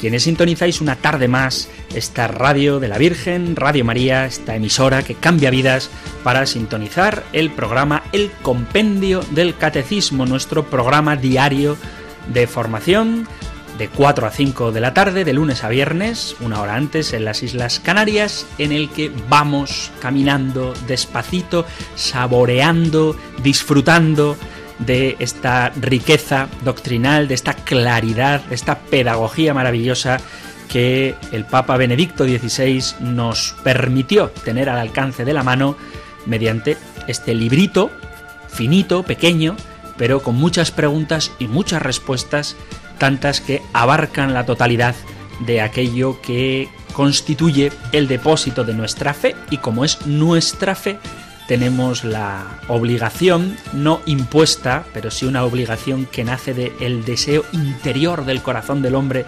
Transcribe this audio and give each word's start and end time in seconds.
quienes 0.00 0.22
sintonizáis 0.22 0.80
una 0.80 0.96
tarde 0.96 1.28
más 1.28 1.68
esta 1.94 2.26
radio 2.26 2.80
de 2.80 2.88
la 2.88 2.98
Virgen, 2.98 3.54
Radio 3.54 3.84
María, 3.84 4.24
esta 4.24 4.56
emisora 4.56 5.02
que 5.02 5.14
cambia 5.14 5.50
vidas, 5.50 5.90
para 6.24 6.46
sintonizar 6.46 7.22
el 7.32 7.50
programa 7.50 8.02
El 8.12 8.30
Compendio 8.42 9.20
del 9.32 9.56
Catecismo, 9.56 10.26
nuestro 10.26 10.64
programa 10.66 11.16
diario 11.16 11.76
de 12.32 12.46
formación 12.46 13.28
de 13.78 13.88
4 13.88 14.26
a 14.26 14.30
5 14.30 14.72
de 14.72 14.80
la 14.80 14.92
tarde, 14.94 15.24
de 15.24 15.32
lunes 15.32 15.64
a 15.64 15.68
viernes, 15.68 16.36
una 16.40 16.60
hora 16.60 16.74
antes 16.74 17.12
en 17.12 17.24
las 17.24 17.42
Islas 17.42 17.80
Canarias, 17.80 18.46
en 18.58 18.72
el 18.72 18.90
que 18.90 19.10
vamos 19.28 19.90
caminando 20.00 20.74
despacito, 20.86 21.64
saboreando, 21.94 23.16
disfrutando 23.42 24.36
de 24.86 25.16
esta 25.18 25.70
riqueza 25.70 26.48
doctrinal, 26.64 27.28
de 27.28 27.34
esta 27.34 27.54
claridad, 27.54 28.40
de 28.44 28.54
esta 28.54 28.78
pedagogía 28.78 29.54
maravillosa 29.54 30.18
que 30.68 31.14
el 31.32 31.44
Papa 31.44 31.76
Benedicto 31.76 32.24
XVI 32.24 32.82
nos 33.00 33.54
permitió 33.64 34.28
tener 34.28 34.68
al 34.68 34.78
alcance 34.78 35.24
de 35.24 35.32
la 35.32 35.42
mano 35.42 35.76
mediante 36.26 36.76
este 37.06 37.34
librito 37.34 37.90
finito, 38.50 39.02
pequeño, 39.02 39.56
pero 39.96 40.22
con 40.22 40.34
muchas 40.34 40.70
preguntas 40.70 41.32
y 41.38 41.46
muchas 41.46 41.82
respuestas 41.82 42.56
tantas 42.98 43.40
que 43.40 43.62
abarcan 43.72 44.34
la 44.34 44.44
totalidad 44.44 44.94
de 45.40 45.60
aquello 45.60 46.20
que 46.20 46.68
constituye 46.92 47.72
el 47.92 48.08
depósito 48.08 48.64
de 48.64 48.74
nuestra 48.74 49.14
fe 49.14 49.34
y 49.50 49.58
como 49.58 49.84
es 49.84 50.06
nuestra 50.06 50.74
fe 50.74 50.98
tenemos 51.50 52.04
la 52.04 52.60
obligación 52.68 53.56
no 53.72 54.02
impuesta, 54.06 54.84
pero 54.94 55.10
sí 55.10 55.26
una 55.26 55.42
obligación 55.42 56.06
que 56.06 56.22
nace 56.22 56.54
del 56.54 57.04
deseo 57.04 57.44
interior 57.50 58.24
del 58.24 58.40
corazón 58.40 58.82
del 58.82 58.94
hombre 58.94 59.24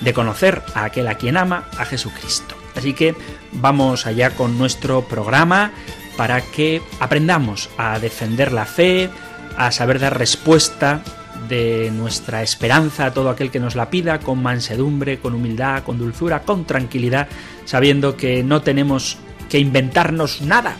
de 0.00 0.12
conocer 0.12 0.62
a 0.76 0.84
aquel 0.84 1.08
a 1.08 1.16
quien 1.16 1.36
ama, 1.36 1.64
a 1.76 1.84
Jesucristo. 1.84 2.54
Así 2.76 2.94
que 2.94 3.16
vamos 3.50 4.06
allá 4.06 4.36
con 4.36 4.56
nuestro 4.56 5.02
programa 5.08 5.72
para 6.16 6.42
que 6.42 6.80
aprendamos 7.00 7.68
a 7.76 7.98
defender 7.98 8.52
la 8.52 8.66
fe, 8.66 9.10
a 9.56 9.72
saber 9.72 9.98
dar 9.98 10.16
respuesta 10.16 11.02
de 11.48 11.90
nuestra 11.90 12.44
esperanza 12.44 13.06
a 13.06 13.12
todo 13.12 13.30
aquel 13.30 13.50
que 13.50 13.58
nos 13.58 13.74
la 13.74 13.90
pida 13.90 14.20
con 14.20 14.40
mansedumbre, 14.40 15.18
con 15.18 15.34
humildad, 15.34 15.82
con 15.82 15.98
dulzura, 15.98 16.42
con 16.42 16.66
tranquilidad, 16.66 17.26
sabiendo 17.64 18.16
que 18.16 18.44
no 18.44 18.62
tenemos 18.62 19.18
que 19.48 19.58
inventarnos 19.58 20.40
nada, 20.40 20.76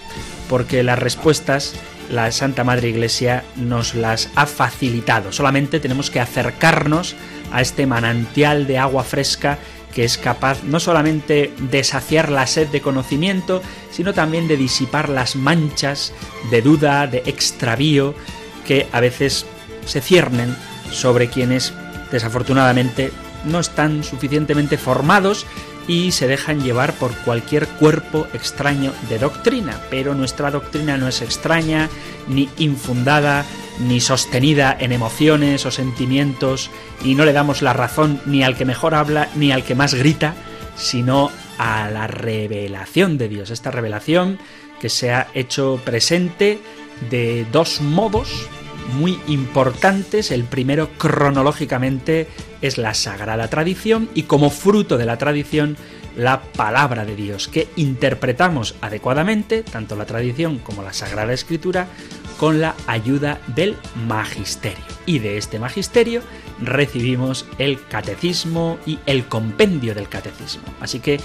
porque 0.48 0.82
las 0.82 0.98
respuestas 0.98 1.74
la 2.10 2.30
Santa 2.32 2.64
Madre 2.64 2.88
Iglesia 2.88 3.44
nos 3.56 3.94
las 3.94 4.28
ha 4.34 4.46
facilitado. 4.46 5.32
Solamente 5.32 5.80
tenemos 5.80 6.10
que 6.10 6.20
acercarnos 6.20 7.16
a 7.50 7.62
este 7.62 7.86
manantial 7.86 8.66
de 8.66 8.78
agua 8.78 9.04
fresca 9.04 9.58
que 9.94 10.04
es 10.04 10.18
capaz 10.18 10.64
no 10.64 10.80
solamente 10.80 11.52
de 11.70 11.84
saciar 11.84 12.30
la 12.30 12.48
sed 12.48 12.66
de 12.68 12.80
conocimiento, 12.80 13.62
sino 13.92 14.12
también 14.12 14.48
de 14.48 14.56
disipar 14.56 15.08
las 15.08 15.36
manchas 15.36 16.12
de 16.50 16.62
duda, 16.62 17.06
de 17.06 17.22
extravío, 17.26 18.14
que 18.66 18.88
a 18.90 18.98
veces 18.98 19.46
se 19.86 20.00
ciernen 20.00 20.56
sobre 20.90 21.28
quienes 21.28 21.72
desafortunadamente 22.10 23.12
no 23.44 23.60
están 23.60 24.02
suficientemente 24.02 24.78
formados 24.78 25.46
y 25.86 26.12
se 26.12 26.26
dejan 26.26 26.62
llevar 26.62 26.94
por 26.94 27.14
cualquier 27.18 27.66
cuerpo 27.66 28.26
extraño 28.32 28.92
de 29.08 29.18
doctrina. 29.18 29.80
Pero 29.90 30.14
nuestra 30.14 30.50
doctrina 30.50 30.96
no 30.96 31.08
es 31.08 31.22
extraña, 31.22 31.88
ni 32.28 32.48
infundada, 32.58 33.44
ni 33.80 34.00
sostenida 34.00 34.76
en 34.78 34.92
emociones 34.92 35.66
o 35.66 35.70
sentimientos, 35.70 36.70
y 37.04 37.14
no 37.14 37.24
le 37.24 37.32
damos 37.32 37.62
la 37.62 37.72
razón 37.72 38.20
ni 38.26 38.42
al 38.42 38.56
que 38.56 38.64
mejor 38.64 38.94
habla, 38.94 39.28
ni 39.34 39.52
al 39.52 39.64
que 39.64 39.74
más 39.74 39.94
grita, 39.94 40.34
sino 40.76 41.30
a 41.58 41.90
la 41.90 42.06
revelación 42.06 43.18
de 43.18 43.28
Dios. 43.28 43.50
Esta 43.50 43.70
revelación 43.70 44.38
que 44.80 44.88
se 44.88 45.12
ha 45.12 45.28
hecho 45.34 45.80
presente 45.84 46.58
de 47.10 47.46
dos 47.52 47.80
modos 47.80 48.48
muy 48.92 49.18
importantes. 49.26 50.30
El 50.30 50.44
primero 50.44 50.90
cronológicamente 50.98 52.28
es 52.60 52.78
la 52.78 52.94
sagrada 52.94 53.48
tradición 53.48 54.08
y 54.14 54.24
como 54.24 54.50
fruto 54.50 54.96
de 54.98 55.06
la 55.06 55.18
tradición 55.18 55.76
la 56.16 56.42
palabra 56.42 57.04
de 57.04 57.16
Dios, 57.16 57.48
que 57.48 57.68
interpretamos 57.76 58.76
adecuadamente, 58.80 59.62
tanto 59.62 59.96
la 59.96 60.06
tradición 60.06 60.58
como 60.58 60.82
la 60.82 60.92
sagrada 60.92 61.32
escritura, 61.32 61.88
con 62.38 62.60
la 62.60 62.74
ayuda 62.86 63.40
del 63.48 63.76
magisterio. 64.06 64.84
Y 65.06 65.18
de 65.18 65.38
este 65.38 65.58
magisterio 65.58 66.22
recibimos 66.60 67.46
el 67.58 67.84
catecismo 67.86 68.78
y 68.86 68.98
el 69.06 69.26
compendio 69.26 69.94
del 69.94 70.08
catecismo. 70.08 70.62
Así 70.80 71.00
que 71.00 71.20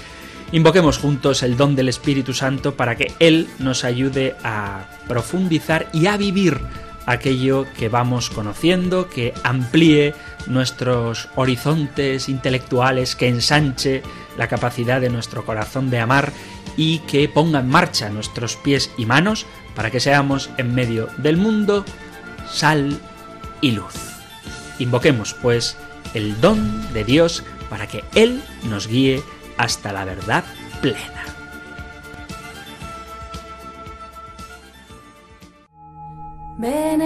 invoquemos 0.52 0.98
juntos 0.98 1.42
el 1.42 1.56
don 1.56 1.76
del 1.76 1.88
Espíritu 1.88 2.32
Santo 2.32 2.74
para 2.74 2.96
que 2.96 3.12
Él 3.18 3.48
nos 3.58 3.84
ayude 3.84 4.34
a 4.42 4.88
profundizar 5.08 5.88
y 5.92 6.06
a 6.06 6.16
vivir 6.16 6.60
aquello 7.12 7.66
que 7.78 7.88
vamos 7.88 8.30
conociendo, 8.30 9.08
que 9.08 9.34
amplíe 9.42 10.14
nuestros 10.46 11.28
horizontes 11.36 12.28
intelectuales, 12.28 13.16
que 13.16 13.28
ensanche 13.28 14.02
la 14.36 14.48
capacidad 14.48 15.00
de 15.00 15.10
nuestro 15.10 15.44
corazón 15.44 15.90
de 15.90 15.98
amar 15.98 16.32
y 16.76 17.00
que 17.00 17.28
ponga 17.28 17.60
en 17.60 17.68
marcha 17.68 18.08
nuestros 18.10 18.56
pies 18.56 18.90
y 18.96 19.06
manos 19.06 19.46
para 19.74 19.90
que 19.90 20.00
seamos 20.00 20.50
en 20.56 20.74
medio 20.74 21.08
del 21.18 21.36
mundo 21.36 21.84
sal 22.50 22.98
y 23.60 23.72
luz. 23.72 23.94
Invoquemos 24.78 25.34
pues 25.34 25.76
el 26.14 26.40
don 26.40 26.92
de 26.92 27.04
Dios 27.04 27.44
para 27.68 27.86
que 27.86 28.04
Él 28.14 28.42
nos 28.64 28.88
guíe 28.88 29.22
hasta 29.56 29.92
la 29.92 30.04
verdad 30.04 30.44
plena. 30.80 31.29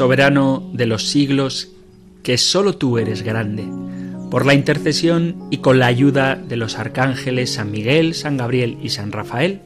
Soberano 0.00 0.66
de 0.72 0.86
los 0.86 1.10
siglos, 1.10 1.72
que 2.22 2.38
solo 2.38 2.74
tú 2.74 2.96
eres 2.96 3.20
grande. 3.20 3.66
Por 4.30 4.46
la 4.46 4.54
intercesión 4.54 5.36
y 5.50 5.58
con 5.58 5.78
la 5.78 5.88
ayuda 5.88 6.36
de 6.36 6.56
los 6.56 6.78
arcángeles 6.78 7.52
San 7.52 7.70
Miguel, 7.70 8.14
San 8.14 8.38
Gabriel 8.38 8.78
y 8.82 8.88
San 8.88 9.12
Rafael, 9.12 9.60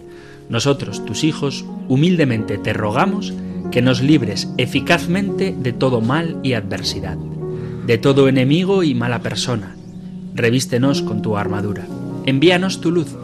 nosotros, 0.49 1.05
tus 1.05 1.23
hijos, 1.23 1.65
humildemente 1.87 2.59
te 2.59 2.73
rogamos 2.73 3.33
que 3.71 3.81
nos 3.81 4.03
libres 4.03 4.49
eficazmente 4.59 5.55
de 5.57 5.73
todo 5.73 6.01
mal 6.01 6.41
y 6.43 6.55
adversidad, 6.55 7.17
de 7.87 7.97
todo 7.99 8.27
enemigo 8.27 8.83
y 8.83 8.93
mala 8.93 9.21
persona. 9.21 9.77
Revístenos 10.35 11.01
con 11.01 11.23
tu 11.23 11.37
armadura. 11.37 11.87
Envíanos 12.27 12.81
tu 12.81 12.91
luz, 12.91 13.15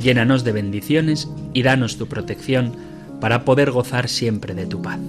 llénanos 0.00 0.44
de 0.44 0.52
bendiciones 0.52 1.28
y 1.52 1.64
danos 1.64 1.96
tu 1.96 2.06
protección 2.06 2.74
para 3.20 3.44
poder 3.44 3.72
gozar 3.72 4.08
siempre 4.08 4.54
de 4.54 4.66
tu 4.66 4.80
paz. 4.80 5.00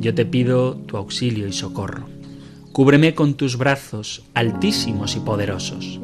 Yo 0.00 0.14
te 0.14 0.24
pido 0.24 0.74
tu 0.74 0.96
auxilio 0.96 1.46
y 1.46 1.52
socorro. 1.52 2.06
Cúbreme 2.72 3.14
con 3.14 3.34
tus 3.34 3.58
brazos 3.58 4.22
altísimos 4.32 5.14
y 5.16 5.20
poderosos. 5.20 6.00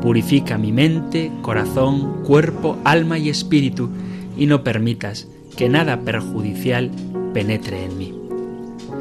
Purifica 0.00 0.56
mi 0.56 0.70
mente, 0.70 1.32
corazón, 1.42 2.22
cuerpo, 2.22 2.78
alma 2.84 3.18
y 3.18 3.28
espíritu 3.28 3.90
y 4.36 4.46
no 4.46 4.62
permitas 4.62 5.26
que 5.56 5.68
nada 5.68 6.00
perjudicial 6.02 6.90
penetre 7.32 7.84
en 7.84 7.98
mí. 7.98 8.14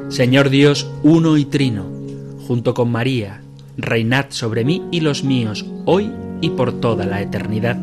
Señor 0.09 0.49
Dios 0.49 0.89
uno 1.03 1.37
y 1.37 1.45
trino, 1.45 1.85
junto 2.47 2.73
con 2.73 2.91
María, 2.91 3.41
reinad 3.77 4.27
sobre 4.29 4.65
mí 4.65 4.83
y 4.91 5.01
los 5.01 5.23
míos, 5.23 5.65
hoy 5.85 6.11
y 6.41 6.49
por 6.51 6.79
toda 6.79 7.05
la 7.05 7.21
eternidad, 7.21 7.77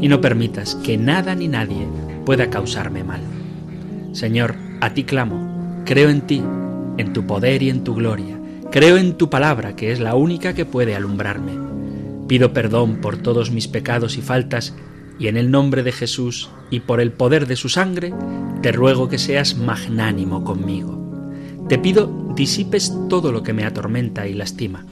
y 0.00 0.08
no 0.08 0.20
permitas 0.20 0.76
que 0.76 0.96
nada 0.96 1.34
ni 1.34 1.48
nadie 1.48 1.86
pueda 2.24 2.50
causarme 2.50 3.04
mal. 3.04 3.20
Señor, 4.12 4.56
a 4.80 4.94
ti 4.94 5.04
clamo, 5.04 5.49
creo 5.84 6.10
en 6.10 6.22
ti, 6.22 6.42
en 6.98 7.12
tu 7.12 7.26
poder 7.26 7.62
y 7.62 7.70
en 7.70 7.84
tu 7.84 7.94
gloria, 7.94 8.38
creo 8.70 8.96
en 8.96 9.14
tu 9.14 9.30
palabra, 9.30 9.76
que 9.76 9.92
es 9.92 10.00
la 10.00 10.14
única 10.14 10.54
que 10.54 10.64
puede 10.64 10.94
alumbrarme. 10.94 11.52
Pido 12.28 12.52
perdón 12.52 12.96
por 13.00 13.16
todos 13.16 13.50
mis 13.50 13.68
pecados 13.68 14.16
y 14.16 14.22
faltas, 14.22 14.74
y 15.18 15.28
en 15.28 15.36
el 15.36 15.50
nombre 15.50 15.82
de 15.82 15.92
Jesús 15.92 16.50
y 16.70 16.80
por 16.80 17.00
el 17.00 17.12
poder 17.12 17.46
de 17.46 17.56
su 17.56 17.68
sangre, 17.68 18.14
te 18.62 18.72
ruego 18.72 19.08
que 19.08 19.18
seas 19.18 19.56
magnánimo 19.56 20.44
conmigo. 20.44 20.98
Te 21.68 21.78
pido 21.78 22.32
disipes 22.34 22.92
todo 23.08 23.32
lo 23.32 23.42
que 23.42 23.52
me 23.52 23.64
atormenta 23.64 24.26
y 24.26 24.34
lastima. 24.34 24.86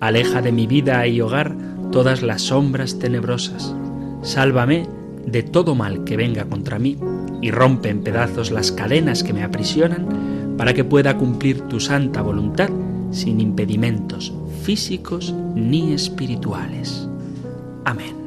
Aleja 0.00 0.40
de 0.42 0.52
mi 0.52 0.66
vida 0.66 1.06
y 1.06 1.20
hogar 1.20 1.54
todas 1.92 2.22
las 2.22 2.42
sombras 2.42 2.98
tenebrosas. 2.98 3.74
Sálvame 4.22 4.88
de 5.26 5.42
todo 5.42 5.74
mal 5.74 6.04
que 6.04 6.16
venga 6.16 6.46
contra 6.46 6.78
mí 6.78 6.96
y 7.40 7.50
rompe 7.50 7.88
en 7.88 8.02
pedazos 8.02 8.50
las 8.50 8.72
cadenas 8.72 9.22
que 9.22 9.32
me 9.32 9.42
aprisionan 9.42 10.54
para 10.56 10.74
que 10.74 10.84
pueda 10.84 11.16
cumplir 11.16 11.62
tu 11.62 11.80
santa 11.80 12.22
voluntad 12.22 12.68
sin 13.10 13.40
impedimentos 13.40 14.32
físicos 14.62 15.34
ni 15.54 15.92
espirituales. 15.92 17.08
Amén. 17.84 18.20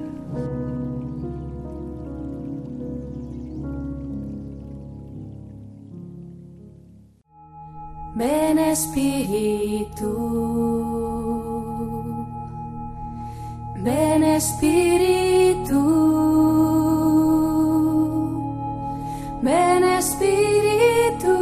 Ven 8.15 8.59
Espíritu, 8.59 10.11
ven 13.83 14.23
Espíritu, 14.23 15.79
ven 19.43 19.83
Espíritu. 19.83 21.33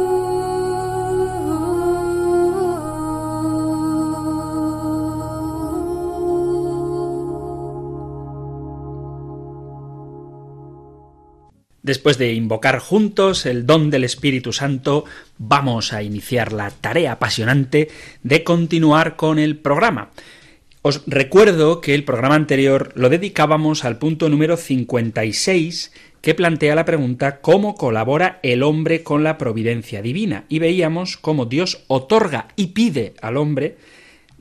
Después 11.82 12.16
de 12.18 12.32
invocar 12.32 12.78
juntos 12.78 13.46
el 13.46 13.66
don 13.66 13.90
del 13.90 14.04
Espíritu 14.04 14.52
Santo, 14.52 15.04
vamos 15.38 15.92
a 15.92 16.02
iniciar 16.02 16.52
la 16.52 16.70
tarea 16.70 17.12
apasionante 17.12 17.88
de 18.22 18.44
continuar 18.44 19.16
con 19.16 19.38
el 19.38 19.56
programa. 19.58 20.10
Os 20.82 21.02
recuerdo 21.06 21.80
que 21.80 21.94
el 21.94 22.04
programa 22.04 22.34
anterior 22.34 22.92
lo 22.96 23.08
dedicábamos 23.08 23.84
al 23.84 23.98
punto 23.98 24.28
número 24.28 24.56
56 24.56 25.92
que 26.22 26.34
plantea 26.34 26.76
la 26.76 26.86
pregunta 26.86 27.40
¿cómo 27.40 27.74
colabora 27.74 28.38
el 28.42 28.62
hombre 28.62 29.02
con 29.02 29.24
la 29.24 29.36
providencia 29.36 30.00
divina? 30.00 30.44
Y 30.48 30.60
veíamos 30.60 31.16
cómo 31.16 31.44
Dios 31.44 31.84
otorga 31.88 32.48
y 32.56 32.68
pide 32.68 33.14
al 33.20 33.36
hombre, 33.36 33.76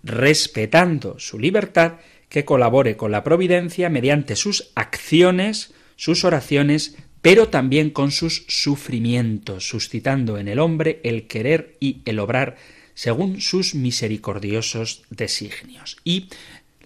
respetando 0.04 1.20
su 1.20 1.40
libertad, 1.40 1.94
que 2.30 2.46
colabore 2.46 2.96
con 2.96 3.12
la 3.12 3.24
providencia 3.24 3.90
mediante 3.90 4.36
sus 4.36 4.72
acciones, 4.76 5.74
sus 5.98 6.24
oraciones, 6.24 6.96
pero 7.22 7.50
también 7.50 7.90
con 7.90 8.12
sus 8.12 8.46
sufrimientos, 8.48 9.68
suscitando 9.68 10.38
en 10.38 10.48
el 10.48 10.60
hombre 10.60 11.02
el 11.04 11.28
querer 11.28 11.76
y 11.80 12.02
el 12.06 12.20
obrar 12.20 12.58
según 12.94 13.42
sus 13.42 13.74
misericordiosos 13.74 15.04
designios. 15.10 15.98
Y 16.04 16.30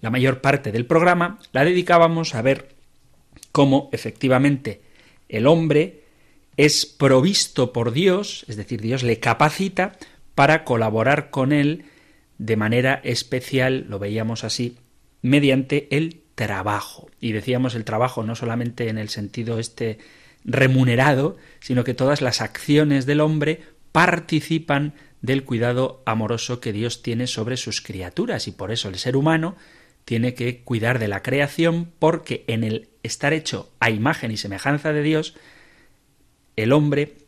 la 0.00 0.10
mayor 0.10 0.40
parte 0.40 0.72
del 0.72 0.86
programa 0.86 1.38
la 1.52 1.64
dedicábamos 1.64 2.34
a 2.34 2.42
ver 2.42 2.68
cómo 3.52 3.90
efectivamente 3.92 4.85
el 5.28 5.46
hombre 5.46 6.04
es 6.56 6.86
provisto 6.86 7.72
por 7.72 7.92
Dios, 7.92 8.44
es 8.48 8.56
decir, 8.56 8.80
Dios 8.80 9.02
le 9.02 9.20
capacita 9.20 9.96
para 10.34 10.64
colaborar 10.64 11.30
con 11.30 11.52
él 11.52 11.84
de 12.38 12.56
manera 12.56 13.00
especial, 13.04 13.86
lo 13.88 13.98
veíamos 13.98 14.44
así, 14.44 14.76
mediante 15.22 15.88
el 15.96 16.22
trabajo. 16.34 17.08
Y 17.20 17.32
decíamos 17.32 17.74
el 17.74 17.84
trabajo 17.84 18.22
no 18.22 18.34
solamente 18.36 18.88
en 18.88 18.98
el 18.98 19.08
sentido 19.08 19.58
este 19.58 19.98
remunerado, 20.44 21.36
sino 21.60 21.84
que 21.84 21.94
todas 21.94 22.22
las 22.22 22.40
acciones 22.40 23.06
del 23.06 23.20
hombre 23.20 23.62
participan 23.92 24.94
del 25.22 25.44
cuidado 25.44 26.02
amoroso 26.06 26.60
que 26.60 26.72
Dios 26.72 27.02
tiene 27.02 27.26
sobre 27.26 27.56
sus 27.56 27.80
criaturas 27.80 28.46
y 28.46 28.52
por 28.52 28.70
eso 28.70 28.88
el 28.88 28.96
ser 28.96 29.16
humano 29.16 29.56
tiene 30.06 30.34
que 30.34 30.62
cuidar 30.62 30.98
de 30.98 31.08
la 31.08 31.22
creación 31.22 31.92
porque 31.98 32.44
en 32.46 32.64
el 32.64 32.88
estar 33.02 33.32
hecho 33.32 33.70
a 33.80 33.90
imagen 33.90 34.30
y 34.30 34.36
semejanza 34.36 34.92
de 34.92 35.02
Dios, 35.02 35.34
el 36.54 36.72
hombre 36.72 37.18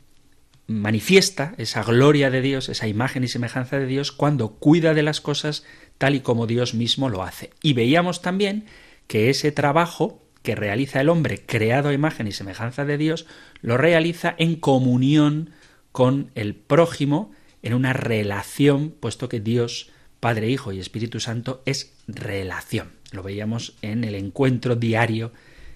manifiesta 0.69 1.55
esa 1.59 1.83
gloria 1.83 2.31
de 2.31 2.41
Dios, 2.41 2.69
esa 2.69 2.87
imagen 2.87 3.25
y 3.25 3.29
semejanza 3.29 3.81
de 3.81 3.87
Dios 3.87 4.13
cuando 4.13 4.53
cuida 4.55 4.95
de 4.95 5.03
las 5.03 5.21
cosas 5.21 5.65
tal 5.99 6.15
y 6.15 6.21
como 6.21 6.47
Dios 6.47 6.75
mismo 6.75 7.09
lo 7.09 7.25
hace. 7.25 7.51
Y 7.63 7.73
veíamos 7.73 8.23
también 8.23 8.67
que 9.09 9.29
ese 9.29 9.51
trabajo 9.51 10.23
que 10.43 10.55
realiza 10.55 11.01
el 11.01 11.09
hombre 11.09 11.43
creado 11.45 11.89
a 11.89 11.95
imagen 11.95 12.29
y 12.29 12.33
semejanza 12.33 12.85
de 12.85 12.97
Dios, 12.97 13.27
lo 13.61 13.77
realiza 13.77 14.37
en 14.39 14.55
comunión 14.55 15.51
con 15.91 16.31
el 16.37 16.55
prójimo, 16.55 17.33
en 17.63 17.75
una 17.75 17.93
relación, 17.93 18.95
puesto 19.01 19.29
que 19.29 19.41
Dios, 19.41 19.91
Padre, 20.21 20.49
Hijo 20.49 20.73
y 20.73 20.81
Espíritu 20.81 21.21
Santo 21.21 21.63
es 21.65 21.93
relación. 22.07 22.91
Lo 23.13 23.23
veíamos 23.23 23.75
en 23.83 24.05
el 24.05 24.15
encuentro 24.15 24.77
diario 24.77 25.33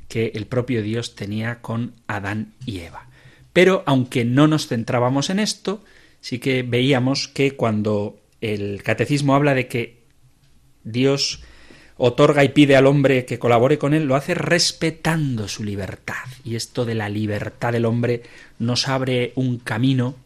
que 0.08 0.32
el 0.34 0.46
propio 0.46 0.82
Dios 0.82 1.14
tenía 1.14 1.60
con 1.60 1.94
Adán 2.06 2.52
y 2.66 2.80
Eva. 2.80 3.08
Pero 3.52 3.82
aunque 3.86 4.24
no 4.24 4.48
nos 4.48 4.66
centrábamos 4.66 5.30
en 5.30 5.38
esto, 5.38 5.84
sí 6.20 6.38
que 6.38 6.62
veíamos 6.62 7.28
que 7.28 7.56
cuando 7.56 8.18
el 8.40 8.82
catecismo 8.82 9.34
habla 9.34 9.54
de 9.54 9.68
que 9.68 10.02
Dios 10.84 11.42
otorga 11.96 12.42
y 12.42 12.48
pide 12.48 12.76
al 12.76 12.86
hombre 12.86 13.24
que 13.24 13.38
colabore 13.38 13.78
con 13.78 13.94
él, 13.94 14.04
lo 14.04 14.16
hace 14.16 14.34
respetando 14.34 15.48
su 15.48 15.62
libertad. 15.62 16.24
Y 16.44 16.56
esto 16.56 16.84
de 16.84 16.94
la 16.94 17.08
libertad 17.08 17.72
del 17.72 17.84
hombre 17.84 18.22
nos 18.58 18.88
abre 18.88 19.32
un 19.36 19.58
camino 19.58 20.16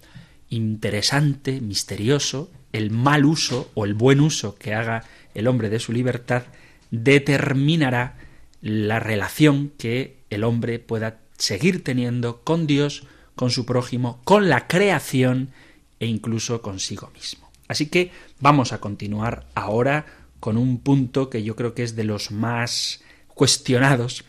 interesante, 0.48 1.60
misterioso. 1.60 2.50
El 2.76 2.90
mal 2.90 3.24
uso 3.24 3.70
o 3.72 3.86
el 3.86 3.94
buen 3.94 4.20
uso 4.20 4.54
que 4.56 4.74
haga 4.74 5.04
el 5.34 5.46
hombre 5.46 5.70
de 5.70 5.80
su 5.80 5.94
libertad 5.94 6.42
determinará 6.90 8.18
la 8.60 9.00
relación 9.00 9.72
que 9.78 10.18
el 10.28 10.44
hombre 10.44 10.78
pueda 10.78 11.20
seguir 11.38 11.82
teniendo 11.82 12.42
con 12.42 12.66
Dios, 12.66 13.04
con 13.34 13.50
su 13.50 13.64
prójimo, 13.64 14.20
con 14.24 14.50
la 14.50 14.66
creación 14.68 15.52
e 16.00 16.06
incluso 16.06 16.60
consigo 16.60 17.10
mismo. 17.14 17.50
Así 17.66 17.86
que 17.86 18.10
vamos 18.40 18.74
a 18.74 18.78
continuar 18.78 19.46
ahora 19.54 20.04
con 20.38 20.58
un 20.58 20.78
punto 20.78 21.30
que 21.30 21.42
yo 21.42 21.56
creo 21.56 21.72
que 21.72 21.82
es 21.82 21.96
de 21.96 22.04
los 22.04 22.30
más 22.30 23.02
cuestionados, 23.28 24.26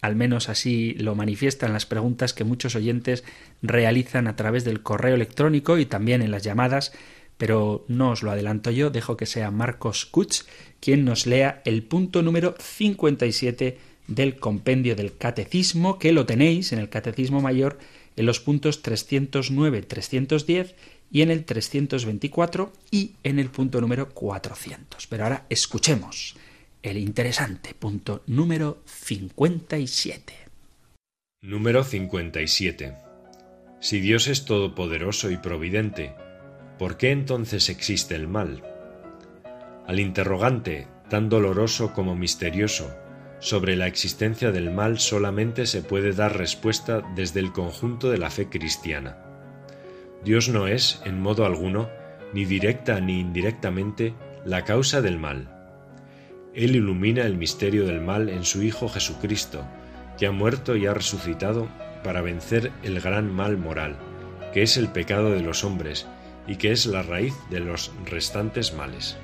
al 0.00 0.16
menos 0.16 0.48
así 0.48 0.94
lo 0.94 1.14
manifiestan 1.14 1.72
las 1.72 1.86
preguntas 1.86 2.32
que 2.32 2.42
muchos 2.42 2.74
oyentes 2.74 3.22
realizan 3.62 4.26
a 4.26 4.34
través 4.34 4.64
del 4.64 4.82
correo 4.82 5.14
electrónico 5.14 5.78
y 5.78 5.86
también 5.86 6.20
en 6.20 6.32
las 6.32 6.42
llamadas, 6.42 6.92
pero 7.36 7.84
no 7.88 8.10
os 8.10 8.22
lo 8.22 8.30
adelanto 8.30 8.70
yo, 8.70 8.90
dejo 8.90 9.16
que 9.16 9.26
sea 9.26 9.50
Marcos 9.50 10.06
Kutz 10.06 10.46
quien 10.80 11.04
nos 11.04 11.26
lea 11.26 11.62
el 11.64 11.82
punto 11.82 12.22
número 12.22 12.54
57 12.58 13.78
del 14.06 14.36
compendio 14.36 14.94
del 14.94 15.16
catecismo, 15.16 15.98
que 15.98 16.12
lo 16.12 16.26
tenéis 16.26 16.72
en 16.72 16.78
el 16.78 16.88
catecismo 16.88 17.40
mayor 17.40 17.78
en 18.16 18.26
los 18.26 18.40
puntos 18.40 18.82
309-310 18.82 20.74
y 21.10 21.22
en 21.22 21.30
el 21.30 21.44
324 21.44 22.72
y 22.90 23.12
en 23.22 23.38
el 23.38 23.50
punto 23.50 23.80
número 23.80 24.10
400. 24.10 25.06
Pero 25.06 25.24
ahora 25.24 25.46
escuchemos 25.48 26.36
el 26.82 26.96
interesante 26.98 27.74
punto 27.74 28.22
número 28.26 28.82
57. 28.86 30.32
Número 31.42 31.84
57. 31.84 32.94
Si 33.80 34.00
Dios 34.00 34.26
es 34.26 34.46
todopoderoso 34.46 35.30
y 35.30 35.36
providente, 35.36 36.14
¿por 36.78 36.96
qué 36.96 37.10
entonces 37.10 37.68
existe 37.68 38.14
el 38.14 38.28
mal? 38.28 38.62
Al 39.86 40.00
interrogante, 40.00 40.88
tan 41.08 41.28
doloroso 41.28 41.92
como 41.92 42.16
misterioso, 42.16 42.90
sobre 43.38 43.76
la 43.76 43.86
existencia 43.86 44.50
del 44.50 44.70
mal 44.70 44.98
solamente 44.98 45.66
se 45.66 45.82
puede 45.82 46.12
dar 46.12 46.36
respuesta 46.36 47.02
desde 47.14 47.40
el 47.40 47.52
conjunto 47.52 48.10
de 48.10 48.18
la 48.18 48.30
fe 48.30 48.48
cristiana. 48.48 49.18
Dios 50.24 50.48
no 50.48 50.66
es, 50.66 51.00
en 51.04 51.20
modo 51.20 51.44
alguno, 51.44 51.88
ni 52.32 52.44
directa 52.44 53.00
ni 53.00 53.20
indirectamente, 53.20 54.14
la 54.44 54.64
causa 54.64 55.00
del 55.00 55.18
mal. 55.18 55.52
Él 56.54 56.74
ilumina 56.74 57.22
el 57.22 57.36
misterio 57.36 57.86
del 57.86 58.00
mal 58.00 58.28
en 58.28 58.44
su 58.44 58.62
Hijo 58.62 58.88
Jesucristo, 58.88 59.66
que 60.18 60.26
ha 60.26 60.32
muerto 60.32 60.74
y 60.76 60.86
ha 60.86 60.94
resucitado 60.94 61.68
para 62.02 62.22
vencer 62.22 62.72
el 62.82 63.00
gran 63.00 63.30
mal 63.30 63.58
moral, 63.58 63.96
que 64.52 64.62
es 64.62 64.76
el 64.78 64.88
pecado 64.88 65.30
de 65.30 65.42
los 65.42 65.62
hombres 65.62 66.06
y 66.46 66.56
que 66.56 66.72
es 66.72 66.86
la 66.86 67.02
raíz 67.02 67.34
de 67.50 67.60
los 67.60 67.92
restantes 68.04 68.72
males. 68.74 69.16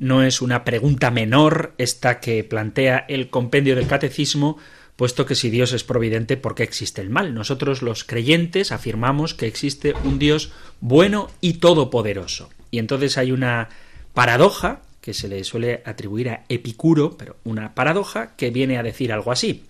no 0.00 0.22
es 0.22 0.40
una 0.40 0.64
pregunta 0.64 1.10
menor 1.10 1.74
esta 1.78 2.20
que 2.20 2.42
plantea 2.42 3.04
el 3.06 3.28
compendio 3.28 3.76
del 3.76 3.86
catecismo, 3.86 4.56
puesto 4.96 5.26
que 5.26 5.34
si 5.34 5.50
Dios 5.50 5.72
es 5.72 5.84
providente, 5.84 6.38
¿por 6.38 6.54
qué 6.54 6.62
existe 6.62 7.02
el 7.02 7.10
mal? 7.10 7.34
Nosotros 7.34 7.82
los 7.82 8.02
creyentes 8.02 8.72
afirmamos 8.72 9.34
que 9.34 9.46
existe 9.46 9.92
un 10.04 10.18
Dios 10.18 10.52
bueno 10.80 11.30
y 11.42 11.54
todopoderoso. 11.54 12.48
Y 12.70 12.78
entonces 12.78 13.18
hay 13.18 13.30
una 13.30 13.68
paradoja 14.14 14.80
que 15.02 15.12
se 15.12 15.28
le 15.28 15.44
suele 15.44 15.82
atribuir 15.84 16.30
a 16.30 16.44
Epicuro, 16.48 17.16
pero 17.18 17.36
una 17.44 17.74
paradoja 17.74 18.34
que 18.36 18.50
viene 18.50 18.78
a 18.78 18.82
decir 18.82 19.12
algo 19.12 19.32
así. 19.32 19.64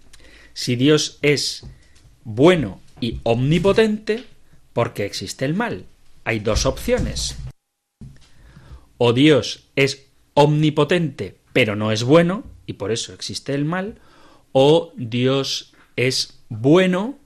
Si 0.55 0.77
Dios 0.77 1.19
es 1.23 1.67
bueno 2.25 2.81
y 3.01 3.21
omnipotente, 3.23 4.25
¿por 4.73 4.93
qué 4.93 5.05
existe 5.05 5.45
el 5.45 5.55
mal? 5.55 5.85
Hay 6.25 6.41
dos 6.41 6.67
opciones. 6.67 7.37
O 8.99 9.13
Dios 9.13 9.65
es 9.77 10.07
omnipotente, 10.35 11.37
pero 11.53 11.77
no 11.77 11.93
es 11.93 12.05
bueno, 12.05 12.45
y 12.67 12.75
por 12.75 12.93
eso 12.93 13.13
existe 13.13 13.55
el 13.55 13.65
mal, 13.65 13.97
o 14.53 14.93
Dios 14.97 15.73
es 15.97 16.39
bueno, 16.49 17.19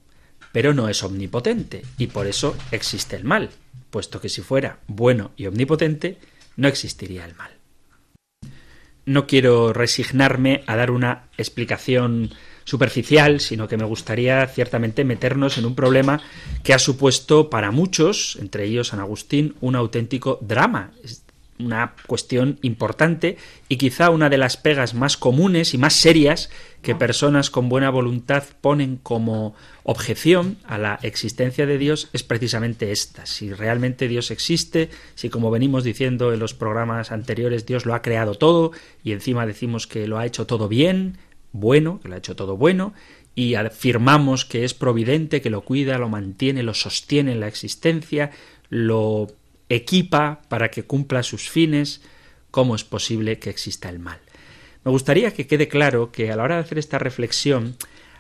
pero 0.53 0.73
no 0.73 0.89
es 0.89 1.03
omnipotente, 1.03 1.83
y 1.99 2.07
por 2.07 2.27
eso 2.27 2.57
existe 2.71 3.17
el 3.17 3.25
mal, 3.25 3.51
puesto 3.91 4.21
que 4.21 4.29
si 4.29 4.41
fuera 4.41 4.79
bueno 4.87 5.33
y 5.37 5.47
omnipotente, 5.47 6.19
no 6.57 6.69
existiría 6.69 7.25
el 7.25 7.35
mal. 7.35 7.51
No 9.07 9.27
quiero 9.27 9.73
resignarme 9.73 10.63
a 10.67 10.77
dar 10.77 10.91
una 10.91 11.25
explicación 11.37 12.31
superficial, 12.65 13.41
sino 13.41 13.69
que 13.69 13.77
me 13.77 13.85
gustaría 13.85 14.47
ciertamente 14.47 15.05
meternos 15.05 15.59
en 15.59 15.67
un 15.67 15.75
problema 15.75 16.21
que 16.63 16.75
ha 16.75 16.79
supuesto 16.79 17.51
para 17.51 17.71
muchos, 17.71 18.37
entre 18.41 18.65
ellos 18.65 18.89
San 18.89 19.01
Agustín, 19.01 19.55
un 19.61 19.77
auténtico 19.77 20.39
drama 20.41 20.93
una 21.59 21.95
cuestión 22.07 22.59
importante 22.63 23.37
y 23.69 23.77
quizá 23.77 24.11
una 24.11 24.29
de 24.29 24.39
las 24.39 24.57
pegas 24.57 24.95
más 24.95 25.17
comunes 25.17 25.75
y 25.75 25.79
más 25.79 25.95
serias 25.95 26.51
que 26.83 26.95
personas 26.95 27.51
con 27.51 27.69
buena 27.69 27.91
voluntad 27.91 28.45
ponen 28.61 28.97
como 28.97 29.55
objeción 29.85 30.59
a 30.65 30.79
la 30.79 30.99
existencia 31.03 31.67
de 31.67 31.79
Dios 31.79 32.11
es 32.13 32.23
precisamente 32.23 32.91
esta. 32.93 33.27
Si 33.27 33.53
realmente 33.53 34.09
Dios 34.09 34.31
existe, 34.31 34.91
si 35.15 35.31
como 35.31 35.51
venimos 35.51 35.85
diciendo 35.85 36.33
en 36.33 36.41
los 36.41 36.55
programas 36.55 37.13
anteriores 37.13 37.67
Dios 37.67 37.87
lo 37.87 37.95
ha 37.95 38.03
creado 38.03 38.35
todo 38.35 38.73
y 39.03 39.13
encima 39.13 39.47
decimos 39.47 39.87
que 39.87 40.09
lo 40.09 40.19
ha 40.19 40.27
hecho 40.27 40.47
todo 40.47 40.69
bien, 40.69 41.19
bueno, 41.55 42.01
que 42.01 42.09
lo 42.09 42.17
ha 42.17 42.19
hecho 42.19 42.35
todo 42.35 42.57
bueno, 42.57 42.93
y 43.37 43.55
afirmamos 43.55 44.45
que 44.45 44.65
es 44.65 44.75
providente, 44.75 45.41
que 45.41 45.51
lo 45.51 45.63
cuida, 45.63 45.99
lo 45.99 46.09
mantiene, 46.09 46.65
lo 46.65 46.75
sostiene 46.75 47.33
en 47.33 47.41
la 47.41 47.47
existencia, 47.47 48.33
lo 48.69 49.29
equipa 49.69 50.43
para 50.49 50.71
que 50.71 50.83
cumpla 50.83 51.23
sus 51.23 51.49
fines, 51.49 52.03
¿cómo 52.51 52.75
es 52.75 52.83
posible 52.83 53.39
que 53.39 53.51
exista 53.51 53.89
el 53.89 54.01
mal? 54.01 54.19
Me 54.85 54.91
gustaría 54.91 55.33
que 55.33 55.47
quede 55.47 55.69
claro 55.69 56.11
que 56.11 56.31
a 56.31 56.37
la 56.37 56.43
hora 56.43 56.57
de 56.57 56.63
hacer 56.63 56.79
esta 56.79 56.99
reflexión 56.99 57.77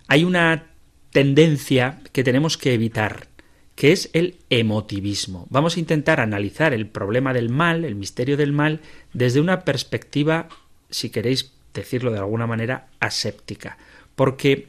hay 0.06 0.22
una 0.22 0.68
tendencia 1.10 2.00
que 2.12 2.22
tenemos 2.22 2.56
que 2.56 2.72
evitar, 2.72 3.26
que 3.74 3.90
es 3.90 4.10
el 4.12 4.38
emotivismo. 4.48 5.48
Vamos 5.50 5.76
a 5.76 5.80
intentar 5.80 6.20
analizar 6.20 6.72
el 6.72 6.86
problema 6.86 7.34
del 7.34 7.50
mal, 7.50 7.84
el 7.84 7.96
misterio 7.96 8.36
del 8.36 8.52
mal, 8.52 8.80
desde 9.12 9.40
una 9.40 9.64
perspectiva, 9.64 10.48
si 10.88 11.10
queréis 11.10 11.53
decirlo 11.74 12.12
de 12.12 12.18
alguna 12.18 12.46
manera, 12.46 12.88
aséptica. 13.00 13.76
Porque 14.14 14.68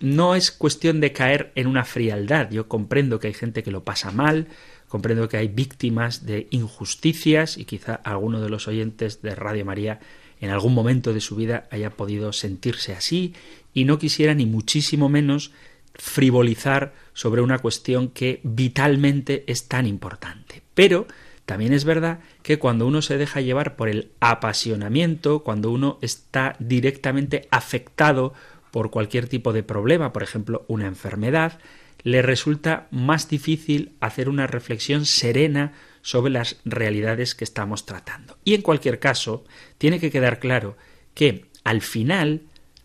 no 0.00 0.34
es 0.34 0.50
cuestión 0.50 1.00
de 1.00 1.12
caer 1.12 1.52
en 1.54 1.66
una 1.66 1.84
frialdad. 1.84 2.50
Yo 2.50 2.68
comprendo 2.68 3.18
que 3.18 3.28
hay 3.28 3.34
gente 3.34 3.62
que 3.62 3.70
lo 3.70 3.82
pasa 3.82 4.10
mal, 4.10 4.48
Comprendo 4.88 5.28
que 5.28 5.36
hay 5.36 5.48
víctimas 5.48 6.26
de 6.26 6.46
injusticias 6.50 7.58
y 7.58 7.64
quizá 7.64 7.94
alguno 7.94 8.40
de 8.40 8.48
los 8.48 8.68
oyentes 8.68 9.20
de 9.20 9.34
Radio 9.34 9.64
María 9.64 9.98
en 10.40 10.50
algún 10.50 10.74
momento 10.74 11.12
de 11.12 11.20
su 11.20 11.34
vida 11.34 11.66
haya 11.70 11.90
podido 11.90 12.32
sentirse 12.32 12.92
así 12.92 13.34
y 13.74 13.84
no 13.84 13.98
quisiera 13.98 14.34
ni 14.34 14.46
muchísimo 14.46 15.08
menos 15.08 15.50
frivolizar 15.94 16.94
sobre 17.14 17.40
una 17.40 17.58
cuestión 17.58 18.08
que 18.08 18.40
vitalmente 18.44 19.44
es 19.48 19.66
tan 19.66 19.86
importante. 19.86 20.62
Pero 20.74 21.08
también 21.46 21.72
es 21.72 21.84
verdad 21.84 22.18
que 22.42 22.58
cuando 22.58 22.86
uno 22.86 23.02
se 23.02 23.16
deja 23.16 23.40
llevar 23.40 23.76
por 23.76 23.88
el 23.88 24.10
apasionamiento, 24.20 25.44
cuando 25.44 25.70
uno 25.70 25.98
está 26.02 26.56
directamente 26.58 27.46
afectado 27.50 28.34
por 28.72 28.90
cualquier 28.90 29.28
tipo 29.28 29.52
de 29.52 29.62
problema, 29.62 30.12
por 30.12 30.24
ejemplo, 30.24 30.64
una 30.68 30.86
enfermedad, 30.86 31.58
le 32.02 32.20
resulta 32.20 32.88
más 32.90 33.28
difícil 33.28 33.92
hacer 34.00 34.28
una 34.28 34.46
reflexión 34.46 35.06
serena 35.06 35.72
sobre 36.02 36.32
las 36.32 36.56
realidades 36.64 37.34
que 37.34 37.44
estamos 37.44 37.86
tratando. 37.86 38.38
Y 38.44 38.54
en 38.54 38.62
cualquier 38.62 38.98
caso, 38.98 39.44
tiene 39.78 40.00
que 40.00 40.10
quedar 40.10 40.40
claro 40.40 40.76
que 41.14 41.46
al 41.64 41.80
final, 41.80 42.42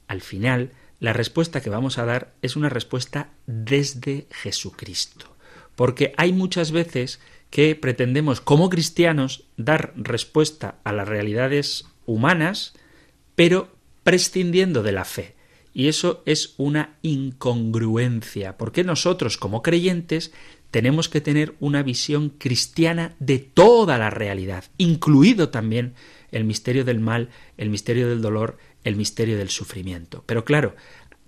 al 0.07 0.21
final, 0.21 0.71
la 0.99 1.13
respuesta 1.13 1.61
que 1.61 1.69
vamos 1.71 1.97
a 1.97 2.05
dar 2.05 2.33
es 2.43 2.55
una 2.55 2.69
respuesta 2.69 3.29
desde 3.47 4.27
Jesucristo. 4.31 5.30
Porque 5.81 6.13
hay 6.15 6.31
muchas 6.31 6.71
veces 6.71 7.19
que 7.49 7.75
pretendemos 7.75 8.39
como 8.39 8.69
cristianos 8.69 9.45
dar 9.57 9.93
respuesta 9.95 10.75
a 10.83 10.93
las 10.93 11.07
realidades 11.07 11.87
humanas, 12.05 12.73
pero 13.33 13.75
prescindiendo 14.03 14.83
de 14.83 14.91
la 14.91 15.05
fe. 15.05 15.33
Y 15.73 15.87
eso 15.87 16.21
es 16.27 16.53
una 16.57 16.99
incongruencia, 17.01 18.59
porque 18.59 18.83
nosotros 18.83 19.37
como 19.37 19.63
creyentes 19.63 20.31
tenemos 20.69 21.09
que 21.09 21.19
tener 21.19 21.55
una 21.59 21.81
visión 21.81 22.29
cristiana 22.29 23.15
de 23.17 23.39
toda 23.39 23.97
la 23.97 24.11
realidad, 24.11 24.65
incluido 24.77 25.49
también 25.49 25.95
el 26.31 26.43
misterio 26.43 26.85
del 26.85 26.99
mal, 26.99 27.29
el 27.57 27.71
misterio 27.71 28.07
del 28.07 28.21
dolor, 28.21 28.59
el 28.83 28.97
misterio 28.97 29.35
del 29.35 29.49
sufrimiento. 29.49 30.23
Pero 30.27 30.45
claro, 30.45 30.75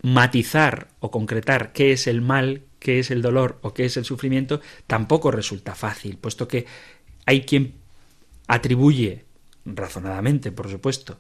matizar 0.04 0.90
o 1.00 1.10
concretar 1.10 1.74
qué 1.74 1.92
es 1.92 2.06
el 2.06 2.22
mal, 2.22 2.62
qué 2.84 3.00
es 3.00 3.10
el 3.10 3.22
dolor 3.22 3.58
o 3.62 3.74
qué 3.74 3.86
es 3.86 3.98
el 3.98 4.06
sufrimiento 4.06 4.62
tampoco 4.86 5.32
resulta 5.32 5.74
fácil, 5.74 6.18
puesto 6.18 6.48
que 6.48 6.68
hay 7.26 7.42
quien 7.42 7.74
atribuye, 8.48 9.26
razonadamente 9.66 10.52
por 10.52 10.70
supuesto, 10.70 11.18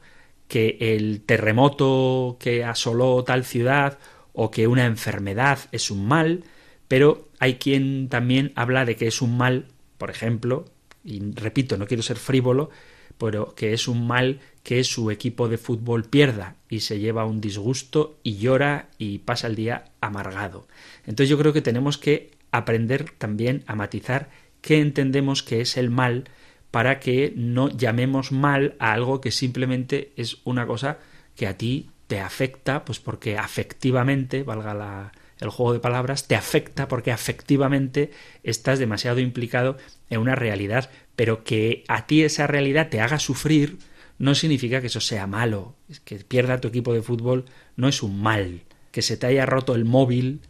que 0.48 0.78
el 0.80 1.22
terremoto 1.22 2.38
que 2.40 2.64
asoló 2.64 3.24
tal 3.24 3.46
ciudad 3.46 3.98
o 4.34 4.52
que 4.52 4.68
una 4.68 4.86
enfermedad 4.86 5.60
es 5.72 5.90
un 5.90 6.06
mal, 6.06 6.44
pero 6.88 7.30
hay 7.40 7.56
quien 7.56 8.10
también 8.10 8.52
habla 8.56 8.86
de 8.86 8.96
que 8.96 9.08
es 9.08 9.22
un 9.22 9.38
mal, 9.38 9.68
por 9.98 10.12
ejemplo, 10.12 10.66
y 11.04 11.22
repito, 11.32 11.78
no 11.78 11.88
quiero 11.88 12.04
ser 12.04 12.18
frívolo, 12.18 12.70
pero 13.18 13.56
que 13.56 13.74
es 13.74 13.88
un 13.88 14.06
mal 14.06 14.42
que 14.64 14.84
su 14.86 15.12
equipo 15.12 15.50
de 15.50 15.58
fútbol 15.58 16.06
pierda 16.06 16.56
y 16.70 16.80
se 16.80 17.00
lleva 17.00 17.26
un 17.26 17.42
disgusto 17.42 18.18
y 18.24 18.38
llora 18.38 18.90
y 18.98 19.20
pasa 19.20 19.48
el 19.48 19.56
día 19.56 19.86
amargado. 20.00 20.68
Entonces 21.06 21.30
yo 21.30 21.38
creo 21.38 21.52
que 21.52 21.62
tenemos 21.62 21.98
que 21.98 22.32
aprender 22.52 23.12
también 23.18 23.64
a 23.68 23.76
matizar 23.76 24.30
qué 24.62 24.80
entendemos 24.80 25.44
que 25.44 25.60
es 25.60 25.76
el 25.76 25.90
mal 25.90 26.24
para 26.72 27.00
que 27.00 27.34
no 27.36 27.70
llamemos 27.70 28.32
mal 28.32 28.76
a 28.80 28.94
algo 28.94 29.22
que 29.22 29.32
simplemente 29.32 30.14
es 30.16 30.38
una 30.46 30.66
cosa 30.66 30.98
que 31.36 31.46
a 31.46 31.58
ti 31.58 31.90
te 32.08 32.20
afecta, 32.20 32.86
pues 32.86 33.00
porque 33.00 33.38
afectivamente, 33.38 34.44
valga 34.44 34.74
la, 34.74 35.12
el 35.40 35.50
juego 35.50 35.74
de 35.74 35.80
palabras, 35.80 36.28
te 36.28 36.36
afecta 36.36 36.88
porque 36.88 37.12
afectivamente 37.12 38.12
estás 38.44 38.80
demasiado 38.80 39.20
implicado 39.20 39.78
en 40.10 40.22
una 40.22 40.36
realidad, 40.36 40.90
pero 41.16 41.44
que 41.44 41.84
a 41.88 42.08
ti 42.08 42.24
esa 42.24 42.48
realidad 42.48 42.90
te 42.90 43.02
haga 43.02 43.20
sufrir 43.20 43.78
no 44.18 44.36
significa 44.36 44.82
que 44.82 44.88
eso 44.88 45.02
sea 45.02 45.28
malo, 45.28 45.76
que 46.04 46.18
pierda 46.18 46.62
tu 46.62 46.68
equipo 46.68 46.94
de 46.94 47.02
fútbol 47.02 47.46
no 47.76 47.88
es 47.88 48.04
un 48.04 48.22
mal, 48.22 48.64
que 48.92 49.02
se 49.02 49.18
te 49.18 49.28
haya 49.28 49.46
roto 49.46 49.76
el 49.76 49.86
móvil 49.86 50.42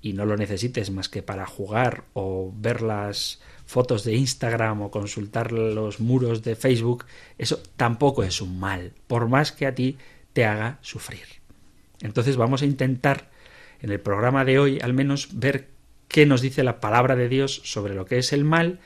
y 0.00 0.14
no 0.14 0.26
lo 0.26 0.36
necesites 0.36 0.90
más 0.90 1.08
que 1.08 1.22
para 1.22 1.46
jugar 1.46 2.04
o 2.14 2.52
ver 2.56 2.82
las 2.82 3.40
fotos 3.64 4.04
de 4.04 4.14
Instagram 4.14 4.82
o 4.82 4.90
consultar 4.90 5.52
los 5.52 6.00
muros 6.00 6.42
de 6.42 6.56
Facebook, 6.56 7.06
eso 7.38 7.60
tampoco 7.76 8.22
es 8.24 8.40
un 8.40 8.58
mal, 8.58 8.92
por 9.06 9.28
más 9.28 9.52
que 9.52 9.66
a 9.66 9.74
ti 9.74 9.96
te 10.32 10.44
haga 10.44 10.78
sufrir. 10.82 11.26
Entonces 12.00 12.36
vamos 12.36 12.62
a 12.62 12.66
intentar 12.66 13.30
en 13.80 13.90
el 13.90 14.00
programa 14.00 14.44
de 14.44 14.58
hoy 14.58 14.78
al 14.80 14.92
menos 14.92 15.28
ver 15.38 15.68
qué 16.08 16.26
nos 16.26 16.40
dice 16.40 16.64
la 16.64 16.80
palabra 16.80 17.16
de 17.16 17.28
Dios 17.28 17.62
sobre 17.64 17.94
lo 17.94 18.04
que 18.06 18.18
es 18.18 18.32
el 18.32 18.44
mal 18.44 18.80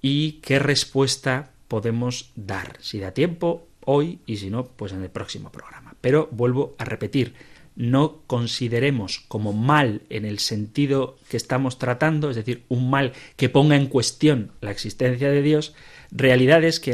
y 0.00 0.40
qué 0.42 0.58
respuesta 0.58 1.53
podemos 1.68 2.32
dar, 2.36 2.76
si 2.80 3.00
da 3.00 3.12
tiempo 3.12 3.66
hoy 3.84 4.20
y 4.26 4.36
si 4.36 4.50
no, 4.50 4.64
pues 4.64 4.92
en 4.92 5.02
el 5.02 5.10
próximo 5.10 5.50
programa. 5.50 5.94
Pero 6.00 6.28
vuelvo 6.30 6.74
a 6.78 6.84
repetir, 6.84 7.34
no 7.76 8.20
consideremos 8.26 9.20
como 9.28 9.52
mal 9.52 10.02
en 10.08 10.24
el 10.24 10.38
sentido 10.38 11.16
que 11.28 11.36
estamos 11.36 11.78
tratando, 11.78 12.30
es 12.30 12.36
decir, 12.36 12.64
un 12.68 12.88
mal 12.88 13.12
que 13.36 13.48
ponga 13.48 13.76
en 13.76 13.86
cuestión 13.86 14.52
la 14.60 14.70
existencia 14.70 15.30
de 15.30 15.42
Dios, 15.42 15.74
realidades 16.10 16.78
que 16.78 16.92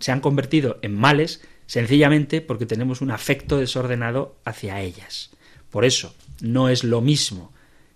se 0.00 0.12
han 0.12 0.20
convertido 0.20 0.78
en 0.82 0.94
males 0.94 1.42
sencillamente 1.66 2.40
porque 2.40 2.66
tenemos 2.66 3.00
un 3.00 3.10
afecto 3.10 3.58
desordenado 3.58 4.36
hacia 4.44 4.80
ellas. 4.80 5.30
Por 5.70 5.84
eso, 5.84 6.14
no 6.40 6.68
es 6.68 6.84
lo 6.84 7.00
mismo 7.00 7.52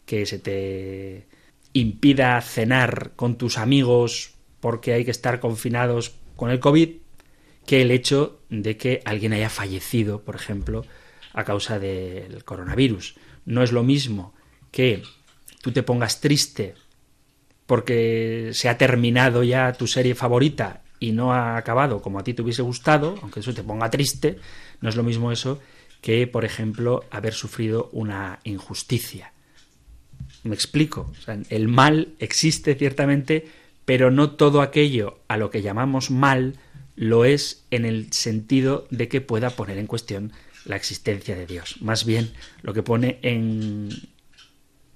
que 0.06 0.26
se 0.26 0.38
te 0.38 1.26
impida 1.72 2.40
cenar 2.40 3.12
con 3.16 3.36
tus 3.36 3.58
amigos 3.58 4.33
porque 4.64 4.94
hay 4.94 5.04
que 5.04 5.10
estar 5.10 5.40
confinados 5.40 6.14
con 6.36 6.48
el 6.48 6.58
COVID, 6.58 6.88
que 7.66 7.82
el 7.82 7.90
hecho 7.90 8.40
de 8.48 8.78
que 8.78 9.02
alguien 9.04 9.34
haya 9.34 9.50
fallecido, 9.50 10.22
por 10.22 10.36
ejemplo, 10.36 10.86
a 11.34 11.44
causa 11.44 11.78
del 11.78 12.44
coronavirus. 12.44 13.14
No 13.44 13.62
es 13.62 13.72
lo 13.72 13.82
mismo 13.82 14.32
que 14.70 15.02
tú 15.60 15.72
te 15.72 15.82
pongas 15.82 16.22
triste 16.22 16.76
porque 17.66 18.52
se 18.54 18.70
ha 18.70 18.78
terminado 18.78 19.42
ya 19.42 19.70
tu 19.74 19.86
serie 19.86 20.14
favorita 20.14 20.82
y 20.98 21.12
no 21.12 21.34
ha 21.34 21.58
acabado 21.58 22.00
como 22.00 22.18
a 22.18 22.24
ti 22.24 22.32
te 22.32 22.40
hubiese 22.40 22.62
gustado, 22.62 23.16
aunque 23.20 23.40
eso 23.40 23.52
te 23.52 23.62
ponga 23.62 23.90
triste, 23.90 24.38
no 24.80 24.88
es 24.88 24.96
lo 24.96 25.02
mismo 25.02 25.30
eso 25.30 25.60
que, 26.00 26.26
por 26.26 26.46
ejemplo, 26.46 27.04
haber 27.10 27.34
sufrido 27.34 27.90
una 27.92 28.38
injusticia. 28.44 29.34
Me 30.42 30.54
explico. 30.54 31.12
el 31.50 31.68
mal 31.68 32.14
existe 32.18 32.74
ciertamente, 32.76 33.46
pero 33.84 34.10
no 34.10 34.32
todo 34.32 34.62
aquello 34.62 35.18
a 35.28 35.36
lo 35.36 35.50
que 35.50 35.62
llamamos 35.62 36.10
mal 36.10 36.54
lo 36.96 37.24
es 37.24 37.66
en 37.70 37.84
el 37.84 38.12
sentido 38.12 38.86
de 38.90 39.08
que 39.08 39.20
pueda 39.20 39.50
poner 39.50 39.78
en 39.78 39.86
cuestión 39.86 40.32
la 40.64 40.76
existencia 40.76 41.34
de 41.34 41.46
Dios. 41.46 41.80
Más 41.82 42.04
bien, 42.04 42.32
lo 42.62 42.72
que 42.72 42.82
pone 42.82 43.18
en, 43.22 43.88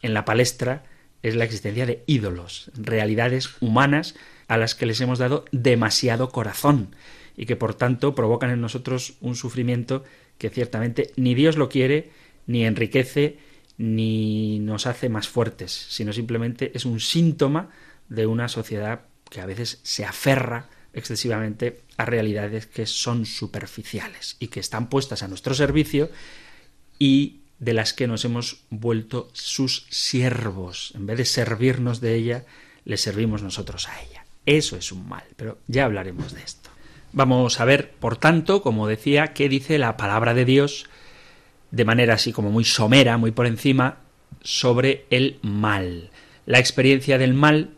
en 0.03 0.15
la 0.15 0.25
palestra 0.25 0.85
es 1.23 1.35
la 1.35 1.45
existencia 1.45 1.87
de 1.87 2.05
ídolos, 2.07 2.71
realidades 2.75 3.51
humanas 3.61 4.15
a 4.47 4.57
las 4.57 4.75
que 4.75 4.87
les 4.87 5.01
hemos 5.01 5.19
dado 5.19 5.45
demasiado 5.53 6.31
corazón 6.31 6.95
y 7.37 7.47
que 7.47 7.57
por 7.57 7.75
tanto 7.75 8.15
provocan 8.15 8.51
en 8.51 8.61
nosotros 8.61 9.15
un 9.21 9.35
sufrimiento 9.35 10.05
que 10.39 10.51
ciertamente 10.51 11.13
ni 11.17 11.35
Dios 11.35 11.57
lo 11.57 11.69
quiere, 11.69 12.11
ni 12.47 12.65
enriquece, 12.65 13.39
ni 13.77 14.59
nos 14.61 14.87
hace 14.87 15.09
más 15.09 15.29
fuertes, 15.29 15.73
sino 15.73 16.13
simplemente 16.13 16.73
es 16.75 16.85
un 16.85 17.01
síntoma 17.01 17.71
de 18.09 18.27
una 18.27 18.49
sociedad 18.49 19.03
que 19.31 19.41
a 19.41 19.47
veces 19.47 19.81
se 19.83 20.05
aferra 20.05 20.69
excesivamente 20.93 21.83
a 21.97 22.05
realidades 22.05 22.67
que 22.67 22.87
son 22.87 23.27
superficiales 23.27 24.37
y 24.39 24.49
que 24.49 24.61
están 24.61 24.89
puestas 24.89 25.23
a 25.23 25.29
nuestro 25.29 25.55
servicio 25.55 26.11
y 26.99 27.41
de 27.59 27.75
las 27.75 27.93
que 27.93 28.07
nos 28.07 28.25
hemos 28.25 28.63
vuelto 28.71 29.29
sus 29.33 29.87
siervos. 29.91 30.93
En 30.95 31.07
vez 31.07 31.19
de 31.19 31.25
servirnos 31.25 32.01
de 32.01 32.15
ella, 32.15 32.45
le 32.85 32.97
servimos 32.97 33.43
nosotros 33.43 33.89
a 33.89 34.01
ella. 34.01 34.25
Eso 34.47 34.77
es 34.77 34.93
un 34.93 35.09
mal, 35.09 35.25
pero 35.37 35.59
ya 35.67 35.85
hablaremos 35.85 36.35
de 36.35 36.43
esto. 36.43 36.71
Vamos 37.13 37.61
a 37.61 37.65
ver, 37.65 37.91
por 37.91 38.17
tanto, 38.17 38.63
como 38.63 38.87
decía, 38.87 39.33
qué 39.35 39.49
dice 39.49 39.79
la 39.79 39.97
palabra 39.97 40.35
de 40.35 40.45
Dios 40.45 40.89
de 41.71 41.85
manera 41.85 42.15
así 42.15 42.33
como 42.33 42.51
muy 42.51 42.65
somera, 42.65 43.19
muy 43.19 43.31
por 43.31 43.47
encima, 43.47 43.99
sobre 44.43 45.07
el 45.11 45.39
mal. 45.43 46.11
La 46.47 46.59
experiencia 46.59 47.19
del 47.19 47.35
mal 47.35 47.71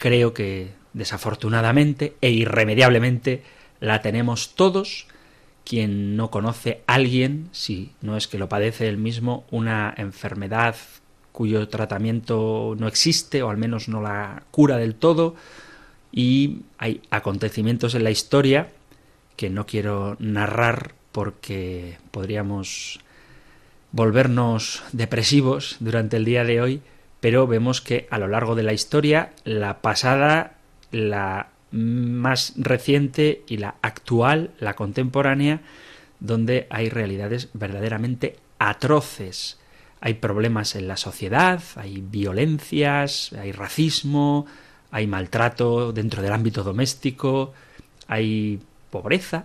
creo 0.00 0.32
que 0.32 0.70
desafortunadamente 0.94 2.16
e 2.22 2.30
irremediablemente 2.30 3.42
la 3.80 4.00
tenemos 4.00 4.54
todos. 4.54 5.06
Quien 5.62 6.16
no 6.16 6.30
conoce 6.30 6.80
a 6.86 6.94
alguien, 6.94 7.50
si 7.52 7.92
no 8.00 8.16
es 8.16 8.26
que 8.26 8.38
lo 8.38 8.48
padece 8.48 8.88
él 8.88 8.96
mismo, 8.96 9.44
una 9.50 9.94
enfermedad 9.96 10.74
cuyo 11.32 11.68
tratamiento 11.68 12.74
no 12.78 12.88
existe 12.88 13.42
o 13.42 13.50
al 13.50 13.58
menos 13.58 13.88
no 13.88 14.00
la 14.00 14.42
cura 14.50 14.78
del 14.78 14.94
todo, 14.94 15.36
y 16.10 16.62
hay 16.78 17.02
acontecimientos 17.10 17.94
en 17.94 18.02
la 18.02 18.10
historia 18.10 18.72
que 19.36 19.50
no 19.50 19.66
quiero 19.66 20.16
narrar 20.18 20.94
porque 21.12 21.98
podríamos 22.10 23.00
volvernos 23.92 24.82
depresivos 24.92 25.76
durante 25.78 26.16
el 26.16 26.24
día 26.24 26.44
de 26.44 26.60
hoy, 26.62 26.80
pero 27.20 27.46
vemos 27.46 27.80
que 27.80 28.06
a 28.10 28.18
lo 28.18 28.28
largo 28.28 28.54
de 28.54 28.62
la 28.62 28.72
historia, 28.72 29.32
la 29.44 29.82
pasada, 29.82 30.54
la 30.90 31.48
más 31.70 32.54
reciente 32.56 33.42
y 33.46 33.58
la 33.58 33.76
actual, 33.82 34.50
la 34.58 34.74
contemporánea, 34.74 35.60
donde 36.18 36.66
hay 36.70 36.88
realidades 36.88 37.48
verdaderamente 37.52 38.36
atroces. 38.58 39.58
Hay 40.00 40.14
problemas 40.14 40.74
en 40.76 40.88
la 40.88 40.96
sociedad, 40.96 41.62
hay 41.76 42.00
violencias, 42.00 43.32
hay 43.34 43.52
racismo, 43.52 44.46
hay 44.90 45.06
maltrato 45.06 45.92
dentro 45.92 46.22
del 46.22 46.32
ámbito 46.32 46.64
doméstico, 46.64 47.52
hay 48.08 48.60
pobreza 48.90 49.44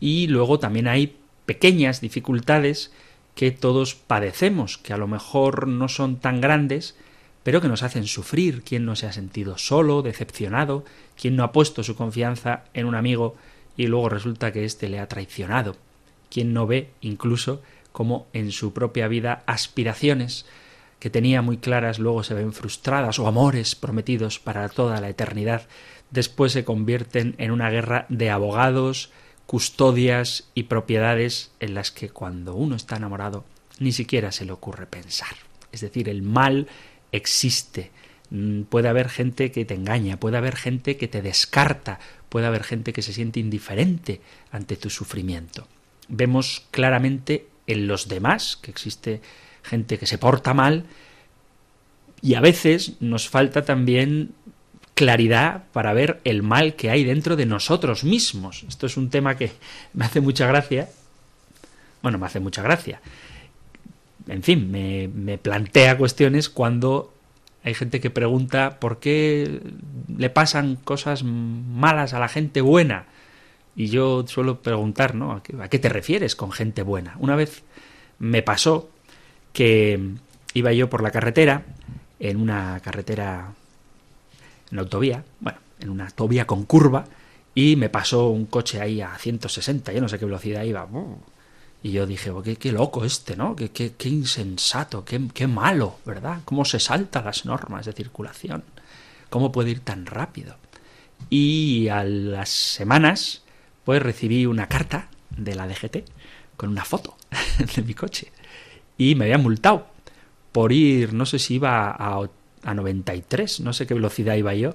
y 0.00 0.26
luego 0.26 0.58
también 0.58 0.88
hay 0.88 1.16
pequeñas 1.46 2.00
dificultades 2.00 2.92
que 3.34 3.50
todos 3.50 3.94
padecemos, 3.94 4.78
que 4.78 4.92
a 4.92 4.96
lo 4.96 5.08
mejor 5.08 5.66
no 5.66 5.88
son 5.88 6.16
tan 6.16 6.40
grandes, 6.40 6.96
pero 7.44 7.60
que 7.60 7.68
nos 7.68 7.84
hacen 7.84 8.08
sufrir. 8.08 8.62
¿Quién 8.64 8.84
no 8.84 8.96
se 8.96 9.06
ha 9.06 9.12
sentido 9.12 9.56
solo, 9.56 10.02
decepcionado? 10.02 10.84
¿Quién 11.16 11.36
no 11.36 11.44
ha 11.44 11.52
puesto 11.52 11.84
su 11.84 11.94
confianza 11.94 12.64
en 12.74 12.86
un 12.86 12.96
amigo 12.96 13.36
y 13.76 13.86
luego 13.86 14.08
resulta 14.08 14.52
que 14.52 14.64
éste 14.64 14.88
le 14.88 14.98
ha 14.98 15.06
traicionado? 15.06 15.76
¿Quién 16.30 16.52
no 16.52 16.66
ve 16.66 16.90
incluso 17.00 17.62
cómo 17.92 18.26
en 18.32 18.50
su 18.50 18.72
propia 18.72 19.06
vida 19.06 19.44
aspiraciones 19.46 20.46
que 20.98 21.10
tenía 21.10 21.42
muy 21.42 21.58
claras 21.58 21.98
luego 21.98 22.24
se 22.24 22.34
ven 22.34 22.52
frustradas 22.52 23.18
o 23.18 23.28
amores 23.28 23.76
prometidos 23.76 24.40
para 24.40 24.68
toda 24.68 25.00
la 25.00 25.10
eternidad 25.10 25.68
después 26.10 26.52
se 26.52 26.64
convierten 26.64 27.34
en 27.38 27.50
una 27.50 27.70
guerra 27.70 28.06
de 28.08 28.30
abogados, 28.30 29.10
custodias 29.46 30.48
y 30.54 30.64
propiedades 30.64 31.52
en 31.60 31.74
las 31.74 31.90
que 31.90 32.08
cuando 32.08 32.54
uno 32.54 32.76
está 32.76 32.96
enamorado 32.96 33.44
ni 33.78 33.92
siquiera 33.92 34.32
se 34.32 34.44
le 34.44 34.52
ocurre 34.52 34.86
pensar. 34.86 35.36
Es 35.72 35.80
decir, 35.80 36.08
el 36.08 36.22
mal 36.22 36.68
existe. 37.16 37.90
Mm, 38.30 38.62
puede 38.62 38.88
haber 38.88 39.08
gente 39.08 39.52
que 39.52 39.64
te 39.64 39.74
engaña, 39.74 40.18
puede 40.18 40.36
haber 40.36 40.56
gente 40.56 40.96
que 40.96 41.08
te 41.08 41.22
descarta, 41.22 42.00
puede 42.28 42.46
haber 42.46 42.64
gente 42.64 42.92
que 42.92 43.02
se 43.02 43.12
siente 43.12 43.40
indiferente 43.40 44.20
ante 44.50 44.76
tu 44.76 44.90
sufrimiento. 44.90 45.68
Vemos 46.08 46.66
claramente 46.70 47.46
en 47.66 47.86
los 47.86 48.08
demás 48.08 48.58
que 48.60 48.70
existe 48.70 49.20
gente 49.62 49.98
que 49.98 50.06
se 50.06 50.18
porta 50.18 50.52
mal 50.52 50.84
y 52.20 52.34
a 52.34 52.40
veces 52.40 53.00
nos 53.00 53.28
falta 53.28 53.64
también 53.64 54.32
claridad 54.94 55.64
para 55.72 55.92
ver 55.92 56.20
el 56.24 56.42
mal 56.42 56.74
que 56.74 56.90
hay 56.90 57.04
dentro 57.04 57.36
de 57.36 57.46
nosotros 57.46 58.04
mismos. 58.04 58.64
Esto 58.68 58.86
es 58.86 58.96
un 58.96 59.10
tema 59.10 59.36
que 59.36 59.52
me 59.92 60.04
hace 60.04 60.20
mucha 60.20 60.46
gracia. 60.46 60.88
Bueno, 62.02 62.18
me 62.18 62.26
hace 62.26 62.40
mucha 62.40 62.62
gracia. 62.62 63.00
En 64.26 64.42
fin, 64.42 64.70
me, 64.70 65.08
me 65.08 65.38
plantea 65.38 65.98
cuestiones 65.98 66.48
cuando 66.48 67.12
hay 67.64 67.74
gente 67.74 68.00
que 68.00 68.10
pregunta 68.10 68.78
por 68.78 69.00
qué 69.00 69.60
le 70.16 70.30
pasan 70.30 70.76
cosas 70.76 71.24
malas 71.24 72.12
a 72.12 72.20
la 72.20 72.28
gente 72.28 72.60
buena. 72.60 73.06
Y 73.74 73.86
yo 73.86 74.26
suelo 74.26 74.60
preguntar, 74.60 75.14
¿no? 75.14 75.32
¿A 75.32 75.68
qué 75.68 75.78
te 75.78 75.88
refieres 75.88 76.36
con 76.36 76.52
gente 76.52 76.82
buena? 76.82 77.16
Una 77.18 77.36
vez 77.36 77.62
me 78.18 78.42
pasó 78.42 78.90
que 79.52 79.98
iba 80.52 80.72
yo 80.72 80.90
por 80.90 81.02
la 81.02 81.10
carretera, 81.10 81.64
en 82.20 82.40
una 82.40 82.80
carretera 82.80 83.52
en 84.70 84.78
autovía, 84.78 85.24
bueno, 85.40 85.58
en 85.80 85.90
una 85.90 86.06
autovía 86.06 86.46
con 86.46 86.64
curva, 86.64 87.06
y 87.54 87.76
me 87.76 87.88
pasó 87.88 88.28
un 88.28 88.46
coche 88.46 88.80
ahí 88.80 89.00
a 89.00 89.16
160, 89.16 89.92
yo 89.92 90.00
no 90.00 90.08
sé 90.08 90.18
qué 90.18 90.24
velocidad 90.24 90.64
iba. 90.64 90.86
Y 91.84 91.92
yo 91.92 92.06
dije, 92.06 92.32
qué, 92.58 92.72
loco 92.72 93.04
este, 93.04 93.36
¿no? 93.36 93.54
Qué, 93.54 93.70
qué, 93.70 93.92
qué 93.92 94.08
insensato, 94.08 95.04
qué, 95.04 95.20
qué, 95.34 95.46
malo, 95.46 95.98
¿verdad? 96.06 96.40
¿Cómo 96.46 96.64
se 96.64 96.80
salta 96.80 97.20
las 97.20 97.44
normas 97.44 97.84
de 97.84 97.92
circulación? 97.92 98.64
¿Cómo 99.28 99.52
puede 99.52 99.72
ir 99.72 99.80
tan 99.80 100.06
rápido? 100.06 100.56
Y 101.28 101.88
a 101.88 102.02
las 102.02 102.48
semanas, 102.48 103.42
pues 103.84 104.02
recibí 104.02 104.46
una 104.46 104.66
carta 104.66 105.10
de 105.36 105.54
la 105.54 105.68
DGT 105.68 106.08
con 106.56 106.70
una 106.70 106.86
foto 106.86 107.18
de 107.76 107.82
mi 107.82 107.92
coche. 107.92 108.32
Y 108.96 109.14
me 109.14 109.26
habían 109.26 109.42
multado 109.42 109.86
por 110.52 110.72
ir, 110.72 111.12
no 111.12 111.26
sé 111.26 111.38
si 111.38 111.56
iba 111.56 111.90
a 111.90 112.26
a 112.64 112.72
93, 112.72 113.60
no 113.60 113.74
sé 113.74 113.86
qué 113.86 113.92
velocidad 113.92 114.36
iba 114.36 114.54
yo, 114.54 114.74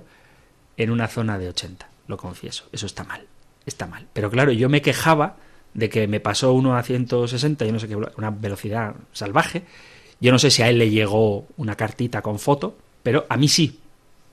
en 0.78 0.92
una 0.92 1.08
zona 1.08 1.40
de 1.40 1.50
80, 1.50 1.90
lo 2.08 2.18
confieso. 2.18 2.70
Eso 2.72 2.86
está 2.86 3.04
mal, 3.04 3.26
está 3.66 3.88
mal. 3.88 4.06
Pero 4.14 4.30
claro, 4.30 4.52
yo 4.52 4.70
me 4.70 4.84
quejaba 4.84 5.38
de 5.74 5.90
que 5.90 6.08
me 6.08 6.20
pasó 6.20 6.54
uno 6.54 6.76
a 6.76 6.84
160, 6.84 7.66
yo 7.66 7.72
no 7.72 7.80
sé 7.80 7.88
qué, 7.88 7.96
una 7.96 8.32
velocidad 8.32 8.96
salvaje. 9.12 9.64
Yo 10.20 10.32
no 10.32 10.40
sé 10.40 10.52
si 10.52 10.62
a 10.62 10.70
él 10.70 10.78
le 10.78 10.90
llegó 10.90 11.48
una 11.58 11.76
cartita 11.76 12.22
con 12.22 12.40
foto, 12.40 12.78
pero 13.04 13.26
a 13.30 13.38
mí 13.38 13.48
sí. 13.48 13.80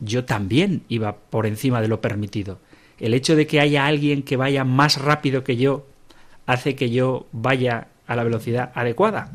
Yo 0.01 0.25
también 0.25 0.83
iba 0.89 1.17
por 1.17 1.47
encima 1.47 1.81
de 1.81 1.89
lo 1.89 2.01
permitido. 2.01 2.59
El 2.99 3.15
hecho 3.15 3.37
de 3.37 3.47
que 3.47 3.61
haya 3.61 3.87
alguien 3.87 4.23
que 4.23 4.37
vaya 4.37 4.65
más 4.65 5.01
rápido 5.01 5.45
que 5.45 5.57
yo 5.57 5.87
hace 6.47 6.77
que 6.77 6.91
yo 6.91 7.27
vaya 7.33 7.89
a 8.07 8.17
la 8.17 8.25
velocidad 8.25 8.73
adecuada. 8.75 9.33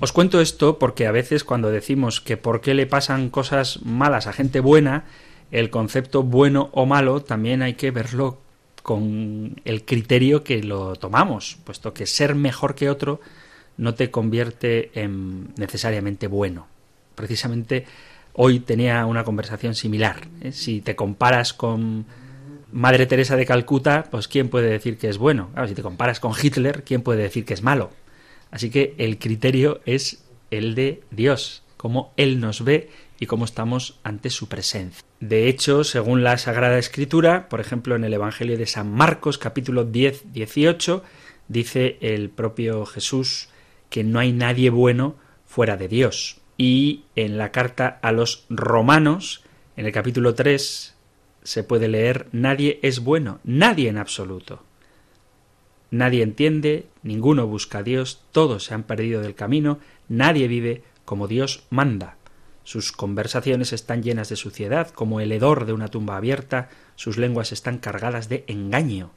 Os 0.00 0.12
cuento 0.12 0.40
esto 0.40 0.78
porque 0.78 1.06
a 1.06 1.12
veces 1.12 1.44
cuando 1.44 1.70
decimos 1.70 2.20
que 2.20 2.36
por 2.36 2.60
qué 2.60 2.74
le 2.74 2.86
pasan 2.86 3.30
cosas 3.30 3.80
malas 3.82 4.26
a 4.26 4.32
gente 4.32 4.60
buena, 4.60 5.04
el 5.50 5.70
concepto 5.70 6.22
bueno 6.22 6.70
o 6.72 6.86
malo 6.86 7.22
también 7.22 7.62
hay 7.62 7.74
que 7.74 7.90
verlo 7.90 8.38
con 8.84 9.62
el 9.64 9.86
criterio 9.86 10.44
que 10.44 10.62
lo 10.62 10.94
tomamos, 10.96 11.56
puesto 11.64 11.94
que 11.94 12.04
ser 12.04 12.34
mejor 12.34 12.74
que 12.74 12.90
otro 12.90 13.18
no 13.78 13.94
te 13.94 14.10
convierte 14.10 14.90
en 14.92 15.54
necesariamente 15.56 16.26
bueno. 16.26 16.66
Precisamente 17.14 17.86
hoy 18.34 18.60
tenía 18.60 19.06
una 19.06 19.24
conversación 19.24 19.74
similar. 19.74 20.28
¿eh? 20.42 20.52
Si 20.52 20.82
te 20.82 20.94
comparas 20.94 21.54
con 21.54 22.04
Madre 22.72 23.06
Teresa 23.06 23.36
de 23.36 23.46
Calcuta, 23.46 24.04
pues 24.10 24.28
¿quién 24.28 24.50
puede 24.50 24.68
decir 24.68 24.98
que 24.98 25.08
es 25.08 25.16
bueno? 25.16 25.48
Si 25.66 25.72
te 25.72 25.80
comparas 25.80 26.20
con 26.20 26.34
Hitler, 26.40 26.84
¿quién 26.84 27.00
puede 27.00 27.22
decir 27.22 27.46
que 27.46 27.54
es 27.54 27.62
malo? 27.62 27.90
Así 28.50 28.68
que 28.68 28.94
el 28.98 29.18
criterio 29.18 29.80
es 29.86 30.26
el 30.50 30.74
de 30.74 31.02
Dios, 31.10 31.62
cómo 31.78 32.12
Él 32.18 32.38
nos 32.38 32.62
ve 32.62 32.90
y 33.18 33.26
cómo 33.26 33.44
estamos 33.44 33.98
ante 34.02 34.30
su 34.30 34.48
presencia. 34.48 35.02
De 35.20 35.48
hecho, 35.48 35.84
según 35.84 36.22
la 36.22 36.38
Sagrada 36.38 36.78
Escritura, 36.78 37.48
por 37.48 37.60
ejemplo 37.60 37.96
en 37.96 38.04
el 38.04 38.14
Evangelio 38.14 38.58
de 38.58 38.66
San 38.66 38.90
Marcos 38.90 39.38
capítulo 39.38 39.84
10, 39.84 40.32
18, 40.32 41.02
dice 41.48 41.98
el 42.00 42.30
propio 42.30 42.84
Jesús 42.86 43.48
que 43.90 44.04
no 44.04 44.18
hay 44.18 44.32
nadie 44.32 44.70
bueno 44.70 45.16
fuera 45.46 45.76
de 45.76 45.88
Dios. 45.88 46.40
Y 46.56 47.04
en 47.16 47.38
la 47.38 47.52
carta 47.52 47.98
a 48.02 48.12
los 48.12 48.46
romanos, 48.48 49.42
en 49.76 49.86
el 49.86 49.92
capítulo 49.92 50.34
3, 50.34 50.94
se 51.42 51.62
puede 51.64 51.88
leer 51.88 52.26
nadie 52.32 52.78
es 52.82 53.00
bueno, 53.00 53.40
nadie 53.44 53.88
en 53.88 53.98
absoluto. 53.98 54.62
Nadie 55.90 56.22
entiende, 56.22 56.86
ninguno 57.02 57.46
busca 57.46 57.78
a 57.78 57.82
Dios, 57.82 58.22
todos 58.32 58.64
se 58.64 58.74
han 58.74 58.82
perdido 58.82 59.20
del 59.20 59.34
camino, 59.34 59.78
nadie 60.08 60.48
vive 60.48 60.82
como 61.04 61.28
Dios 61.28 61.64
manda. 61.70 62.16
Sus 62.64 62.92
conversaciones 62.92 63.74
están 63.74 64.02
llenas 64.02 64.30
de 64.30 64.36
suciedad, 64.36 64.90
como 64.90 65.20
el 65.20 65.30
hedor 65.32 65.66
de 65.66 65.74
una 65.74 65.88
tumba 65.88 66.16
abierta, 66.16 66.70
sus 66.96 67.18
lenguas 67.18 67.52
están 67.52 67.78
cargadas 67.78 68.30
de 68.30 68.44
engaño. 68.48 69.12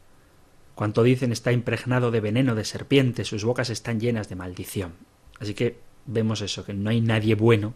Cuanto 0.75 1.01
dicen 1.01 1.31
está 1.31 1.53
impregnado 1.53 2.11
de 2.11 2.19
veneno 2.19 2.53
de 2.55 2.65
serpiente, 2.65 3.23
sus 3.23 3.45
bocas 3.45 3.69
están 3.69 4.01
llenas 4.01 4.27
de 4.27 4.35
maldición. 4.35 4.93
Así 5.39 5.53
que 5.53 5.79
vemos 6.05 6.41
eso, 6.41 6.65
que 6.65 6.73
no 6.73 6.89
hay 6.89 6.99
nadie 6.99 7.35
bueno, 7.35 7.73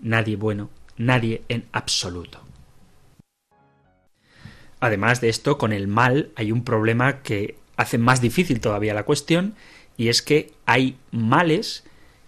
nadie 0.00 0.36
bueno, 0.36 0.70
nadie 0.96 1.42
en 1.48 1.66
absoluto. 1.72 2.40
Además 4.80 5.20
de 5.20 5.28
esto, 5.28 5.58
con 5.58 5.72
el 5.72 5.86
mal 5.86 6.30
hay 6.34 6.50
un 6.50 6.64
problema 6.64 7.22
que 7.22 7.56
hace 7.76 7.98
más 7.98 8.20
difícil 8.20 8.60
todavía 8.60 8.94
la 8.94 9.04
cuestión, 9.04 9.54
y 9.98 10.08
es 10.08 10.22
que 10.22 10.52
hay 10.64 10.96
males 11.10 11.84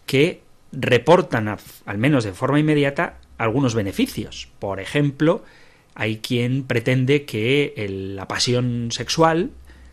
que 0.06 0.43
reportan, 0.78 1.56
al 1.86 1.98
menos 1.98 2.24
de 2.24 2.32
forma 2.32 2.60
inmediata, 2.60 3.18
algunos 3.38 3.74
beneficios. 3.74 4.48
Por 4.58 4.80
ejemplo, 4.80 5.44
hay 5.94 6.18
quien 6.18 6.64
pretende 6.64 7.24
que 7.24 7.74
la 8.14 8.28
pasión 8.28 8.90
sexual 8.90 9.50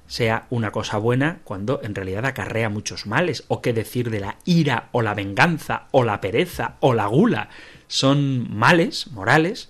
sea 0.08 0.46
una 0.50 0.72
cosa 0.72 0.98
buena 0.98 1.40
cuando 1.46 1.80
en 1.84 1.96
realidad 1.96 2.26
acarrea 2.26 2.70
muchos 2.70 3.06
males, 3.08 3.46
o 3.48 3.62
qué 3.62 3.72
decir 3.72 4.10
de 4.10 4.20
la 4.20 4.38
ira 4.44 4.90
o 4.92 5.02
la 5.02 5.14
venganza 5.14 5.88
o 5.92 6.04
la 6.04 6.20
pereza 6.20 6.76
o 6.82 6.94
la 6.94 7.08
gula. 7.08 7.50
Son 7.88 8.54
males 8.54 9.08
morales 9.12 9.70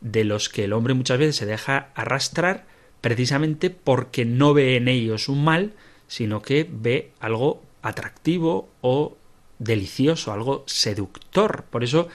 de 0.00 0.24
los 0.24 0.48
que 0.48 0.64
el 0.64 0.72
hombre 0.72 0.94
muchas 0.94 1.18
veces 1.18 1.36
se 1.36 1.46
deja 1.46 1.90
arrastrar 1.94 2.66
precisamente 3.00 3.70
porque 3.70 4.24
no 4.24 4.54
ve 4.54 4.76
en 4.76 4.88
ellos 4.88 5.28
un 5.28 5.44
mal, 5.44 5.72
sino 6.08 6.42
que 6.42 6.68
ve 6.68 7.12
algo 7.20 7.62
atractivo 7.82 8.68
o 8.80 9.16
delicioso, 9.58 10.32
algo 10.32 10.64
seductor. 10.66 11.64
Por 11.70 11.84
eso 11.84 12.08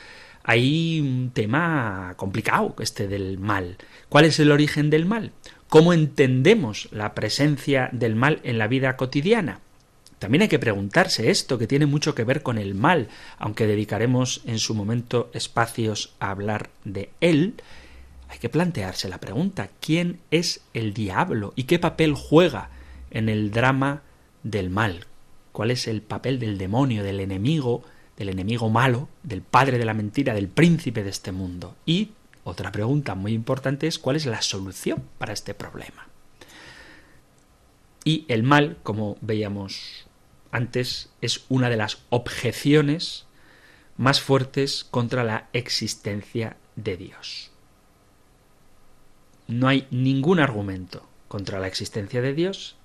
hay 0.43 0.99
un 1.01 1.31
tema 1.33 2.13
complicado 2.17 2.75
este 2.79 3.07
del 3.07 3.37
mal. 3.37 3.77
¿Cuál 4.09 4.25
es 4.25 4.39
el 4.39 4.51
origen 4.51 4.89
del 4.89 5.05
mal? 5.05 5.31
¿Cómo 5.69 5.93
entendemos 5.93 6.89
la 6.91 7.13
presencia 7.13 7.89
del 7.93 8.15
mal 8.15 8.41
en 8.43 8.57
la 8.57 8.67
vida 8.67 8.97
cotidiana? 8.97 9.59
También 10.19 10.43
hay 10.43 10.49
que 10.49 10.59
preguntarse 10.59 11.31
esto, 11.31 11.57
que 11.57 11.65
tiene 11.65 11.87
mucho 11.87 12.13
que 12.13 12.23
ver 12.23 12.43
con 12.43 12.59
el 12.59 12.75
mal, 12.75 13.07
aunque 13.39 13.65
dedicaremos 13.65 14.41
en 14.45 14.59
su 14.59 14.75
momento 14.75 15.31
espacios 15.33 16.13
a 16.19 16.29
hablar 16.29 16.69
de 16.83 17.09
él, 17.21 17.55
hay 18.29 18.37
que 18.37 18.47
plantearse 18.47 19.09
la 19.09 19.19
pregunta, 19.19 19.69
¿quién 19.79 20.19
es 20.29 20.61
el 20.73 20.93
diablo 20.93 21.53
y 21.55 21.63
qué 21.63 21.79
papel 21.79 22.13
juega 22.13 22.69
en 23.09 23.29
el 23.29 23.51
drama 23.51 24.03
del 24.43 24.69
mal? 24.69 25.07
¿Cuál 25.51 25.71
es 25.71 25.87
el 25.87 26.01
papel 26.01 26.39
del 26.39 26.57
demonio, 26.57 27.03
del 27.03 27.19
enemigo, 27.19 27.83
del 28.17 28.29
enemigo 28.29 28.69
malo, 28.69 29.09
del 29.23 29.41
padre 29.41 29.77
de 29.77 29.85
la 29.85 29.93
mentira, 29.93 30.33
del 30.33 30.47
príncipe 30.47 31.03
de 31.03 31.09
este 31.09 31.31
mundo? 31.31 31.75
Y 31.85 32.11
otra 32.43 32.71
pregunta 32.71 33.15
muy 33.15 33.33
importante 33.33 33.87
es 33.87 33.99
¿cuál 33.99 34.15
es 34.15 34.25
la 34.25 34.41
solución 34.41 35.03
para 35.17 35.33
este 35.33 35.53
problema? 35.53 36.07
Y 38.03 38.25
el 38.29 38.43
mal, 38.43 38.77
como 38.83 39.17
veíamos 39.21 40.07
antes 40.51 41.09
es 41.21 41.45
una 41.49 41.69
de 41.69 41.77
las 41.77 41.99
objeciones 42.09 43.25
más 43.97 44.21
fuertes 44.21 44.83
contra 44.83 45.23
la 45.23 45.47
existencia 45.53 46.57
de 46.75 46.97
Dios. 46.97 47.51
No 49.47 49.67
hay 49.67 49.87
ningún 49.91 50.39
argumento 50.39 51.07
contra 51.27 51.59
la 51.59 51.67
existencia 51.67 52.21
de 52.21 52.33
Dios, 52.33 52.75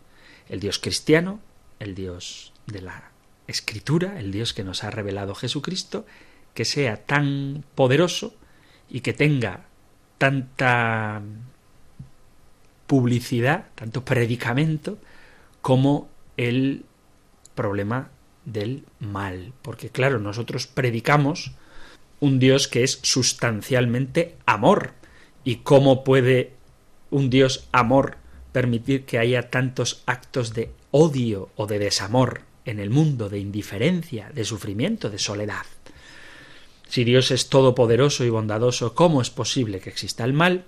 el 0.49 0.61
Dios 0.61 0.79
cristiano, 0.79 1.41
el 1.79 1.95
Dios 1.95 2.53
de 2.67 2.83
la 2.83 3.11
Escritura, 3.47 4.19
el 4.19 4.33
Dios 4.33 4.53
que 4.55 4.65
nos 4.65 4.83
ha 4.83 4.91
revelado 4.91 5.35
Jesucristo, 5.35 6.05
que 6.55 6.65
sea 6.65 7.05
tan 7.05 7.65
poderoso 7.75 8.35
y 8.89 9.01
que 9.01 9.13
tenga 9.13 9.67
tanta 10.19 11.23
publicidad, 12.87 13.67
tanto 13.75 14.05
predicamento, 14.05 14.99
como 15.63 16.09
el 16.37 16.85
problema 17.55 18.11
del 18.45 18.85
mal. 19.01 19.53
Porque 19.63 19.91
claro, 19.91 20.19
nosotros 20.19 20.67
predicamos 20.67 21.53
un 22.21 22.39
Dios 22.39 22.69
que 22.69 22.83
es 22.85 22.99
sustancialmente 23.03 24.37
amor. 24.47 24.95
¿Y 25.45 25.57
cómo 25.57 26.03
puede 26.03 26.53
un 27.11 27.31
Dios 27.31 27.69
amor 27.71 28.17
permitir 28.53 29.05
que 29.05 29.19
haya 29.19 29.51
tantos 29.51 30.03
actos 30.07 30.55
de 30.55 30.73
odio 30.91 31.51
o 31.57 31.67
de 31.67 31.79
desamor 31.79 32.41
en 32.67 32.79
el 32.81 32.91
mundo, 32.91 33.29
de 33.31 33.39
indiferencia, 33.39 34.31
de 34.35 34.45
sufrimiento, 34.45 35.09
de 35.09 35.19
soledad? 35.19 35.65
Si 36.89 37.05
Dios 37.05 37.31
es 37.31 37.49
todopoderoso 37.49 38.25
y 38.25 38.31
bondadoso, 38.31 38.95
¿cómo 38.95 39.23
es 39.23 39.31
posible 39.31 39.81
que 39.81 39.91
exista 39.91 40.25
el 40.25 40.33
mal? 40.33 40.65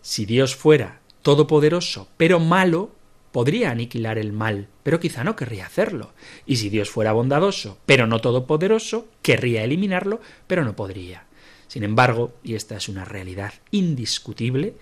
Si 0.00 0.24
Dios 0.24 0.56
fuera 0.56 1.00
todopoderoso 1.22 2.08
pero 2.16 2.40
malo, 2.40 2.92
podría 3.32 3.70
aniquilar 3.70 4.16
el 4.16 4.32
mal, 4.32 4.68
pero 4.82 4.98
quizá 4.98 5.22
no 5.22 5.36
querría 5.36 5.66
hacerlo. 5.66 6.12
Y 6.46 6.56
si 6.56 6.70
Dios 6.70 6.88
fuera 6.88 7.12
bondadoso, 7.12 7.78
pero 7.84 8.06
no 8.06 8.20
todopoderoso, 8.20 9.08
querría 9.20 9.62
eliminarlo, 9.62 10.20
pero 10.46 10.64
no 10.64 10.74
podría. 10.74 11.26
Sin 11.68 11.82
embargo, 11.82 12.32
y 12.42 12.54
esta 12.54 12.76
es 12.76 12.88
una 12.88 13.04
realidad 13.04 13.52
indiscutible, 13.70 14.74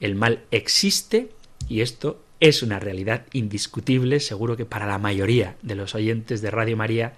el 0.00 0.14
mal 0.14 0.42
existe 0.50 1.30
y 1.68 1.82
esto 1.82 2.20
es 2.40 2.62
una 2.62 2.80
realidad 2.80 3.26
indiscutible, 3.32 4.18
seguro 4.20 4.56
que 4.56 4.66
para 4.66 4.86
la 4.86 4.98
mayoría 4.98 5.56
de 5.62 5.74
los 5.74 5.94
oyentes 5.94 6.42
de 6.42 6.50
Radio 6.50 6.76
María, 6.76 7.14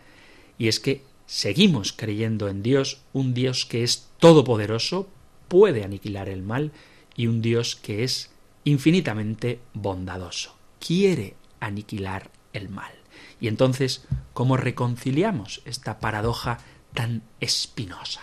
y 0.58 0.68
es 0.68 0.80
que 0.80 1.02
seguimos 1.26 1.92
creyendo 1.92 2.48
en 2.48 2.62
Dios, 2.62 3.02
un 3.12 3.32
Dios 3.32 3.64
que 3.64 3.82
es 3.82 4.10
todopoderoso, 4.18 5.08
puede 5.48 5.84
aniquilar 5.84 6.28
el 6.28 6.42
mal, 6.42 6.72
y 7.14 7.26
un 7.26 7.42
Dios 7.42 7.76
que 7.76 8.04
es 8.04 8.30
infinitamente 8.64 9.60
bondadoso 9.74 10.56
quiere 10.84 11.36
aniquilar 11.60 12.30
el 12.52 12.68
mal. 12.68 12.92
Y 13.40 13.48
entonces, 13.48 14.04
¿cómo 14.32 14.56
reconciliamos 14.56 15.62
esta 15.64 16.00
paradoja 16.00 16.58
tan 16.92 17.22
espinosa? 17.40 18.22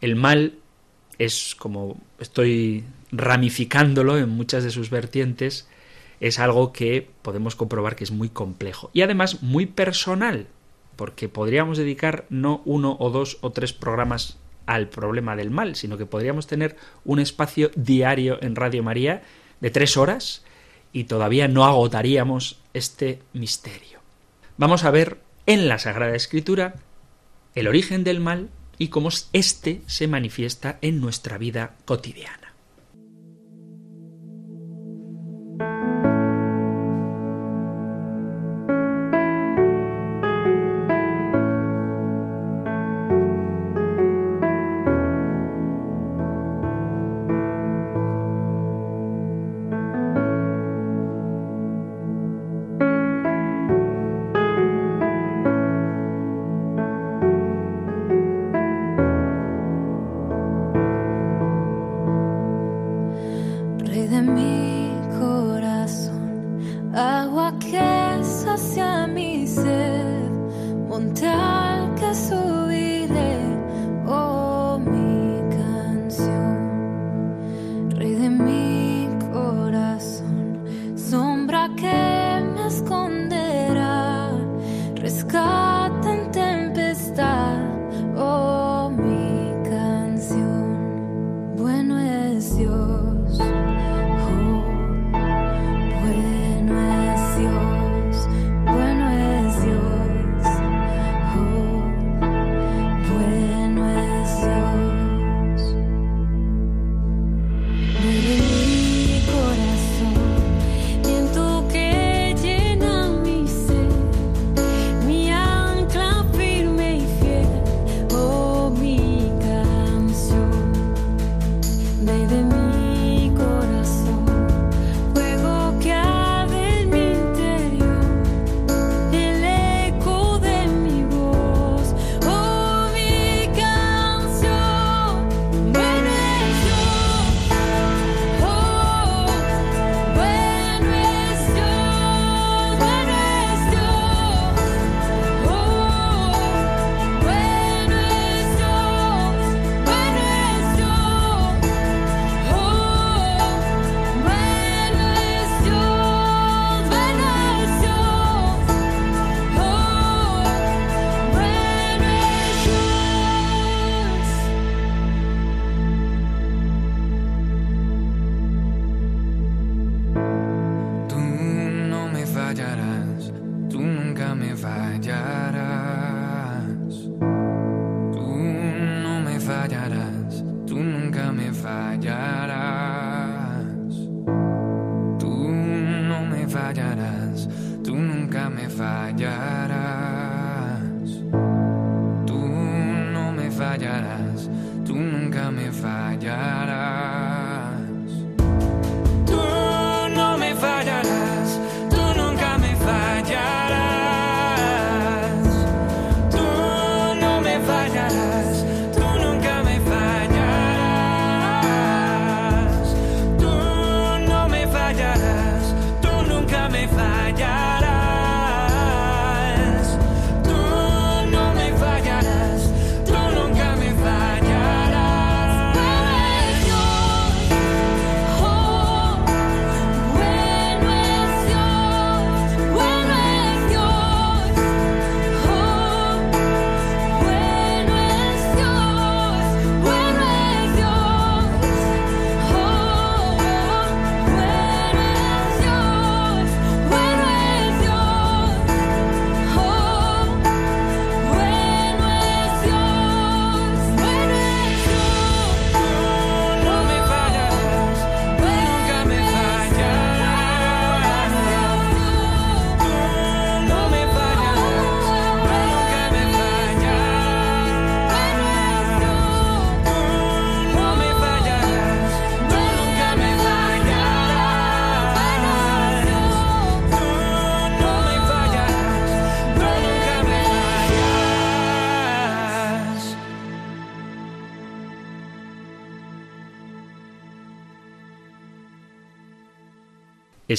El 0.00 0.16
mal 0.16 0.58
es, 1.18 1.54
como 1.54 2.00
estoy 2.18 2.84
ramificándolo 3.12 4.18
en 4.18 4.28
muchas 4.28 4.64
de 4.64 4.70
sus 4.70 4.90
vertientes, 4.90 5.68
es 6.20 6.38
algo 6.38 6.72
que 6.72 7.08
podemos 7.22 7.56
comprobar 7.56 7.96
que 7.96 8.04
es 8.04 8.10
muy 8.10 8.28
complejo 8.28 8.90
y 8.92 9.02
además 9.02 9.42
muy 9.42 9.66
personal, 9.66 10.46
porque 10.96 11.28
podríamos 11.28 11.78
dedicar 11.78 12.24
no 12.30 12.62
uno 12.64 12.96
o 12.98 13.10
dos 13.10 13.38
o 13.42 13.52
tres 13.52 13.72
programas 13.72 14.38
al 14.66 14.88
problema 14.88 15.36
del 15.36 15.50
mal, 15.50 15.76
sino 15.76 15.96
que 15.96 16.06
podríamos 16.06 16.46
tener 16.46 16.76
un 17.04 17.20
espacio 17.20 17.70
diario 17.76 18.38
en 18.42 18.56
Radio 18.56 18.82
María 18.82 19.22
de 19.60 19.70
tres 19.70 19.96
horas 19.96 20.44
y 20.92 21.04
todavía 21.04 21.48
no 21.48 21.64
agotaríamos 21.64 22.58
este 22.74 23.20
misterio. 23.32 24.00
Vamos 24.56 24.84
a 24.84 24.90
ver 24.90 25.18
en 25.46 25.68
la 25.68 25.78
Sagrada 25.78 26.16
Escritura 26.16 26.76
el 27.54 27.68
origen 27.68 28.04
del 28.04 28.20
mal 28.20 28.48
y 28.78 28.88
cómo 28.88 29.10
éste 29.32 29.82
se 29.86 30.08
manifiesta 30.08 30.78
en 30.82 31.00
nuestra 31.00 31.38
vida 31.38 31.74
cotidiana. 31.84 32.45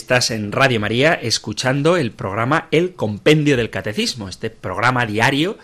Estás 0.08 0.32
en 0.32 0.54
Radio 0.54 0.80
María 0.80 1.16
escuchando 1.16 1.98
el 1.98 2.12
programa 2.12 2.70
El 2.72 2.94
Compendio 2.94 3.58
del 3.58 3.70
Catecismo, 3.70 4.30
este 4.30 4.50
programa 4.50 5.06
diario 5.06 5.58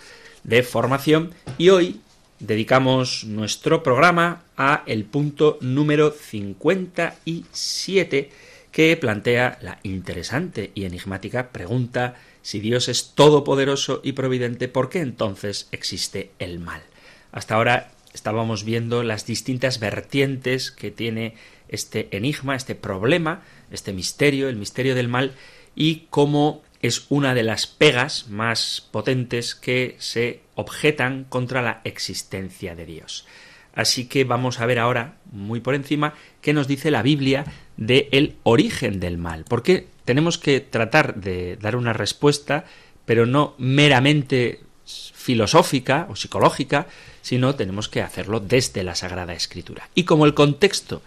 de 0.43 0.63
formación 0.63 1.33
y 1.57 1.69
hoy 1.69 2.01
dedicamos 2.39 3.23
nuestro 3.23 3.83
programa 3.83 4.43
a 4.57 4.83
el 4.85 5.05
punto 5.05 5.57
número 5.61 6.11
57 6.11 8.31
que 8.73 8.97
plantea 8.97 9.59
la 9.61 9.79
interesante 9.81 10.71
y 10.75 10.83
enigmática 10.83 11.53
pregunta 11.53 12.15
si 12.41 12.59
Dios 12.59 12.89
es 12.89 13.13
todopoderoso 13.15 14.01
y 14.03 14.11
providente, 14.11 14.67
¿por 14.67 14.89
qué 14.89 14.99
entonces 14.99 15.69
existe 15.71 16.31
el 16.39 16.59
mal? 16.59 16.83
Hasta 17.31 17.55
ahora 17.55 17.91
estábamos 18.13 18.65
viendo 18.65 19.03
las 19.03 19.25
distintas 19.25 19.79
vertientes 19.79 20.69
que 20.69 20.91
tiene 20.91 21.35
este 21.69 22.15
enigma, 22.15 22.55
este 22.55 22.75
problema, 22.75 23.41
este 23.73 23.93
misterio, 23.93 24.49
el 24.49 24.55
misterio 24.55 24.95
del 24.95 25.07
mal, 25.07 25.33
y 25.75 26.07
cómo 26.09 26.61
es 26.81 27.05
una 27.09 27.33
de 27.33 27.43
las 27.43 27.65
pegas 27.65 28.27
más 28.29 28.87
potentes 28.91 29.55
que 29.55 29.95
se 29.99 30.41
objetan 30.55 31.25
contra 31.29 31.61
la 31.61 31.81
existencia 31.83 32.75
de 32.75 32.85
Dios. 32.85 33.25
Así 33.73 34.05
que 34.05 34.23
vamos 34.23 34.59
a 34.59 34.65
ver 34.65 34.79
ahora, 34.79 35.15
muy 35.31 35.59
por 35.59 35.75
encima, 35.75 36.13
qué 36.41 36.53
nos 36.53 36.67
dice 36.67 36.91
la 36.91 37.01
Biblia 37.01 37.45
de 37.77 38.09
el 38.11 38.35
origen 38.43 38.99
del 38.99 39.17
mal. 39.17 39.45
Porque 39.47 39.87
tenemos 40.05 40.37
que 40.37 40.59
tratar 40.59 41.15
de 41.15 41.57
dar 41.57 41.75
una 41.75 41.93
respuesta, 41.93 42.65
pero 43.05 43.25
no 43.25 43.55
meramente 43.57 44.59
filosófica 44.85 46.07
o 46.09 46.15
psicológica, 46.15 46.87
sino 47.21 47.55
tenemos 47.55 47.87
que 47.87 48.01
hacerlo 48.01 48.41
desde 48.41 48.83
la 48.83 48.95
Sagrada 48.95 49.33
Escritura. 49.33 49.89
Y 49.95 50.03
como 50.03 50.25
el 50.25 50.33
contexto 50.33 51.01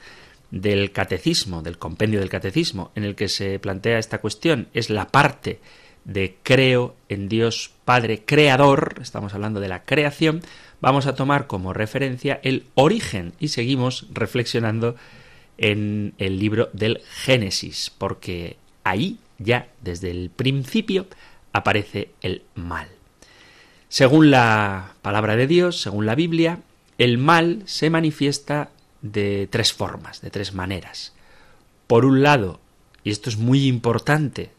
del 0.50 0.92
catecismo, 0.92 1.62
del 1.62 1.78
compendio 1.78 2.20
del 2.20 2.28
catecismo, 2.28 2.92
en 2.94 3.04
el 3.04 3.14
que 3.14 3.28
se 3.28 3.58
plantea 3.58 3.98
esta 3.98 4.18
cuestión, 4.18 4.68
es 4.74 4.90
la 4.90 5.08
parte 5.08 5.60
de 6.04 6.36
creo 6.42 6.94
en 7.08 7.28
Dios 7.28 7.72
Padre 7.84 8.22
Creador, 8.24 9.00
estamos 9.02 9.34
hablando 9.34 9.60
de 9.60 9.68
la 9.68 9.84
creación, 9.84 10.40
vamos 10.80 11.06
a 11.06 11.14
tomar 11.14 11.46
como 11.46 11.72
referencia 11.72 12.40
el 12.42 12.66
origen 12.74 13.32
y 13.40 13.48
seguimos 13.48 14.06
reflexionando 14.12 14.94
en 15.58 16.14
el 16.18 16.38
libro 16.38 16.68
del 16.72 17.00
Génesis, 17.08 17.90
porque 17.96 18.56
ahí 18.84 19.18
ya 19.38 19.68
desde 19.82 20.10
el 20.10 20.30
principio 20.30 21.06
aparece 21.52 22.10
el 22.22 22.42
mal. 22.54 22.88
Según 23.88 24.30
la 24.30 24.94
palabra 25.02 25.36
de 25.36 25.46
Dios, 25.46 25.80
según 25.80 26.06
la 26.06 26.14
Biblia, 26.14 26.60
el 26.98 27.18
mal 27.18 27.62
se 27.66 27.90
manifiesta 27.90 28.70
de 29.02 29.48
tres 29.50 29.72
formas, 29.72 30.20
de 30.20 30.30
tres 30.30 30.54
maneras. 30.54 31.14
Por 31.86 32.04
un 32.04 32.22
lado, 32.22 32.60
y 33.04 33.10
esto 33.10 33.30
es 33.30 33.36
muy 33.36 33.66
importante, 33.66 34.50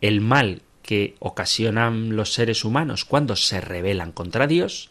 el 0.00 0.20
mal 0.20 0.62
que 0.82 1.16
ocasionan 1.18 2.16
los 2.16 2.32
seres 2.32 2.64
humanos 2.64 3.04
cuando 3.04 3.36
se 3.36 3.60
rebelan 3.60 4.12
contra 4.12 4.46
Dios, 4.46 4.90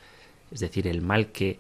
es 0.52 0.60
decir, 0.60 0.88
el 0.88 1.02
mal 1.02 1.32
que 1.32 1.60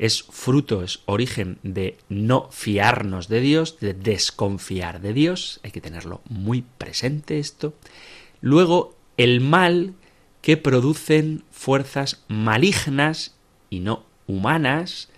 es 0.00 0.22
fruto, 0.22 0.82
es 0.82 1.00
origen 1.04 1.58
de 1.62 1.98
no 2.08 2.48
fiarnos 2.50 3.28
de 3.28 3.40
Dios, 3.40 3.78
de 3.80 3.92
desconfiar 3.92 5.00
de 5.00 5.12
Dios, 5.12 5.60
hay 5.62 5.72
que 5.72 5.82
tenerlo 5.82 6.22
muy 6.28 6.64
presente 6.78 7.38
esto. 7.38 7.74
Luego, 8.40 8.96
el 9.18 9.42
mal 9.42 9.92
que 10.40 10.56
producen 10.56 11.44
fuerzas 11.50 12.24
malignas 12.28 13.34
y 13.68 13.80
no 13.80 14.06
humanas, 14.26 15.09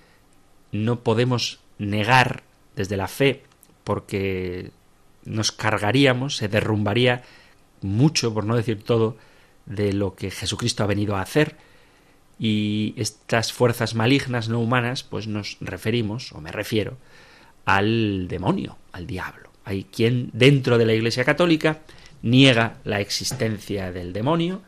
no 0.72 1.00
podemos 1.00 1.60
negar 1.78 2.42
desde 2.74 2.96
la 2.96 3.08
fe 3.08 3.42
porque 3.84 4.70
nos 5.24 5.52
cargaríamos, 5.52 6.36
se 6.36 6.48
derrumbaría 6.48 7.22
mucho, 7.80 8.32
por 8.34 8.44
no 8.44 8.56
decir 8.56 8.82
todo, 8.82 9.16
de 9.66 9.92
lo 9.92 10.14
que 10.14 10.30
Jesucristo 10.30 10.82
ha 10.82 10.86
venido 10.88 11.16
a 11.16 11.22
hacer. 11.22 11.56
Y 12.38 12.94
estas 12.96 13.52
fuerzas 13.52 13.94
malignas 13.94 14.48
no 14.48 14.60
humanas, 14.60 15.02
pues 15.02 15.26
nos 15.26 15.58
referimos, 15.60 16.32
o 16.32 16.40
me 16.40 16.50
refiero, 16.50 16.96
al 17.64 18.26
demonio, 18.28 18.78
al 18.92 19.06
diablo. 19.06 19.50
Hay 19.64 19.84
quien 19.84 20.30
dentro 20.32 20.78
de 20.78 20.86
la 20.86 20.94
Iglesia 20.94 21.24
Católica 21.24 21.80
niega 22.22 22.78
la 22.84 23.00
existencia 23.00 23.92
del 23.92 24.12
demonio, 24.12 24.62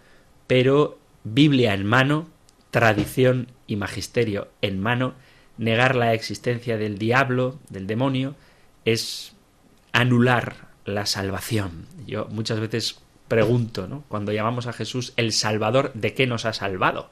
pero 0.46 0.98
Biblia 1.24 1.74
en 1.74 1.86
mano, 1.86 2.28
tradición 2.70 3.48
y 3.66 3.76
magisterio 3.76 4.48
en 4.60 4.80
mano, 4.80 5.14
negar 5.58 5.94
la 5.96 6.14
existencia 6.14 6.76
del 6.76 6.98
diablo, 6.98 7.58
del 7.68 7.86
demonio, 7.86 8.34
es 8.84 9.34
anular 9.92 10.68
la 10.84 11.06
salvación. 11.06 11.86
Yo 12.06 12.26
muchas 12.26 12.60
veces 12.60 13.00
pregunto, 13.28 13.86
¿no? 13.88 14.04
Cuando 14.08 14.32
llamamos 14.32 14.66
a 14.66 14.72
Jesús 14.72 15.12
el 15.16 15.32
Salvador, 15.32 15.92
¿de 15.94 16.14
qué 16.14 16.26
nos 16.26 16.44
ha 16.44 16.52
salvado? 16.52 17.10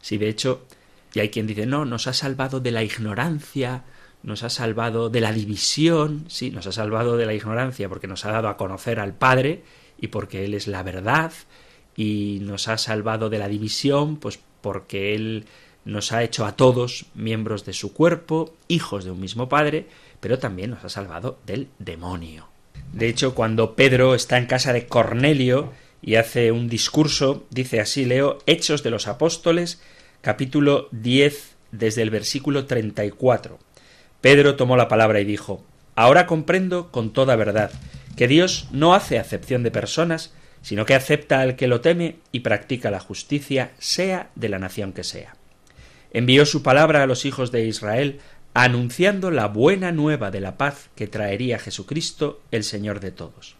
Si 0.00 0.18
de 0.18 0.28
hecho, 0.28 0.66
y 1.14 1.20
hay 1.20 1.30
quien 1.30 1.46
dice, 1.46 1.66
no, 1.66 1.84
nos 1.84 2.06
ha 2.06 2.12
salvado 2.12 2.60
de 2.60 2.70
la 2.70 2.82
ignorancia, 2.82 3.84
nos 4.22 4.42
ha 4.42 4.50
salvado 4.50 5.10
de 5.10 5.20
la 5.20 5.32
división, 5.32 6.24
sí, 6.28 6.50
nos 6.50 6.66
ha 6.66 6.72
salvado 6.72 7.16
de 7.16 7.26
la 7.26 7.34
ignorancia 7.34 7.88
porque 7.88 8.06
nos 8.06 8.24
ha 8.24 8.32
dado 8.32 8.48
a 8.48 8.56
conocer 8.56 9.00
al 9.00 9.14
Padre 9.14 9.62
y 9.98 10.08
porque 10.08 10.44
Él 10.44 10.54
es 10.54 10.66
la 10.66 10.82
verdad, 10.82 11.32
y 11.96 12.38
nos 12.42 12.68
ha 12.68 12.78
salvado 12.78 13.30
de 13.30 13.38
la 13.38 13.48
división, 13.48 14.16
pues 14.16 14.40
porque 14.60 15.14
Él 15.14 15.46
nos 15.84 16.12
ha 16.12 16.22
hecho 16.22 16.46
a 16.46 16.56
todos 16.56 17.06
miembros 17.14 17.64
de 17.64 17.72
su 17.72 17.92
cuerpo, 17.92 18.54
hijos 18.68 19.04
de 19.04 19.10
un 19.10 19.20
mismo 19.20 19.48
Padre, 19.48 19.86
pero 20.20 20.38
también 20.38 20.70
nos 20.70 20.84
ha 20.84 20.88
salvado 20.88 21.38
del 21.46 21.68
demonio. 21.78 22.48
De 22.92 23.08
hecho, 23.08 23.34
cuando 23.34 23.74
Pedro 23.74 24.14
está 24.14 24.38
en 24.38 24.46
casa 24.46 24.72
de 24.72 24.86
Cornelio 24.86 25.72
y 26.00 26.14
hace 26.14 26.52
un 26.52 26.68
discurso, 26.68 27.44
dice 27.50 27.80
así, 27.80 28.04
leo 28.04 28.38
Hechos 28.46 28.82
de 28.82 28.90
los 28.90 29.08
Apóstoles, 29.08 29.80
capítulo 30.20 30.88
10, 30.92 31.54
desde 31.72 32.02
el 32.02 32.10
versículo 32.10 32.66
34. 32.66 33.58
Pedro 34.20 34.56
tomó 34.56 34.76
la 34.76 34.88
palabra 34.88 35.20
y 35.20 35.24
dijo, 35.24 35.64
Ahora 35.96 36.26
comprendo 36.26 36.90
con 36.90 37.12
toda 37.12 37.36
verdad 37.36 37.70
que 38.16 38.28
Dios 38.28 38.68
no 38.72 38.94
hace 38.94 39.18
acepción 39.18 39.62
de 39.62 39.70
personas, 39.70 40.32
sino 40.62 40.86
que 40.86 40.94
acepta 40.94 41.40
al 41.40 41.56
que 41.56 41.68
lo 41.68 41.80
teme 41.80 42.16
y 42.32 42.40
practica 42.40 42.90
la 42.90 43.00
justicia, 43.00 43.72
sea 43.78 44.30
de 44.34 44.48
la 44.48 44.58
nación 44.58 44.92
que 44.92 45.04
sea. 45.04 45.33
Envió 46.14 46.46
su 46.46 46.62
palabra 46.62 47.02
a 47.02 47.06
los 47.06 47.24
hijos 47.24 47.50
de 47.50 47.66
Israel, 47.66 48.20
anunciando 48.54 49.32
la 49.32 49.48
buena 49.48 49.90
nueva 49.90 50.30
de 50.30 50.40
la 50.40 50.56
paz 50.56 50.88
que 50.94 51.08
traería 51.08 51.58
Jesucristo, 51.58 52.40
el 52.52 52.62
Señor 52.62 53.00
de 53.00 53.10
todos. 53.10 53.56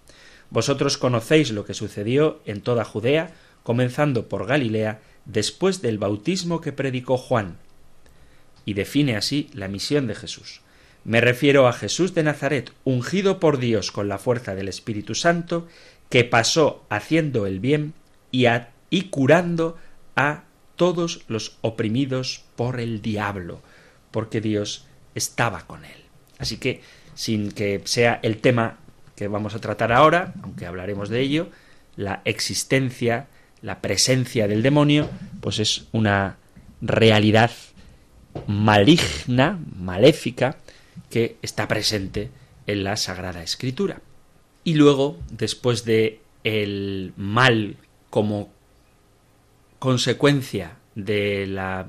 Vosotros 0.51 0.97
conocéis 0.97 1.51
lo 1.51 1.65
que 1.65 1.75
sucedió 1.75 2.41
en 2.47 2.61
toda 2.61 2.85
Judea, 2.85 3.35
comenzando 3.65 4.29
por 4.29 4.47
Galilea, 4.47 5.01
después 5.25 5.83
del 5.83 5.99
bautismo 5.99 6.61
que 6.61 6.71
predicó 6.71 7.17
Juan, 7.17 7.57
y 8.65 8.75
define 8.75 9.17
así 9.17 9.51
la 9.53 9.67
misión 9.67 10.07
de 10.07 10.15
Jesús. 10.15 10.61
Me 11.03 11.21
refiero 11.21 11.67
a 11.67 11.73
Jesús 11.73 12.15
de 12.15 12.23
Nazaret, 12.23 12.73
ungido 12.85 13.41
por 13.41 13.59
Dios 13.59 13.91
con 13.91 14.09
la 14.09 14.19
fuerza 14.19 14.55
del 14.55 14.69
Espíritu 14.69 15.17
Santo, 15.17 15.67
que 16.09 16.23
pasó 16.23 16.85
haciendo 16.89 17.49
el 17.49 17.59
bien 17.59 17.95
y, 18.31 18.47
y 18.91 19.03
curando 19.09 19.77
a 20.15 20.45
todos 20.77 21.25
los 21.29 21.59
oprimidos 21.61 22.44
por 22.57 22.81
el 22.81 23.03
diablo, 23.03 23.61
porque 24.11 24.41
Dios 24.41 24.87
estaba 25.15 25.67
con 25.67 25.85
él. 25.85 26.05
Así 26.39 26.59
que, 26.59 26.83
sin 27.15 27.53
que 27.53 27.83
sea 27.85 28.21
el 28.23 28.39
tema 28.39 28.79
que 29.17 29.29
vamos 29.29 29.55
a 29.55 29.61
tratar 29.61 29.93
ahora, 29.93 30.35
aunque 30.43 30.67
hablaremos 30.67 31.09
de 31.09 31.21
ello, 31.21 31.49
la 31.97 32.23
existencia, 32.25 33.29
la 33.63 33.81
presencia 33.81 34.49
del 34.49 34.63
demonio, 34.63 35.09
pues 35.41 35.59
es 35.59 35.87
una 35.93 36.37
realidad 36.81 37.51
maligna, 38.47 39.59
maléfica, 39.77 40.57
que 41.11 41.37
está 41.43 41.69
presente 41.69 42.31
en 42.67 42.85
la 42.85 42.97
Sagrada 42.97 43.43
Escritura. 43.43 44.01
Y 44.65 44.75
luego, 44.75 45.19
después 45.31 45.85
de 45.85 46.21
el 46.43 47.13
mal 47.17 47.77
como 48.11 48.53
consecuencia 49.79 50.77
de 50.95 51.47
la 51.47 51.87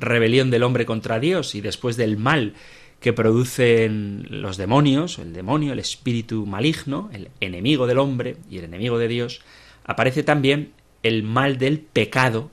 rebelión 0.00 0.50
del 0.50 0.62
hombre 0.62 0.86
contra 0.86 1.20
Dios 1.20 1.54
y 1.54 1.60
después 1.60 1.96
del 1.96 2.16
mal 2.16 2.54
que 3.00 3.12
producen 3.12 4.26
los 4.30 4.56
demonios, 4.56 5.18
el 5.18 5.32
demonio, 5.32 5.72
el 5.72 5.78
espíritu 5.78 6.46
maligno, 6.46 7.10
el 7.12 7.30
enemigo 7.40 7.86
del 7.86 7.98
hombre 7.98 8.36
y 8.50 8.58
el 8.58 8.64
enemigo 8.64 8.98
de 8.98 9.08
Dios, 9.08 9.40
aparece 9.84 10.22
también 10.22 10.72
el 11.02 11.22
mal 11.22 11.58
del 11.58 11.80
pecado 11.80 12.50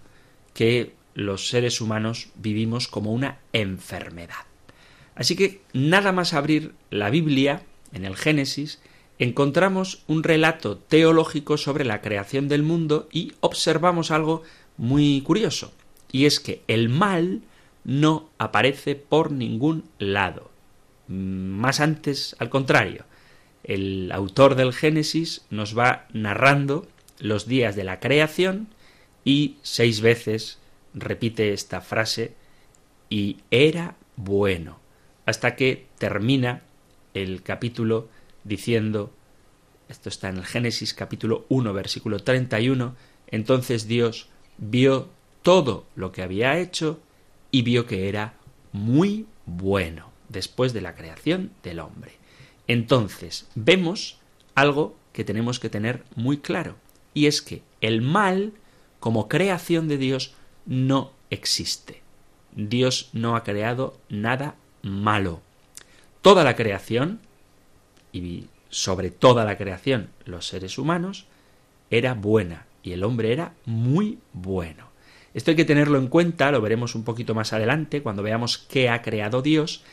que 0.53 0.93
los 1.15 1.47
seres 1.47 1.81
humanos 1.81 2.29
vivimos 2.35 2.87
como 2.87 3.11
una 3.11 3.39
enfermedad. 3.53 4.45
Así 5.15 5.35
que 5.35 5.61
nada 5.73 6.11
más 6.11 6.33
abrir 6.33 6.73
la 6.89 7.09
Biblia, 7.09 7.63
en 7.93 8.05
el 8.05 8.15
Génesis, 8.15 8.81
encontramos 9.17 10.03
un 10.07 10.23
relato 10.23 10.77
teológico 10.77 11.57
sobre 11.57 11.85
la 11.85 12.01
creación 12.01 12.47
del 12.47 12.63
mundo 12.63 13.07
y 13.11 13.33
observamos 13.39 14.11
algo 14.11 14.43
muy 14.77 15.21
curioso, 15.21 15.73
y 16.11 16.25
es 16.25 16.39
que 16.39 16.61
el 16.67 16.89
mal 16.89 17.41
no 17.83 18.29
aparece 18.37 18.95
por 18.95 19.31
ningún 19.31 19.83
lado. 19.99 20.49
Más 21.07 21.79
antes, 21.79 22.35
al 22.39 22.49
contrario, 22.49 23.05
el 23.63 24.11
autor 24.11 24.55
del 24.55 24.73
Génesis 24.73 25.45
nos 25.49 25.77
va 25.77 26.07
narrando 26.13 26.87
los 27.19 27.47
días 27.47 27.75
de 27.75 27.83
la 27.83 27.99
creación 27.99 28.67
y 29.23 29.57
seis 29.61 30.01
veces 30.01 30.59
repite 30.93 31.53
esta 31.53 31.81
frase 31.81 32.33
y 33.09 33.37
era 33.51 33.95
bueno, 34.15 34.79
hasta 35.25 35.55
que 35.55 35.87
termina 35.97 36.61
el 37.13 37.43
capítulo 37.43 38.07
diciendo, 38.43 39.11
esto 39.89 40.09
está 40.09 40.29
en 40.29 40.37
el 40.37 40.45
Génesis 40.45 40.93
capítulo 40.93 41.45
1 41.49 41.73
versículo 41.73 42.19
31, 42.19 42.95
entonces 43.27 43.87
Dios 43.87 44.29
vio 44.57 45.09
todo 45.45 45.85
lo 45.95 46.11
que 46.11 46.23
había 46.23 46.57
hecho 46.57 46.99
y 47.51 47.61
vio 47.61 47.85
que 47.85 48.09
era 48.09 48.33
muy 48.71 49.27
bueno 49.45 50.09
después 50.27 50.73
de 50.73 50.81
la 50.81 50.95
creación 50.95 51.51
del 51.61 51.81
hombre. 51.81 52.13
Entonces 52.67 53.47
vemos 53.53 54.17
algo 54.55 54.95
que 55.13 55.23
tenemos 55.23 55.59
que 55.59 55.69
tener 55.69 56.03
muy 56.15 56.39
claro, 56.39 56.77
y 57.13 57.27
es 57.27 57.43
que 57.43 57.61
el 57.79 58.01
mal, 58.01 58.53
como 58.99 59.29
creación 59.29 59.87
de 59.87 59.99
Dios, 59.99 60.33
no 60.65 61.11
existe. 61.29 62.01
Dios 62.55 63.11
no 63.13 63.35
ha 63.35 63.43
creado 63.43 63.99
nada 64.09 64.55
malo. 64.81 65.41
Toda 66.23 66.43
la 66.43 66.55
creación, 66.55 67.19
y 68.11 68.45
sobre 68.69 69.11
toda 69.11 69.45
la 69.45 69.57
creación 69.57 70.09
los 70.25 70.47
seres 70.47 70.79
humanos, 70.79 71.27
era 71.91 72.15
buena, 72.15 72.65
y 72.81 72.93
el 72.93 73.03
hombre 73.03 73.31
era 73.31 73.53
muy 73.65 74.17
bueno. 74.33 74.94
Esto 75.35 75.51
hay 75.51 75.55
que 75.55 75.65
tenerlo 75.65 75.99
en 75.99 76.07
cuenta, 76.07 76.49
lo 76.49 76.61
veremos 76.61 76.95
un 76.95 77.03
poquito 77.03 77.35
más 77.35 77.53
adelante, 77.53 78.01
cuando 78.01 78.23
veamos 78.23 78.57
qué 78.57 78.89
ha 78.89 79.03
creado 79.03 79.43
Dios, 79.43 79.83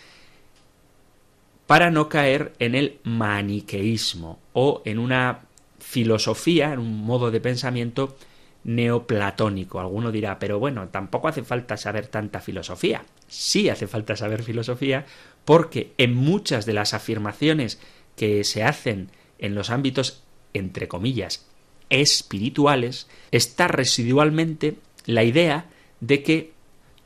para 1.67 1.91
no 1.91 2.09
caer 2.09 2.55
en 2.59 2.75
el 2.75 2.99
maniqueísmo 3.05 4.39
o 4.55 4.81
en 4.85 4.99
una 4.99 5.41
filosofía, 5.79 6.73
en 6.73 6.79
un 6.79 7.05
modo 7.05 7.31
de 7.31 7.41
pensamiento 7.41 8.17
neoplatónico. 8.65 9.81
Alguno 9.81 10.13
dirá, 10.13 10.39
pero 10.39 10.59
bueno, 10.59 10.89
tampoco 10.89 11.29
hace 11.29 11.43
falta 11.43 11.77
saber 11.77 12.07
tanta 12.07 12.41
filosofía. 12.41 13.05
Sí 13.27 13.69
hace 13.69 13.87
falta 13.87 14.17
saber 14.17 14.43
filosofía 14.43 15.05
porque 15.45 15.93
en 15.99 16.15
muchas 16.15 16.67
de 16.67 16.73
las 16.73 16.95
afirmaciones 16.95 17.81
que 18.17 18.45
se 18.45 18.63
hacen 18.63 19.11
en 19.39 19.55
los 19.55 19.71
ámbitos 19.71 20.23
entre 20.55 20.89
comillas, 20.89 21.47
espirituales, 21.91 23.09
está 23.31 23.69
residualmente 23.69 24.77
la 25.07 25.25
idea 25.25 25.67
de 26.01 26.23
que 26.23 26.53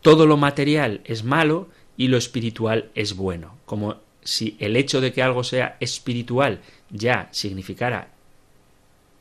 todo 0.02 0.26
lo 0.26 0.36
material 0.36 1.00
es 1.04 1.24
malo 1.24 1.68
y 1.96 2.08
lo 2.08 2.16
espiritual 2.16 2.90
es 2.94 3.16
bueno, 3.16 3.56
como 3.64 3.96
si 4.22 4.56
el 4.58 4.76
hecho 4.76 5.00
de 5.00 5.12
que 5.12 5.22
algo 5.22 5.44
sea 5.44 5.76
espiritual 5.80 6.60
ya 6.90 7.28
significara 7.30 8.10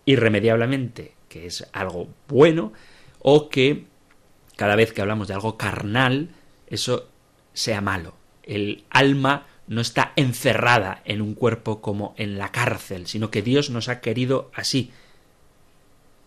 irremediablemente 0.06 1.14
que 1.30 1.48
es 1.48 1.68
algo 1.74 2.08
bueno 2.28 2.72
o 3.20 3.50
que 3.50 3.86
cada 4.56 4.76
vez 4.76 4.94
que 4.94 5.02
hablamos 5.02 5.28
de 5.28 5.34
algo 5.34 5.58
carnal 5.58 6.30
eso 6.68 7.10
sea 7.54 7.82
malo. 7.82 8.16
El 8.44 8.84
alma 8.90 9.48
no 9.68 9.82
está 9.82 10.14
encerrada 10.16 11.02
en 11.06 11.22
un 11.22 11.34
cuerpo 11.34 11.82
como 11.82 12.14
en 12.18 12.38
la 12.38 12.52
cárcel, 12.52 13.08
sino 13.08 13.32
que 13.32 13.42
Dios 13.42 13.70
nos 13.70 13.90
ha 13.90 14.00
querido 14.00 14.52
así, 14.54 14.92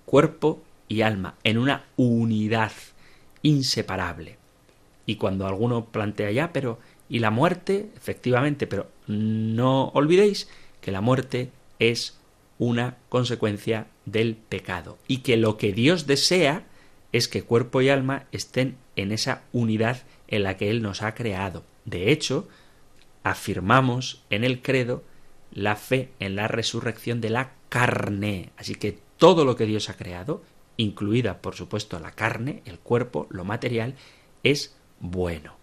cuerpo 0.05 0.63
y 0.89 1.03
alma, 1.03 1.35
en 1.45 1.59
una 1.59 1.85
unidad 1.97 2.73
inseparable. 3.43 4.37
Y 5.07 5.17
cuando 5.17 5.47
alguno 5.47 5.87
plantea 5.87 6.31
ya, 6.31 6.53
pero 6.53 6.79
¿y 7.09 7.19
la 7.21 7.31
muerte? 7.31 7.91
Efectivamente, 7.97 8.67
pero 8.67 8.91
no 9.07 9.89
olvidéis 9.89 10.49
que 10.81 10.93
la 10.93 11.01
muerte 11.01 11.51
es 11.79 12.19
una 12.59 12.97
consecuencia 13.09 13.87
del 14.05 14.35
pecado 14.37 14.99
y 15.07 15.19
que 15.19 15.37
lo 15.37 15.57
que 15.57 15.73
Dios 15.73 16.07
desea 16.07 16.65
es 17.13 17.29
que 17.29 17.43
cuerpo 17.43 17.81
y 17.81 17.89
alma 17.89 18.25
estén 18.33 18.77
en 18.97 19.13
esa 19.13 19.43
unidad 19.53 20.03
en 20.27 20.43
la 20.43 20.57
que 20.57 20.71
Él 20.71 20.83
nos 20.83 21.03
ha 21.03 21.15
creado. 21.15 21.65
De 21.85 22.11
hecho, 22.11 22.49
afirmamos 23.23 24.23
en 24.31 24.45
el 24.45 24.61
credo 24.61 25.03
la 25.53 25.77
fe 25.77 26.11
en 26.21 26.37
la 26.37 26.49
resurrección 26.49 27.21
de 27.21 27.31
la 27.31 27.53
carne. 27.69 28.51
Así 28.57 28.75
que 28.75 28.99
todo 29.17 29.45
lo 29.45 29.57
que 29.57 29.67
Dios 29.67 29.89
ha 29.89 29.97
creado, 29.97 30.43
incluida 30.79 31.43
por 31.43 31.55
supuesto 31.55 32.01
la 32.01 32.13
carne, 32.13 32.63
el 32.65 32.79
cuerpo, 32.79 33.27
lo 33.29 33.45
material, 33.45 33.97
es 34.43 34.75
bueno. 35.01 35.57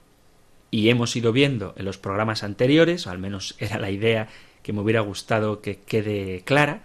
Y 0.69 0.89
hemos 0.89 1.15
ido 1.15 1.31
viendo 1.31 1.73
en 1.77 1.85
los 1.85 1.97
programas 1.97 2.43
anteriores, 2.43 3.07
o 3.07 3.09
al 3.09 3.17
menos 3.17 3.55
era 3.59 3.79
la 3.79 3.89
idea 3.89 4.27
que 4.61 4.73
me 4.73 4.81
hubiera 4.81 5.01
gustado 5.01 5.61
que 5.61 5.79
quede 5.79 6.41
clara, 6.41 6.83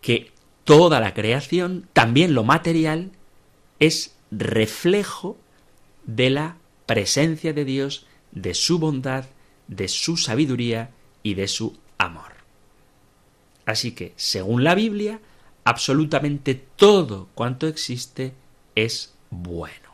que 0.00 0.32
toda 0.64 0.98
la 1.00 1.14
creación, 1.14 1.88
también 1.92 2.34
lo 2.34 2.42
material, 2.42 3.12
es 3.78 4.16
reflejo 4.30 5.36
de 6.06 6.30
la 6.30 6.56
presencia 6.86 7.52
de 7.52 7.64
Dios, 7.64 8.06
de 8.32 8.54
su 8.54 8.78
bondad, 8.78 9.26
de 9.68 9.88
su 9.88 10.16
sabiduría 10.16 10.90
y 11.22 11.34
de 11.34 11.48
su 11.48 11.78
amor. 11.98 12.32
Así 13.66 13.92
que, 13.92 14.12
según 14.16 14.64
la 14.64 14.74
Biblia, 14.74 15.20
absolutamente 15.64 16.54
todo 16.54 17.28
cuanto 17.34 17.66
existe 17.66 18.32
es 18.74 19.14
bueno. 19.30 19.90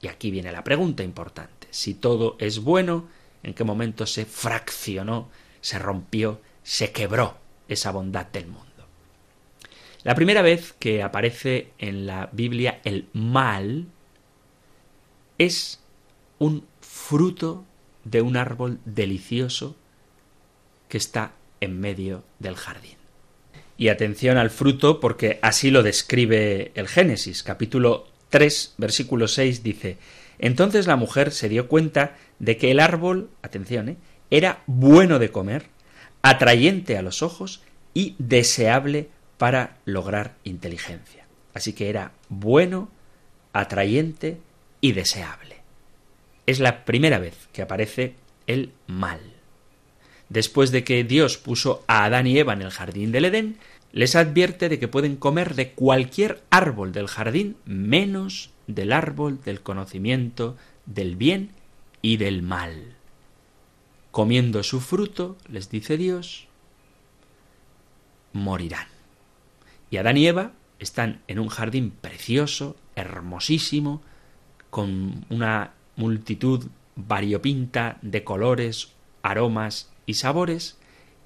Y 0.00 0.08
aquí 0.08 0.30
viene 0.30 0.52
la 0.52 0.64
pregunta 0.64 1.02
importante. 1.02 1.66
Si 1.70 1.94
todo 1.94 2.36
es 2.38 2.60
bueno, 2.60 3.08
¿en 3.42 3.54
qué 3.54 3.64
momento 3.64 4.06
se 4.06 4.24
fraccionó, 4.24 5.28
se 5.60 5.78
rompió, 5.78 6.40
se 6.62 6.92
quebró 6.92 7.36
esa 7.68 7.90
bondad 7.90 8.26
del 8.26 8.46
mundo? 8.46 8.68
La 10.04 10.14
primera 10.14 10.42
vez 10.42 10.74
que 10.78 11.02
aparece 11.02 11.72
en 11.78 12.06
la 12.06 12.28
Biblia 12.32 12.80
el 12.84 13.08
mal 13.12 13.86
es 15.36 15.80
un 16.38 16.64
fruto 16.80 17.64
de 18.04 18.22
un 18.22 18.36
árbol 18.36 18.80
delicioso 18.84 19.76
que 20.88 20.98
está 20.98 21.32
en 21.60 21.80
medio 21.80 22.24
del 22.38 22.54
jardín. 22.54 22.97
Y 23.78 23.88
atención 23.88 24.36
al 24.36 24.50
fruto 24.50 25.00
porque 25.00 25.38
así 25.40 25.70
lo 25.70 25.82
describe 25.82 26.72
el 26.74 26.88
Génesis, 26.88 27.42
capítulo 27.42 28.08
3, 28.28 28.74
versículo 28.76 29.28
6 29.28 29.62
dice, 29.62 29.96
entonces 30.38 30.86
la 30.86 30.96
mujer 30.96 31.30
se 31.30 31.48
dio 31.48 31.68
cuenta 31.68 32.16
de 32.38 32.56
que 32.56 32.70
el 32.70 32.80
árbol, 32.80 33.30
atención, 33.40 33.88
¿eh? 33.88 33.96
era 34.30 34.62
bueno 34.66 35.18
de 35.18 35.30
comer, 35.30 35.66
atrayente 36.22 36.98
a 36.98 37.02
los 37.02 37.22
ojos 37.22 37.62
y 37.94 38.16
deseable 38.18 39.08
para 39.38 39.78
lograr 39.84 40.34
inteligencia. 40.44 41.26
Así 41.54 41.72
que 41.72 41.88
era 41.88 42.12
bueno, 42.28 42.90
atrayente 43.52 44.38
y 44.80 44.92
deseable. 44.92 45.56
Es 46.46 46.60
la 46.60 46.84
primera 46.84 47.18
vez 47.18 47.48
que 47.52 47.62
aparece 47.62 48.14
el 48.46 48.72
mal. 48.86 49.37
Después 50.28 50.70
de 50.70 50.84
que 50.84 51.04
Dios 51.04 51.38
puso 51.38 51.84
a 51.86 52.04
Adán 52.04 52.26
y 52.26 52.38
Eva 52.38 52.52
en 52.52 52.62
el 52.62 52.70
jardín 52.70 53.12
del 53.12 53.24
Edén, 53.24 53.58
les 53.92 54.14
advierte 54.16 54.68
de 54.68 54.78
que 54.78 54.88
pueden 54.88 55.16
comer 55.16 55.54
de 55.54 55.72
cualquier 55.72 56.42
árbol 56.50 56.92
del 56.92 57.08
jardín 57.08 57.56
menos 57.64 58.50
del 58.66 58.92
árbol 58.92 59.40
del 59.42 59.62
conocimiento 59.62 60.56
del 60.84 61.16
bien 61.16 61.52
y 62.02 62.18
del 62.18 62.42
mal. 62.42 62.94
Comiendo 64.10 64.62
su 64.62 64.80
fruto, 64.80 65.38
les 65.48 65.70
dice 65.70 65.96
Dios, 65.96 66.46
morirán. 68.32 68.88
Y 69.90 69.96
Adán 69.96 70.18
y 70.18 70.26
Eva 70.26 70.52
están 70.78 71.22
en 71.28 71.38
un 71.38 71.48
jardín 71.48 71.90
precioso, 71.90 72.76
hermosísimo, 72.94 74.02
con 74.70 75.24
una 75.30 75.72
multitud 75.96 76.66
variopinta 76.94 77.98
de 78.02 78.22
colores, 78.22 78.92
aromas 79.22 79.90
y 80.08 80.14
sabores, 80.14 80.78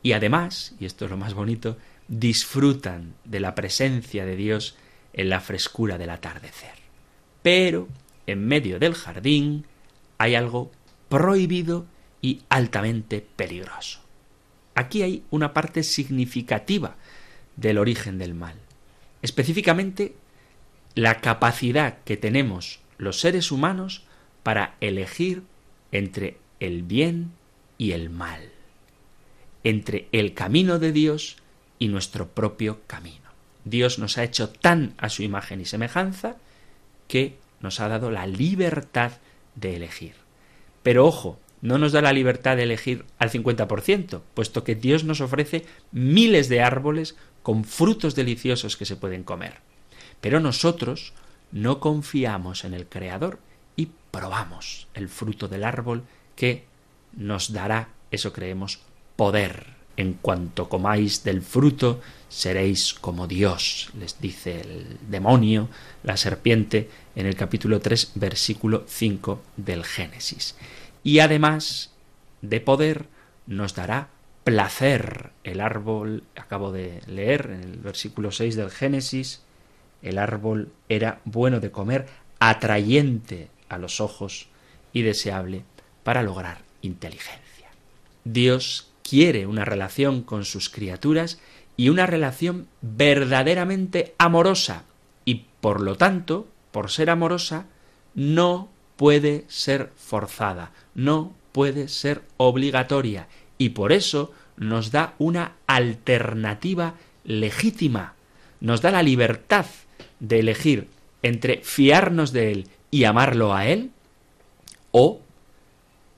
y 0.02 0.12
además, 0.12 0.74
y 0.80 0.86
esto 0.86 1.04
es 1.04 1.10
lo 1.12 1.16
más 1.16 1.34
bonito, 1.34 1.78
disfrutan 2.08 3.14
de 3.24 3.38
la 3.38 3.54
presencia 3.54 4.26
de 4.26 4.34
Dios 4.34 4.76
en 5.12 5.28
la 5.28 5.40
frescura 5.40 5.98
del 5.98 6.10
atardecer. 6.10 6.74
Pero 7.44 7.88
en 8.26 8.44
medio 8.44 8.80
del 8.80 8.94
jardín 8.94 9.66
hay 10.18 10.34
algo 10.34 10.72
prohibido 11.08 11.86
y 12.20 12.42
altamente 12.48 13.24
peligroso. 13.36 14.00
Aquí 14.74 15.02
hay 15.02 15.22
una 15.30 15.54
parte 15.54 15.84
significativa 15.84 16.96
del 17.56 17.78
origen 17.78 18.18
del 18.18 18.34
mal. 18.34 18.56
Específicamente, 19.22 20.16
la 20.96 21.20
capacidad 21.20 21.98
que 22.04 22.16
tenemos 22.16 22.80
los 22.98 23.20
seres 23.20 23.52
humanos 23.52 24.02
para 24.42 24.74
elegir 24.80 25.44
entre 25.92 26.38
el 26.58 26.82
bien 26.82 27.32
y 27.78 27.92
el 27.92 28.10
mal, 28.10 28.51
entre 29.64 30.08
el 30.12 30.34
camino 30.34 30.78
de 30.78 30.92
Dios 30.92 31.36
y 31.78 31.88
nuestro 31.88 32.28
propio 32.28 32.80
camino. 32.86 33.30
Dios 33.64 33.98
nos 33.98 34.18
ha 34.18 34.24
hecho 34.24 34.48
tan 34.48 34.94
a 34.98 35.08
su 35.08 35.22
imagen 35.22 35.60
y 35.60 35.64
semejanza 35.64 36.36
que 37.08 37.36
nos 37.60 37.80
ha 37.80 37.88
dado 37.88 38.10
la 38.10 38.26
libertad 38.26 39.12
de 39.54 39.76
elegir. 39.76 40.14
Pero 40.82 41.06
ojo, 41.06 41.38
no 41.60 41.78
nos 41.78 41.92
da 41.92 42.02
la 42.02 42.12
libertad 42.12 42.56
de 42.56 42.64
elegir 42.64 43.04
al 43.18 43.30
50%, 43.30 44.20
puesto 44.34 44.64
que 44.64 44.74
Dios 44.74 45.04
nos 45.04 45.20
ofrece 45.20 45.64
miles 45.92 46.48
de 46.48 46.60
árboles 46.60 47.16
con 47.42 47.64
frutos 47.64 48.14
deliciosos 48.14 48.76
que 48.76 48.84
se 48.84 48.96
pueden 48.96 49.22
comer. 49.22 49.60
Pero 50.20 50.40
nosotros 50.40 51.12
no 51.52 51.78
confiamos 51.78 52.64
en 52.64 52.74
el 52.74 52.86
Creador 52.86 53.38
y 53.76 53.90
probamos 54.10 54.88
el 54.94 55.08
fruto 55.08 55.48
del 55.48 55.64
árbol 55.64 56.04
que 56.34 56.64
nos 57.12 57.52
dará, 57.52 57.90
eso 58.10 58.32
creemos, 58.32 58.80
poder. 59.22 59.66
En 59.96 60.14
cuanto 60.14 60.68
comáis 60.68 61.22
del 61.22 61.42
fruto, 61.42 62.00
seréis 62.28 62.92
como 62.92 63.28
Dios, 63.28 63.90
les 63.96 64.20
dice 64.20 64.62
el 64.62 64.98
demonio, 65.08 65.68
la 66.02 66.16
serpiente, 66.16 66.90
en 67.14 67.26
el 67.26 67.36
capítulo 67.36 67.78
3, 67.78 68.14
versículo 68.16 68.82
5 68.88 69.40
del 69.56 69.84
Génesis. 69.84 70.56
Y 71.04 71.20
además 71.20 71.92
de 72.40 72.60
poder, 72.60 73.06
nos 73.46 73.76
dará 73.76 74.08
placer. 74.42 75.30
El 75.44 75.60
árbol, 75.60 76.24
acabo 76.34 76.72
de 76.72 77.00
leer 77.06 77.52
en 77.54 77.62
el 77.62 77.78
versículo 77.78 78.32
6 78.32 78.56
del 78.56 78.72
Génesis, 78.72 79.42
el 80.02 80.18
árbol 80.18 80.72
era 80.88 81.20
bueno 81.24 81.60
de 81.60 81.70
comer, 81.70 82.08
atrayente 82.40 83.50
a 83.68 83.78
los 83.78 84.00
ojos 84.00 84.48
y 84.92 85.02
deseable 85.02 85.62
para 86.02 86.24
lograr 86.24 86.62
inteligencia. 86.80 87.68
Dios 88.24 88.88
quiere 89.02 89.46
una 89.46 89.64
relación 89.64 90.22
con 90.22 90.44
sus 90.44 90.68
criaturas 90.68 91.38
y 91.76 91.88
una 91.88 92.06
relación 92.06 92.68
verdaderamente 92.80 94.14
amorosa. 94.18 94.84
Y 95.24 95.46
por 95.60 95.80
lo 95.80 95.96
tanto, 95.96 96.48
por 96.70 96.90
ser 96.90 97.10
amorosa, 97.10 97.66
no 98.14 98.68
puede 98.96 99.44
ser 99.48 99.90
forzada, 99.96 100.72
no 100.94 101.32
puede 101.52 101.88
ser 101.88 102.22
obligatoria. 102.36 103.28
Y 103.58 103.70
por 103.70 103.92
eso 103.92 104.32
nos 104.56 104.90
da 104.90 105.14
una 105.18 105.56
alternativa 105.66 106.94
legítima, 107.24 108.14
nos 108.60 108.80
da 108.80 108.90
la 108.90 109.02
libertad 109.02 109.66
de 110.20 110.40
elegir 110.40 110.88
entre 111.22 111.62
fiarnos 111.62 112.32
de 112.32 112.52
Él 112.52 112.68
y 112.90 113.04
amarlo 113.04 113.54
a 113.54 113.66
Él 113.66 113.90
o 114.90 115.20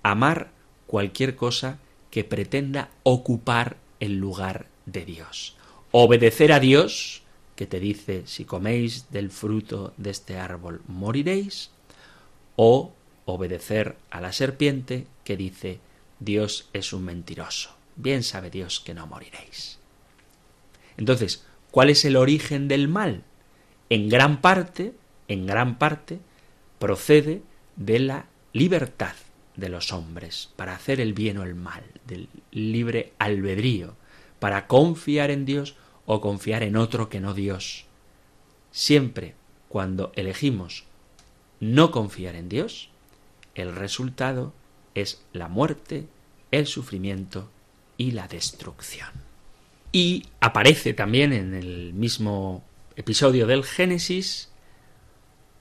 amar 0.03 0.51
cualquier 0.87 1.37
cosa 1.37 1.79
que 2.15 2.25
pretenda 2.25 2.89
ocupar 3.03 3.77
el 4.01 4.17
lugar 4.17 4.69
de 4.87 5.05
Dios 5.05 5.57
obedecer 5.97 6.51
a 6.51 6.59
Dios, 6.59 7.23
que 7.55 7.69
te 7.69 7.79
dice, 7.79 8.25
si 8.27 8.45
coméis 8.45 9.13
del 9.13 9.31
fruto 9.31 9.95
de 9.97 10.11
este 10.11 10.39
árbol 10.39 10.83
moriréis, 10.89 11.71
o 12.57 12.93
obedecer 13.27 13.95
a 14.11 14.21
la 14.21 14.33
serpiente, 14.33 15.07
que 15.23 15.37
dice, 15.37 15.79
Dios 16.19 16.69
es 16.73 16.93
un 16.93 17.05
mentiroso. 17.05 17.71
Bien 17.95 18.25
sabe 18.25 18.51
Dios 18.51 18.81
que 18.81 18.93
no 18.93 19.07
moriréis. 19.07 19.79
Entonces, 20.97 21.47
¿cuál 21.71 21.91
es 21.91 22.05
el 22.05 22.17
origen 22.17 22.67
del 22.67 22.89
mal? 22.89 23.23
En 23.89 24.09
gran 24.09 24.41
parte, 24.41 24.95
en 25.29 25.47
gran 25.47 25.79
parte, 25.79 26.19
procede 26.81 27.43
de 27.77 28.01
la 28.01 28.27
libertad 28.53 29.15
de 29.57 29.69
los 29.69 29.93
hombres 29.93 30.51
para 30.57 30.75
hacer 30.75 31.01
el 31.01 31.15
bien 31.15 31.39
o 31.39 31.43
el 31.45 31.55
mal, 31.55 31.85
del 32.07 32.29
libre 32.51 33.13
albedrío, 33.19 33.95
para 34.39 34.67
confiar 34.67 35.31
en 35.31 35.45
Dios 35.45 35.77
o 36.07 36.21
confiar 36.21 36.63
en 36.63 36.77
otro 36.77 37.09
que 37.09 37.21
no 37.21 37.35
Dios. 37.35 37.87
Siempre 38.71 39.35
cuando 39.69 40.13
elegimos 40.17 40.85
no 41.61 41.91
confiar 41.91 42.35
en 42.35 42.49
Dios, 42.49 42.91
el 43.55 43.75
resultado 43.75 44.53
es 44.95 45.23
la 45.33 45.49
muerte, 45.49 46.07
el 46.51 46.67
sufrimiento 46.67 47.49
y 47.97 48.11
la 48.11 48.29
destrucción. 48.29 49.11
Y 49.93 50.27
aparece 50.41 50.93
también 50.93 51.33
en 51.33 51.55
el 51.55 51.95
mismo 51.95 52.65
episodio 52.97 53.47
del 53.47 53.65
Génesis 53.65 54.51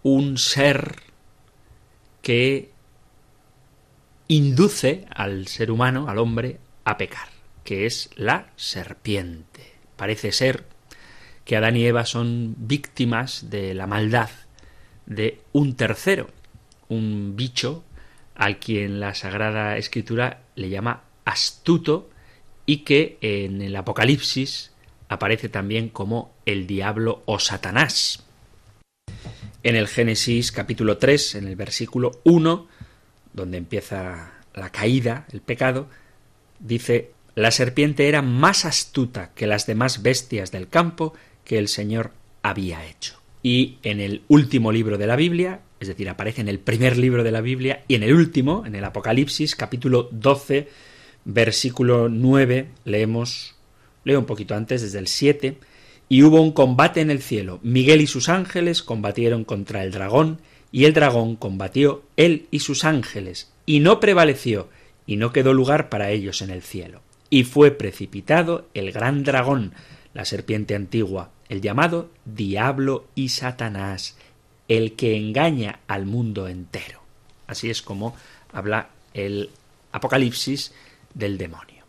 un 0.01 0.37
ser 0.37 1.01
que 2.21 2.72
induce 4.34 5.05
al 5.13 5.47
ser 5.47 5.69
humano, 5.69 6.09
al 6.09 6.17
hombre, 6.17 6.59
a 6.86 6.97
pecar, 6.97 7.27
que 7.63 7.86
es 7.86 8.09
la 8.15 8.47
serpiente. 8.55 9.73
Parece 9.95 10.31
ser 10.31 10.65
que 11.45 11.55
Adán 11.55 11.77
y 11.77 11.86
Eva 11.86 12.05
son 12.05 12.55
víctimas 12.57 13.51
de 13.51 13.75
la 13.75 13.86
maldad 13.86 14.31
de 15.05 15.41
un 15.51 15.75
tercero, 15.75 16.31
un 16.89 17.36
bicho 17.36 17.84
al 18.34 18.57
quien 18.57 18.99
la 18.99 19.13
Sagrada 19.13 19.77
Escritura 19.77 20.41
le 20.55 20.69
llama 20.69 21.03
astuto 21.25 22.09
y 22.65 22.77
que 22.77 23.19
en 23.21 23.61
el 23.61 23.75
Apocalipsis 23.75 24.71
aparece 25.09 25.47
también 25.47 25.89
como 25.89 26.34
el 26.47 26.65
diablo 26.65 27.21
o 27.25 27.38
Satanás. 27.38 28.23
En 29.61 29.75
el 29.75 29.88
Génesis 29.88 30.51
capítulo 30.51 30.97
3, 30.97 31.36
en 31.36 31.47
el 31.47 31.55
versículo 31.55 32.19
1, 32.23 32.67
donde 33.34 33.57
empieza 33.57 34.34
la 34.53 34.69
caída, 34.71 35.25
el 35.31 35.41
pecado, 35.41 35.88
dice, 36.59 37.11
la 37.36 37.51
serpiente 37.51 38.07
era 38.07 38.21
más 38.21 38.65
astuta 38.65 39.31
que 39.34 39.47
las 39.47 39.65
demás 39.65 40.03
bestias 40.03 40.51
del 40.51 40.69
campo 40.69 41.13
que 41.43 41.57
el 41.57 41.67
Señor 41.67 42.11
había 42.41 42.86
hecho. 42.86 43.19
Y 43.41 43.77
en 43.84 43.99
el 43.99 44.21
último 44.27 44.71
libro 44.71 44.97
de 44.97 45.07
la 45.07 45.15
Biblia, 45.15 45.61
es 45.79 45.88
decir, 45.88 46.07
aparece 46.07 46.41
en 46.41 46.47
el 46.47 46.59
primer 46.59 46.97
libro 46.97 47.23
de 47.23 47.31
la 47.31 47.41
Biblia 47.41 47.84
y 47.88 47.95
en 47.95 48.03
el 48.03 48.13
último, 48.13 48.65
en 48.65 48.75
el 48.75 48.86
Apocalipsis, 48.86 49.55
capítulo 49.55 50.07
12, 50.11 50.69
versículo 51.25 52.07
9, 52.09 52.67
leemos, 52.86 53.55
leo 54.03 54.19
un 54.19 54.25
poquito 54.25 54.55
antes, 54.55 54.81
desde 54.81 54.99
el 54.99 55.07
7, 55.07 55.57
y 56.07 56.23
hubo 56.23 56.41
un 56.41 56.51
combate 56.51 57.01
en 57.01 57.09
el 57.09 57.21
cielo. 57.21 57.59
Miguel 57.63 58.01
y 58.01 58.07
sus 58.07 58.29
ángeles 58.29 58.84
combatieron 58.84 59.43
contra 59.43 59.84
el 59.84 59.91
dragón, 59.91 60.39
y 60.74 60.86
el 60.86 60.93
dragón 60.93 61.36
combatió 61.36 62.01
él 62.17 62.47
y 62.49 62.59
sus 62.59 62.84
ángeles, 62.84 63.51
y 63.67 63.80
no 63.80 63.99
prevaleció, 63.99 64.69
y 65.05 65.17
no 65.17 65.32
quedó 65.32 65.53
lugar 65.53 65.88
para 65.88 66.09
ellos 66.09 66.41
en 66.41 66.49
el 66.49 66.63
cielo. 66.63 67.01
Y 67.30 67.43
fue 67.43 67.69
precipitado 67.69 68.67
el 68.74 68.91
gran 68.91 69.24
dragón, 69.24 69.74
la 70.15 70.26
serpiente 70.26 70.74
antigua, 70.74 71.30
el 71.47 71.61
llamado 71.61 72.09
Diablo 72.26 73.05
y 73.13 73.30
Satanás, 73.30 74.17
el 74.67 74.95
que 74.95 75.15
engaña 75.15 75.80
al 75.88 76.07
mundo 76.07 76.47
entero. 76.47 77.01
Así 77.45 77.69
es 77.69 77.84
como 77.84 78.15
habla 78.51 78.89
el 79.13 79.51
Apocalipsis 79.91 80.74
del 81.13 81.38
demonio. 81.38 81.84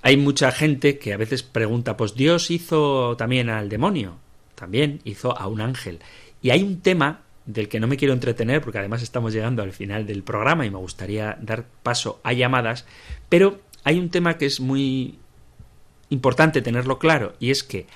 Hay 0.00 0.16
mucha 0.16 0.52
gente 0.52 0.96
que 1.00 1.12
a 1.12 1.16
veces 1.16 1.42
pregunta, 1.42 1.96
pues 1.96 2.14
Dios 2.14 2.52
hizo 2.52 3.16
también 3.16 3.50
al 3.50 3.68
demonio, 3.68 4.18
también 4.54 5.00
hizo 5.02 5.36
a 5.36 5.48
un 5.48 5.60
ángel. 5.60 5.98
Y 6.40 6.50
hay 6.50 6.62
un 6.62 6.80
tema 6.82 7.22
del 7.46 7.68
que 7.68 7.80
no 7.80 7.86
me 7.86 7.96
quiero 7.96 8.14
entretener 8.14 8.60
porque 8.60 8.78
además 8.78 9.02
estamos 9.02 9.32
llegando 9.32 9.62
al 9.62 9.72
final 9.72 10.06
del 10.06 10.22
programa 10.22 10.64
y 10.66 10.70
me 10.70 10.78
gustaría 10.78 11.38
dar 11.40 11.66
paso 11.82 12.20
a 12.22 12.32
llamadas, 12.32 12.86
pero 13.28 13.60
hay 13.84 13.98
un 13.98 14.10
tema 14.10 14.38
que 14.38 14.46
es 14.46 14.60
muy 14.60 15.18
importante 16.10 16.62
tenerlo 16.62 16.98
claro 16.98 17.34
y 17.40 17.50
es 17.50 17.62
que 17.62 17.86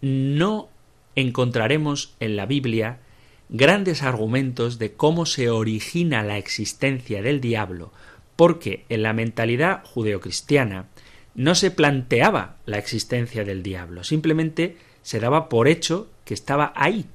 no 0.00 0.68
encontraremos 1.16 2.14
en 2.20 2.36
la 2.36 2.46
Biblia 2.46 3.00
grandes 3.48 4.02
argumentos 4.02 4.78
de 4.78 4.94
cómo 4.94 5.26
se 5.26 5.50
origina 5.50 6.22
la 6.22 6.38
existencia 6.38 7.22
del 7.22 7.40
diablo, 7.40 7.92
porque 8.36 8.84
en 8.88 9.02
la 9.02 9.12
mentalidad 9.12 9.84
judeocristiana 9.84 10.88
no 11.34 11.54
se 11.54 11.70
planteaba 11.70 12.56
la 12.66 12.78
existencia 12.78 13.44
del 13.44 13.62
diablo, 13.62 14.04
simplemente 14.04 14.76
se 15.02 15.20
daba 15.20 15.48
por 15.48 15.68
hecho 15.68 16.10
que 16.24 16.34
estaba 16.34 16.72
ahí. 16.74 17.06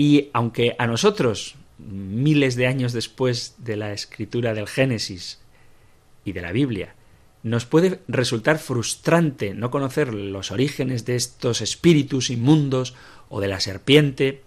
Y 0.00 0.30
aunque 0.32 0.76
a 0.78 0.86
nosotros, 0.86 1.56
miles 1.76 2.56
de 2.56 2.66
años 2.66 2.94
después 2.94 3.56
de 3.58 3.76
la 3.76 3.92
escritura 3.92 4.54
del 4.54 4.66
Génesis 4.66 5.42
y 6.24 6.32
de 6.32 6.40
la 6.40 6.52
Biblia, 6.52 6.94
nos 7.42 7.66
puede 7.66 8.00
resultar 8.08 8.58
frustrante 8.58 9.52
no 9.52 9.70
conocer 9.70 10.14
los 10.14 10.52
orígenes 10.52 11.04
de 11.04 11.16
estos 11.16 11.60
espíritus 11.60 12.30
inmundos 12.30 12.94
o 13.28 13.42
de 13.42 13.48
la 13.48 13.60
serpiente 13.60 14.42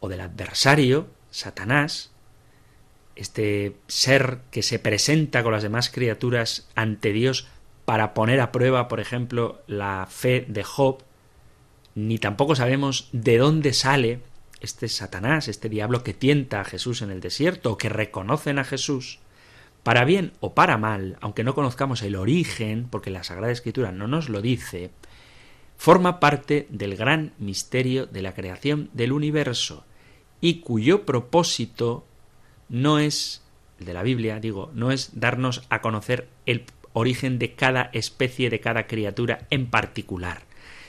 o 0.00 0.08
del 0.08 0.22
adversario, 0.22 1.06
Satanás, 1.30 2.10
este 3.14 3.76
ser 3.86 4.40
que 4.50 4.64
se 4.64 4.80
presenta 4.80 5.44
con 5.44 5.52
las 5.52 5.62
demás 5.62 5.88
criaturas 5.88 6.68
ante 6.74 7.12
Dios 7.12 7.46
para 7.84 8.12
poner 8.12 8.40
a 8.40 8.50
prueba, 8.50 8.88
por 8.88 8.98
ejemplo, 8.98 9.62
la 9.68 10.08
fe 10.10 10.44
de 10.48 10.64
Job, 10.64 11.04
ni 11.94 12.18
tampoco 12.18 12.56
sabemos 12.56 13.08
de 13.12 13.38
dónde 13.38 13.72
sale 13.72 14.33
este 14.64 14.88
Satanás, 14.88 15.48
este 15.48 15.68
diablo 15.68 16.02
que 16.02 16.14
tienta 16.14 16.60
a 16.60 16.64
Jesús 16.64 17.02
en 17.02 17.10
el 17.10 17.20
desierto 17.20 17.78
que 17.78 17.88
reconocen 17.88 18.58
a 18.58 18.64
Jesús, 18.64 19.20
para 19.82 20.04
bien 20.04 20.32
o 20.40 20.54
para 20.54 20.78
mal, 20.78 21.16
aunque 21.20 21.44
no 21.44 21.54
conozcamos 21.54 22.02
el 22.02 22.16
origen, 22.16 22.88
porque 22.90 23.10
la 23.10 23.22
Sagrada 23.22 23.52
Escritura 23.52 23.92
no 23.92 24.08
nos 24.08 24.28
lo 24.28 24.40
dice, 24.40 24.90
forma 25.76 26.20
parte 26.20 26.66
del 26.70 26.96
gran 26.96 27.34
misterio 27.38 28.06
de 28.06 28.22
la 28.22 28.34
creación 28.34 28.90
del 28.92 29.12
universo 29.12 29.84
y 30.40 30.60
cuyo 30.60 31.04
propósito 31.04 32.06
no 32.68 32.98
es, 32.98 33.42
el 33.78 33.86
de 33.86 33.94
la 33.94 34.02
Biblia, 34.02 34.40
digo, 34.40 34.70
no 34.74 34.90
es 34.90 35.18
darnos 35.18 35.62
a 35.68 35.80
conocer 35.80 36.28
el 36.46 36.64
origen 36.92 37.38
de 37.38 37.54
cada 37.54 37.90
especie, 37.92 38.50
de 38.50 38.60
cada 38.60 38.86
criatura 38.86 39.46
en 39.50 39.66
particular, 39.66 40.42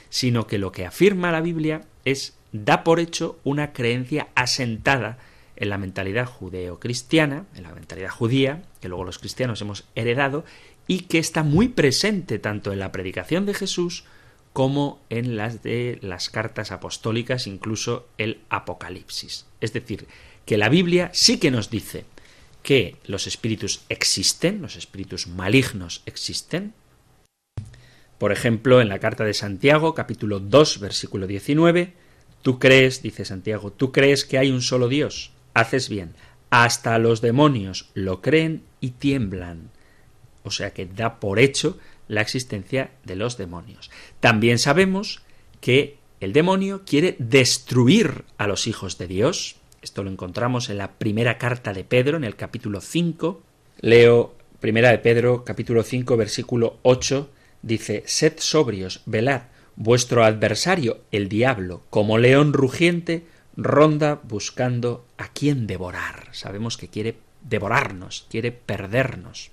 sino 0.08 0.46
que 0.46 0.58
lo 0.58 0.72
que 0.72 0.86
afirma 0.86 1.32
la 1.32 1.40
Biblia 1.40 1.82
es 2.04 2.35
da 2.64 2.84
por 2.84 3.00
hecho 3.00 3.38
una 3.44 3.72
creencia 3.72 4.28
asentada 4.34 5.18
en 5.56 5.70
la 5.70 5.78
mentalidad 5.78 6.26
judeo-cristiana, 6.26 7.46
en 7.54 7.62
la 7.62 7.72
mentalidad 7.72 8.10
judía, 8.10 8.62
que 8.80 8.88
luego 8.88 9.04
los 9.04 9.18
cristianos 9.18 9.60
hemos 9.60 9.84
heredado, 9.94 10.44
y 10.86 11.00
que 11.00 11.18
está 11.18 11.42
muy 11.42 11.68
presente 11.68 12.38
tanto 12.38 12.72
en 12.72 12.78
la 12.78 12.92
predicación 12.92 13.46
de 13.46 13.54
Jesús 13.54 14.04
como 14.52 15.00
en 15.10 15.36
las 15.36 15.62
de 15.62 15.98
las 16.00 16.30
cartas 16.30 16.72
apostólicas, 16.72 17.46
incluso 17.46 18.08
el 18.16 18.40
Apocalipsis. 18.48 19.46
Es 19.60 19.72
decir, 19.72 20.06
que 20.46 20.56
la 20.56 20.68
Biblia 20.68 21.10
sí 21.12 21.38
que 21.38 21.50
nos 21.50 21.68
dice 21.68 22.04
que 22.62 22.96
los 23.06 23.26
espíritus 23.26 23.82
existen, 23.88 24.62
los 24.62 24.76
espíritus 24.76 25.26
malignos 25.26 26.02
existen. 26.06 26.72
Por 28.18 28.32
ejemplo, 28.32 28.80
en 28.80 28.88
la 28.88 28.98
carta 28.98 29.24
de 29.24 29.34
Santiago, 29.34 29.94
capítulo 29.94 30.40
2, 30.40 30.80
versículo 30.80 31.26
19, 31.26 31.92
tú 32.42 32.58
crees, 32.58 33.02
dice 33.02 33.24
Santiago, 33.24 33.72
tú 33.72 33.92
crees 33.92 34.24
que 34.24 34.38
hay 34.38 34.50
un 34.50 34.62
solo 34.62 34.88
Dios, 34.88 35.32
haces 35.54 35.88
bien. 35.88 36.14
Hasta 36.50 36.98
los 36.98 37.20
demonios 37.20 37.90
lo 37.94 38.22
creen 38.22 38.62
y 38.80 38.90
tiemblan. 38.90 39.70
O 40.44 40.50
sea 40.50 40.72
que 40.72 40.86
da 40.86 41.18
por 41.18 41.40
hecho 41.40 41.78
la 42.08 42.20
existencia 42.20 42.90
de 43.04 43.16
los 43.16 43.36
demonios. 43.36 43.90
También 44.20 44.58
sabemos 44.58 45.22
que 45.60 45.98
el 46.20 46.32
demonio 46.32 46.82
quiere 46.86 47.16
destruir 47.18 48.24
a 48.38 48.46
los 48.46 48.66
hijos 48.66 48.96
de 48.98 49.06
Dios. 49.06 49.56
Esto 49.82 50.02
lo 50.02 50.10
encontramos 50.10 50.70
en 50.70 50.78
la 50.78 50.92
primera 50.92 51.38
carta 51.38 51.72
de 51.72 51.84
Pedro, 51.84 52.16
en 52.16 52.24
el 52.24 52.36
capítulo 52.36 52.80
5. 52.80 53.42
Leo 53.80 54.34
primera 54.60 54.90
de 54.90 54.98
Pedro, 54.98 55.44
capítulo 55.44 55.82
5, 55.82 56.16
versículo 56.16 56.78
8. 56.82 57.30
Dice, 57.62 58.02
Sed 58.06 58.34
sobrios, 58.38 59.02
velad, 59.06 59.42
vuestro 59.76 60.24
adversario, 60.24 61.00
el 61.12 61.28
diablo, 61.28 61.82
como 61.90 62.18
león 62.18 62.52
rugiente, 62.52 63.26
ronda 63.56 64.20
buscando 64.22 65.06
a 65.18 65.28
quien 65.28 65.66
devorar. 65.66 66.28
Sabemos 66.32 66.76
que 66.76 66.88
quiere 66.88 67.16
devorarnos, 67.42 68.26
quiere 68.30 68.52
perdernos. 68.52 69.50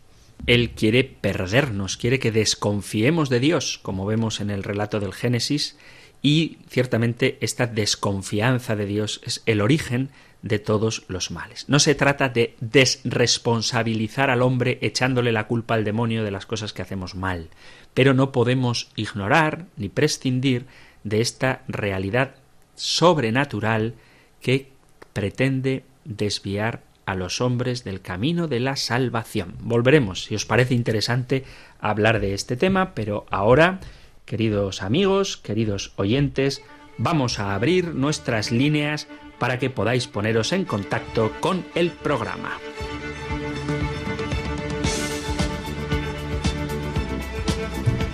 Él 0.48 0.72
quiere 0.72 1.04
perdernos, 1.04 1.96
quiere 1.96 2.20
que 2.20 2.32
desconfiemos 2.32 3.30
de 3.30 3.40
Dios, 3.40 3.80
como 3.82 4.06
vemos 4.06 4.42
en 4.42 4.50
el 4.50 4.64
relato 4.64 5.00
del 5.00 5.14
Génesis, 5.14 5.78
y 6.22 6.58
ciertamente 6.70 7.38
esta 7.42 7.68
desconfianza 7.68 8.76
de 8.76 8.86
Dios 8.86 9.22
es 9.24 9.44
el 9.46 9.62
origen 9.62 10.10
de 10.42 10.60
todos 10.60 11.04
los 11.08 11.32
males. 11.32 11.66
No 11.70 11.80
se 11.80 11.96
trata 11.96 12.30
de 12.30 12.56
desresponsabilizar 12.60 14.30
al 14.30 14.42
hombre 14.42 14.78
echándole 14.82 15.32
la 15.32 15.48
culpa 15.48 15.76
al 15.76 15.86
demonio 15.86 16.24
de 16.24 16.32
las 16.32 16.46
cosas 16.46 16.74
que 16.74 16.82
hacemos 16.82 17.16
mal, 17.16 17.50
pero 17.94 18.14
no 18.14 18.32
podemos 18.32 18.90
ignorar 18.96 19.66
ni 19.78 19.90
prescindir 19.90 20.66
de 21.04 21.22
esta 21.22 21.64
realidad 21.68 22.36
sobrenatural 22.76 23.96
que 24.42 24.70
pretende 25.14 25.84
desviar 26.06 26.82
a 27.06 27.16
los 27.16 27.42
hombres 27.42 27.84
del 27.84 28.02
camino 28.02 28.48
de 28.48 28.60
la 28.60 28.76
salvación. 28.76 29.56
Volveremos, 29.60 30.24
si 30.24 30.36
os 30.36 30.46
parece 30.46 30.74
interesante, 30.74 31.44
a 31.80 31.90
hablar 31.90 32.20
de 32.20 32.34
este 32.34 32.56
tema, 32.56 32.94
pero 32.94 33.26
ahora, 33.30 33.80
queridos 34.26 34.82
amigos, 34.82 35.38
queridos 35.38 35.92
oyentes, 35.98 36.62
vamos 36.98 37.40
a 37.40 37.56
abrir 37.56 37.94
nuestras 37.94 38.52
líneas 38.52 39.08
para 39.38 39.60
que 39.60 39.70
podáis 39.70 40.08
poneros 40.08 40.54
en 40.54 40.64
contacto 40.64 41.32
con 41.42 41.66
el 41.76 41.92
programa. 41.92 42.58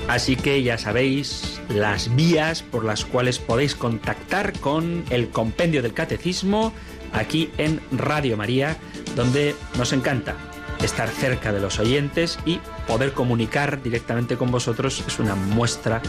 Así 0.09 0.35
que 0.35 0.63
ya 0.63 0.79
sabéis 0.79 1.61
las 1.69 2.15
vías 2.15 2.63
por 2.63 2.83
las 2.83 3.05
cuales 3.05 3.37
podéis 3.37 3.75
contactar 3.75 4.59
con 4.59 5.03
el 5.11 5.29
compendio 5.29 5.83
del 5.83 5.93
catecismo 5.93 6.73
aquí 7.13 7.51
en 7.59 7.79
Radio 7.91 8.35
María, 8.35 8.75
donde 9.15 9.55
nos 9.77 9.93
encanta 9.93 10.35
estar 10.83 11.09
cerca 11.09 11.51
de 11.51 11.59
los 11.59 11.77
oyentes 11.77 12.39
y 12.43 12.59
poder 12.87 13.13
comunicar 13.13 13.83
directamente 13.83 14.35
con 14.35 14.49
vosotros 14.49 15.03
es 15.05 15.19
una 15.19 15.35
muestra 15.35 16.01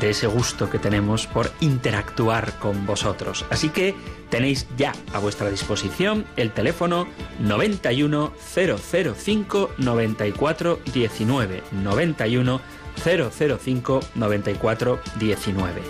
de 0.00 0.10
ese 0.10 0.26
gusto 0.26 0.68
que 0.68 0.80
tenemos 0.80 1.28
por 1.28 1.52
interactuar 1.60 2.58
con 2.58 2.86
vosotros. 2.86 3.46
Así 3.50 3.68
que 3.68 3.94
tenéis 4.30 4.66
ya 4.76 4.92
a 5.12 5.18
vuestra 5.18 5.50
disposición 5.50 6.24
el 6.36 6.52
teléfono 6.52 7.06
91 7.40 8.32
005 8.54 9.70
94 9.78 10.80
19 10.92 11.62
91 11.72 12.60
005 13.04 14.00
94 14.14 15.00
19. 15.18 15.82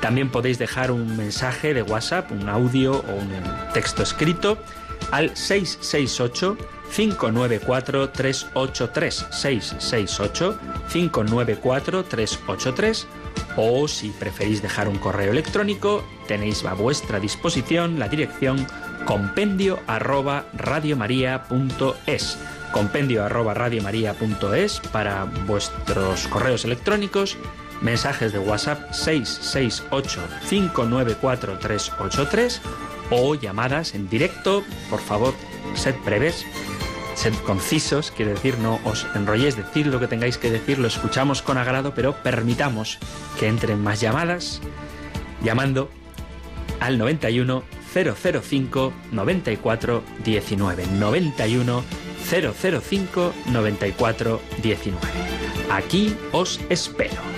También 0.00 0.30
podéis 0.30 0.58
dejar 0.58 0.90
un 0.90 1.16
mensaje 1.16 1.74
de 1.74 1.82
WhatsApp, 1.82 2.30
un 2.30 2.48
audio 2.48 2.92
o 2.92 3.14
un 3.14 3.30
texto 3.72 4.02
escrito 4.02 4.58
al 5.10 5.36
668 5.36 6.56
594 6.94 8.10
383 8.10 9.26
668 9.30 10.58
594 10.92 12.04
383 12.04 13.06
o 13.56 13.88
si 13.88 14.10
preferís 14.10 14.62
dejar 14.62 14.88
un 14.88 14.98
correo 14.98 15.32
electrónico 15.32 16.04
tenéis 16.28 16.64
a 16.64 16.74
vuestra 16.74 17.20
disposición 17.20 17.98
la 17.98 18.08
dirección 18.08 18.66
compendio 19.06 19.78
arroba 19.86 20.46
radiomaria.es 20.54 22.38
compendio 22.72 23.24
arroba 23.24 23.54
radiomaria.es 23.54 24.80
para 24.92 25.24
vuestros 25.24 26.26
correos 26.28 26.64
electrónicos 26.64 27.36
mensajes 27.80 28.32
de 28.32 28.38
WhatsApp 28.38 28.92
668 28.92 30.20
594 30.48 31.58
383 31.58 32.60
o 33.10 33.34
llamadas 33.34 33.94
en 33.94 34.08
directo. 34.08 34.64
Por 34.90 35.00
favor 35.00 35.34
sed 35.74 35.94
breves 36.04 36.44
sed 37.16 37.34
concisos, 37.44 38.12
quiere 38.12 38.34
decir, 38.34 38.58
no 38.58 38.78
os 38.84 39.06
enrolléis, 39.14 39.56
decir 39.56 39.86
lo 39.88 39.98
que 39.98 40.06
tengáis 40.06 40.38
que 40.38 40.50
decir, 40.50 40.78
lo 40.78 40.86
escuchamos 40.86 41.42
con 41.42 41.58
agrado, 41.58 41.94
pero 41.94 42.22
permitamos 42.22 42.98
que 43.40 43.48
entren 43.48 43.82
más 43.82 44.00
llamadas 44.00 44.60
llamando 45.42 45.90
al 46.78 46.98
91 46.98 47.64
005 47.92 48.92
94 49.12 50.02
19 50.24 50.86
91 50.86 51.84
005 52.28 53.32
94 53.46 54.40
19. 54.62 55.06
Aquí 55.70 56.14
os 56.32 56.60
espero. 56.68 57.35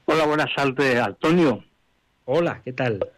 Hola, 0.06 0.26
buenas 0.26 0.52
tardes, 0.52 0.98
Antonio. 0.98 1.62
Hola, 2.24 2.60
¿qué 2.64 2.72
tal? 2.72 3.08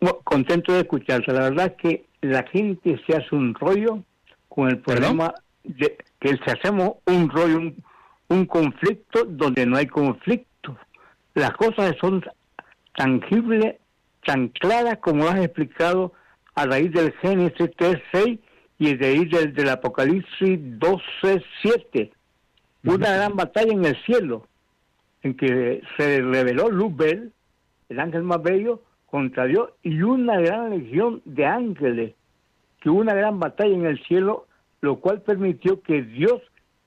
Bueno, 0.00 0.20
contento 0.22 0.74
de 0.74 0.82
escucharte. 0.82 1.32
La 1.32 1.50
verdad 1.50 1.74
es 1.76 1.82
que 1.82 2.04
la 2.20 2.44
gente 2.44 3.02
se 3.04 3.16
hace 3.16 3.34
un 3.34 3.52
rollo 3.56 4.04
con 4.48 4.68
el 4.68 4.78
¿Perdón? 4.78 5.18
De 5.68 5.98
que 6.20 6.30
si 6.30 6.50
hacemos 6.50 6.96
un 7.06 7.28
rollo, 7.30 7.58
un, 7.58 7.84
un 8.28 8.46
conflicto 8.46 9.24
donde 9.24 9.66
no 9.66 9.76
hay 9.76 9.86
conflicto. 9.86 10.76
Las 11.34 11.52
cosas 11.52 11.96
son 12.00 12.24
tangibles, 12.96 13.76
tan 14.24 14.48
claras 14.48 14.98
como 14.98 15.24
lo 15.24 15.30
has 15.30 15.40
explicado 15.40 16.12
a 16.54 16.66
raíz 16.66 16.90
del 16.92 17.12
Génesis 17.12 17.70
3.6 17.76 18.40
y 18.80 18.96
de 18.96 19.06
ahí 19.06 19.24
del, 19.26 19.54
del 19.54 19.68
Apocalipsis 19.68 20.58
12.7. 20.58 22.10
Una 22.84 23.12
gran 23.12 23.36
batalla 23.36 23.72
en 23.72 23.84
el 23.84 23.96
cielo, 24.04 24.48
en 25.22 25.36
que 25.36 25.82
se 25.96 26.20
reveló 26.20 26.68
Luzbel, 26.68 27.32
el 27.88 28.00
ángel 28.00 28.24
más 28.24 28.42
bello, 28.42 28.82
contra 29.06 29.44
Dios, 29.44 29.70
y 29.82 30.02
una 30.02 30.40
gran 30.40 30.70
legión 30.70 31.22
de 31.24 31.46
ángeles, 31.46 32.14
que 32.80 32.90
hubo 32.90 33.00
una 33.00 33.14
gran 33.14 33.38
batalla 33.38 33.74
en 33.74 33.86
el 33.86 34.02
cielo, 34.04 34.47
lo 34.80 34.96
cual 35.00 35.22
permitió 35.22 35.80
que 35.82 36.02
Dios 36.02 36.40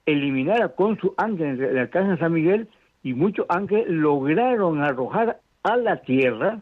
eliminara 0.06 0.70
con 0.70 0.98
su 0.98 1.14
ángel, 1.16 1.62
el 1.62 1.78
arcángel 1.78 2.18
San 2.18 2.32
Miguel, 2.32 2.68
y 3.02 3.14
muchos 3.14 3.46
ángeles 3.48 3.88
lograron 3.88 4.80
arrojar 4.80 5.40
a 5.62 5.76
la 5.76 6.00
tierra 6.02 6.60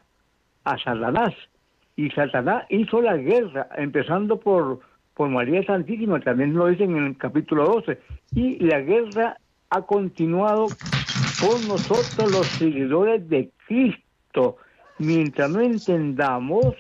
a 0.65 0.79
Satanás. 0.79 1.35
Y 1.97 2.11
Satanás 2.11 2.65
hizo 2.71 3.01
la 3.01 3.17
guerra, 3.17 3.69
empezando 3.77 4.39
por, 4.39 4.81
por 5.15 5.29
María 5.29 5.63
Santísima, 5.65 6.21
también 6.21 6.55
lo 6.55 6.67
dicen 6.67 6.97
en 6.97 7.07
el 7.07 7.19
capítulo 7.19 7.67
12. 7.67 7.99
Y 8.35 8.59
la 8.65 8.81
guerra 8.81 9.37
ha 9.71 9.83
continuado 9.83 10.69
por 11.41 11.67
nosotros 11.67 12.33
los 12.33 12.47
seguidores 12.47 13.29
de 13.29 13.51
Cristo. 13.67 14.57
Mientras 14.99 15.51
no 15.51 15.61
entendamos 15.61 16.75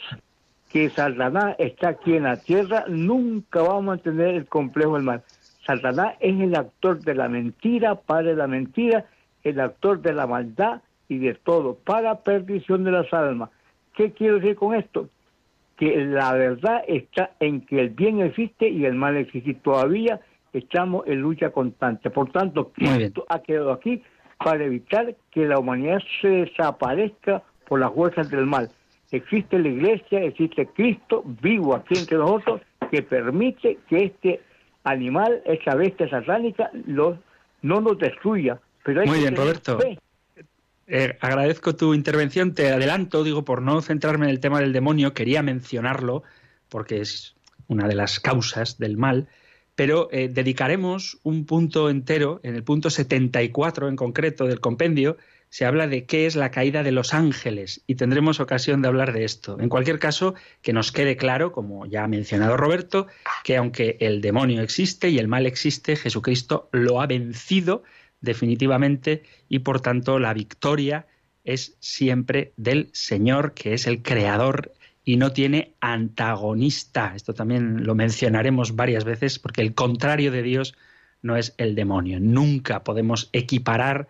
que 0.70 0.88
Satanás 0.90 1.56
está 1.58 1.90
aquí 1.90 2.14
en 2.14 2.22
la 2.24 2.36
tierra, 2.36 2.84
nunca 2.88 3.62
vamos 3.62 3.98
a 3.98 4.02
tener 4.02 4.34
el 4.34 4.46
complejo 4.46 4.94
del 4.94 5.02
mal. 5.02 5.22
Satanás 5.66 6.14
es 6.20 6.40
el 6.40 6.54
actor 6.54 7.00
de 7.00 7.14
la 7.14 7.28
mentira, 7.28 7.96
padre 7.96 8.30
de 8.30 8.36
la 8.36 8.46
mentira, 8.46 9.06
el 9.42 9.60
actor 9.60 10.00
de 10.00 10.12
la 10.12 10.26
maldad 10.26 10.82
y 11.08 11.18
de 11.18 11.34
todo, 11.34 11.74
para 11.74 12.20
perdición 12.20 12.84
de 12.84 12.92
las 12.92 13.12
almas. 13.12 13.50
¿Qué 13.94 14.12
quiero 14.12 14.36
decir 14.36 14.54
con 14.54 14.74
esto? 14.74 15.08
Que 15.76 16.04
la 16.04 16.32
verdad 16.34 16.84
está 16.86 17.32
en 17.40 17.62
que 17.62 17.80
el 17.80 17.90
bien 17.90 18.20
existe 18.20 18.68
y 18.68 18.84
el 18.84 18.94
mal 18.94 19.16
existe. 19.16 19.54
Todavía 19.54 20.20
estamos 20.52 21.06
en 21.06 21.20
lucha 21.20 21.50
constante. 21.50 22.10
Por 22.10 22.30
tanto. 22.30 22.70
Cristo 22.72 23.24
ha 23.28 23.40
quedado 23.40 23.72
aquí 23.72 24.02
para 24.38 24.64
evitar 24.64 25.16
que 25.30 25.46
la 25.46 25.58
humanidad 25.58 25.98
se 26.20 26.28
desaparezca 26.28 27.42
por 27.66 27.80
las 27.80 27.92
fuerzas 27.92 28.30
del 28.30 28.46
mal. 28.46 28.70
Existe 29.12 29.58
la 29.58 29.68
iglesia, 29.68 30.22
existe 30.22 30.66
Cristo 30.74 31.24
vivo 31.42 31.74
aquí 31.74 31.98
entre 31.98 32.16
nosotros 32.16 32.60
que 32.90 33.02
permite 33.02 33.78
que 33.88 34.04
este 34.04 34.40
animal, 34.84 35.42
esa 35.44 35.74
bestia 35.74 36.08
satánica, 36.08 36.70
lo- 36.86 37.18
no 37.62 37.80
nos 37.80 37.98
destruya. 37.98 38.58
Pero 38.84 39.00
hay 39.02 39.06
Muy 39.08 39.16
que 39.18 39.22
bien, 39.24 39.36
Roberto. 39.36 39.78
fe. 39.78 39.98
Eh, 40.86 41.16
agradezco 41.20 41.76
tu 41.76 41.94
intervención. 41.94 42.54
Te 42.54 42.70
adelanto, 42.70 43.22
digo, 43.22 43.44
por 43.44 43.62
no 43.62 43.80
centrarme 43.82 44.26
en 44.26 44.30
el 44.30 44.40
tema 44.40 44.60
del 44.60 44.72
demonio, 44.72 45.12
quería 45.12 45.42
mencionarlo 45.42 46.22
porque 46.68 47.00
es 47.00 47.36
una 47.68 47.86
de 47.86 47.94
las 47.94 48.18
causas 48.20 48.78
del 48.78 48.96
mal, 48.96 49.28
pero 49.76 50.08
eh, 50.10 50.28
dedicaremos 50.28 51.18
un 51.22 51.46
punto 51.46 51.90
entero, 51.90 52.40
en 52.42 52.54
el 52.56 52.64
punto 52.64 52.90
74 52.90 53.88
en 53.88 53.96
concreto 53.96 54.46
del 54.46 54.60
compendio, 54.60 55.16
se 55.50 55.66
habla 55.66 55.88
de 55.88 56.06
qué 56.06 56.26
es 56.26 56.36
la 56.36 56.52
caída 56.52 56.84
de 56.84 56.92
los 56.92 57.12
ángeles 57.12 57.82
y 57.88 57.96
tendremos 57.96 58.38
ocasión 58.38 58.82
de 58.82 58.88
hablar 58.88 59.12
de 59.12 59.24
esto. 59.24 59.58
En 59.60 59.68
cualquier 59.68 59.98
caso, 59.98 60.34
que 60.62 60.72
nos 60.72 60.92
quede 60.92 61.16
claro, 61.16 61.50
como 61.50 61.86
ya 61.86 62.04
ha 62.04 62.08
mencionado 62.08 62.56
Roberto, 62.56 63.08
que 63.42 63.56
aunque 63.56 63.96
el 64.00 64.20
demonio 64.20 64.62
existe 64.62 65.10
y 65.10 65.18
el 65.18 65.26
mal 65.26 65.46
existe, 65.46 65.96
Jesucristo 65.96 66.68
lo 66.70 67.00
ha 67.00 67.06
vencido 67.08 67.82
definitivamente 68.20 69.24
y 69.48 69.58
por 69.60 69.80
tanto 69.80 70.20
la 70.20 70.32
victoria 70.34 71.06
es 71.42 71.76
siempre 71.80 72.52
del 72.56 72.88
Señor, 72.92 73.52
que 73.52 73.74
es 73.74 73.88
el 73.88 74.02
creador 74.02 74.72
y 75.04 75.16
no 75.16 75.32
tiene 75.32 75.74
antagonista. 75.80 77.14
Esto 77.16 77.34
también 77.34 77.84
lo 77.84 77.96
mencionaremos 77.96 78.76
varias 78.76 79.02
veces 79.02 79.40
porque 79.40 79.62
el 79.62 79.74
contrario 79.74 80.30
de 80.30 80.42
Dios 80.42 80.76
no 81.22 81.36
es 81.36 81.54
el 81.58 81.74
demonio. 81.74 82.20
Nunca 82.20 82.84
podemos 82.84 83.30
equiparar 83.32 84.06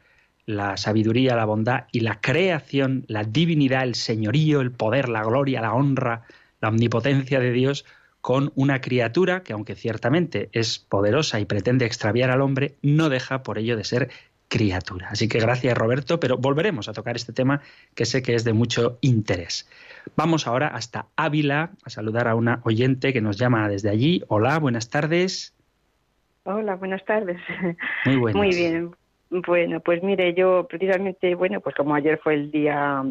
la 0.46 0.76
sabiduría, 0.76 1.36
la 1.36 1.44
bondad 1.44 1.84
y 1.92 2.00
la 2.00 2.20
creación, 2.20 3.04
la 3.06 3.24
divinidad, 3.24 3.84
el 3.84 3.94
señorío, 3.94 4.60
el 4.60 4.72
poder, 4.72 5.08
la 5.08 5.22
gloria, 5.22 5.60
la 5.60 5.74
honra, 5.74 6.22
la 6.60 6.68
omnipotencia 6.68 7.40
de 7.40 7.52
Dios 7.52 7.84
con 8.20 8.52
una 8.54 8.80
criatura 8.80 9.42
que 9.42 9.52
aunque 9.52 9.74
ciertamente 9.74 10.50
es 10.52 10.78
poderosa 10.78 11.40
y 11.40 11.46
pretende 11.46 11.86
extraviar 11.86 12.30
al 12.30 12.42
hombre, 12.42 12.74
no 12.82 13.08
deja 13.08 13.42
por 13.42 13.58
ello 13.58 13.76
de 13.76 13.84
ser 13.84 14.10
criatura. 14.48 15.08
Así 15.10 15.28
que 15.28 15.38
gracias 15.38 15.78
Roberto, 15.78 16.20
pero 16.20 16.36
volveremos 16.36 16.88
a 16.88 16.92
tocar 16.92 17.16
este 17.16 17.32
tema 17.32 17.62
que 17.94 18.04
sé 18.04 18.20
que 18.20 18.34
es 18.34 18.44
de 18.44 18.52
mucho 18.52 18.98
interés. 19.00 19.68
Vamos 20.16 20.46
ahora 20.46 20.68
hasta 20.68 21.06
Ávila 21.16 21.70
a 21.84 21.90
saludar 21.90 22.28
a 22.28 22.34
una 22.34 22.60
oyente 22.64 23.12
que 23.12 23.20
nos 23.20 23.38
llama 23.38 23.68
desde 23.68 23.90
allí. 23.90 24.22
Hola, 24.28 24.58
buenas 24.58 24.90
tardes. 24.90 25.54
Hola, 26.44 26.74
buenas 26.74 27.04
tardes. 27.04 27.40
Muy 28.04 28.16
buenas. 28.16 28.36
Muy 28.36 28.54
bien. 28.54 28.90
Bueno, 29.30 29.78
pues 29.80 30.02
mire, 30.02 30.34
yo 30.34 30.66
precisamente, 30.68 31.36
bueno, 31.36 31.60
pues 31.60 31.76
como 31.76 31.94
ayer 31.94 32.18
fue 32.18 32.34
el 32.34 32.50
día, 32.50 33.04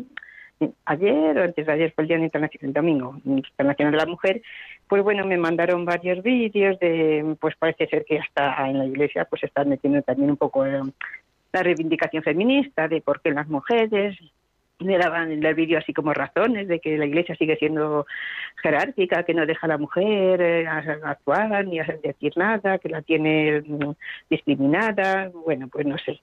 ayer 0.86 1.38
o 1.38 1.44
antes 1.44 1.66
de 1.66 1.72
ayer 1.72 1.94
fue 1.94 2.04
el 2.04 2.08
Día 2.10 2.18
Internacional, 2.18 2.68
el 2.68 2.74
Domingo 2.74 3.16
Internacional 3.26 3.92
de 3.94 3.98
la 3.98 4.06
Mujer, 4.06 4.42
pues 4.90 5.02
bueno, 5.02 5.26
me 5.26 5.38
mandaron 5.38 5.86
varios 5.86 6.22
vídeos 6.22 6.78
de, 6.80 7.38
pues 7.40 7.56
parece 7.56 7.88
ser 7.88 8.04
que 8.04 8.20
hasta 8.20 8.68
en 8.68 8.80
la 8.80 8.86
iglesia 8.86 9.26
pues 9.26 9.44
están 9.44 9.70
metiendo 9.70 10.02
también 10.02 10.32
un 10.32 10.38
poco 10.38 10.66
eh, 10.66 10.82
la 11.54 11.64
reivindicación 11.64 12.22
feminista 12.22 12.90
de 12.90 13.00
por 13.00 13.22
qué 13.22 13.32
las 13.32 13.48
mujeres 13.48 14.18
le 14.80 14.98
daban 14.98 15.32
en 15.32 15.44
el 15.46 15.56
vídeo 15.56 15.78
así 15.78 15.94
como 15.94 16.14
razones 16.14 16.68
de 16.68 16.80
que 16.80 16.98
la 16.98 17.06
iglesia 17.06 17.36
sigue 17.36 17.58
siendo 17.58 18.06
jerárquica, 18.62 19.24
que 19.24 19.34
no 19.34 19.46
deja 19.46 19.66
a 19.66 19.70
la 19.70 19.78
mujer 19.78 20.42
eh, 20.42 20.68
actuar 20.68 21.66
ni 21.66 21.80
a 21.80 21.86
decir 22.04 22.34
nada, 22.38 22.78
que 22.78 22.90
la 22.90 23.02
tiene 23.02 23.62
mm, 23.62 23.92
discriminada, 24.30 25.30
bueno, 25.46 25.68
pues 25.68 25.86
no 25.86 25.98
sé. 25.98 26.22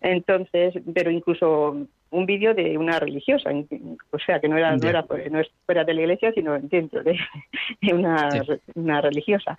Entonces, 0.00 0.74
pero 0.94 1.10
incluso 1.10 1.86
un 2.10 2.26
vídeo 2.26 2.54
de 2.54 2.76
una 2.76 2.98
religiosa, 2.98 3.50
o 4.10 4.18
sea, 4.18 4.40
que 4.40 4.48
no 4.48 4.58
era, 4.58 4.76
no 4.76 4.88
era 4.88 5.04
no 5.30 5.40
es 5.40 5.50
fuera 5.64 5.84
de 5.84 5.94
la 5.94 6.02
iglesia, 6.02 6.32
sino 6.32 6.58
dentro 6.58 7.02
de, 7.02 7.18
de 7.80 7.94
una, 7.94 8.30
Sí. 8.44 8.52
una 8.74 9.00
religiosa. 9.00 9.56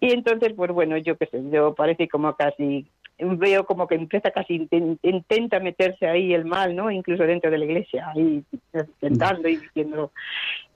Y 0.00 0.12
entonces, 0.12 0.52
pues 0.54 0.70
bueno, 0.70 0.96
yo 0.98 1.16
qué 1.16 1.26
sé, 1.26 1.42
yo 1.50 1.74
parece 1.74 2.08
como 2.08 2.34
casi 2.34 2.86
veo 3.18 3.64
como 3.66 3.86
que 3.86 3.94
empieza 3.96 4.30
casi 4.30 4.58
inten- 4.60 4.98
intenta 5.02 5.60
meterse 5.60 6.06
ahí 6.06 6.32
el 6.34 6.44
mal, 6.44 6.74
¿no? 6.76 6.90
Incluso 6.90 7.24
dentro 7.24 7.50
de 7.50 7.58
la 7.58 7.64
iglesia, 7.64 8.08
ahí 8.14 8.42
intentando 8.72 9.48
y 9.48 9.56
diciendo. 9.56 10.12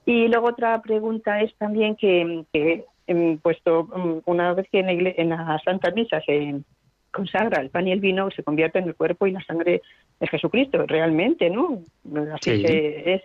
Y 0.05 0.27
luego 0.27 0.47
otra 0.47 0.81
pregunta 0.81 1.41
es 1.41 1.53
también 1.55 1.95
que, 1.95 2.43
que 2.51 2.85
puesto 3.41 3.83
mm, 3.85 4.29
una 4.29 4.53
vez 4.53 4.67
que 4.71 4.79
en 4.79 4.85
la, 4.87 4.93
igle- 4.93 5.15
en 5.17 5.29
la 5.29 5.59
Santa 5.63 5.91
Misa 5.91 6.21
se 6.21 6.55
consagra 7.11 7.61
el 7.61 7.69
pan 7.69 7.87
y 7.87 7.91
el 7.91 7.99
vino, 7.99 8.29
se 8.31 8.43
convierte 8.43 8.79
en 8.79 8.85
el 8.85 8.95
cuerpo 8.95 9.27
y 9.27 9.31
la 9.31 9.43
sangre 9.43 9.81
de 10.19 10.27
Jesucristo, 10.27 10.85
realmente, 10.87 11.49
¿no? 11.49 11.79
Así 12.33 12.57
Sí. 12.57 12.63
que 12.63 13.13
es 13.13 13.21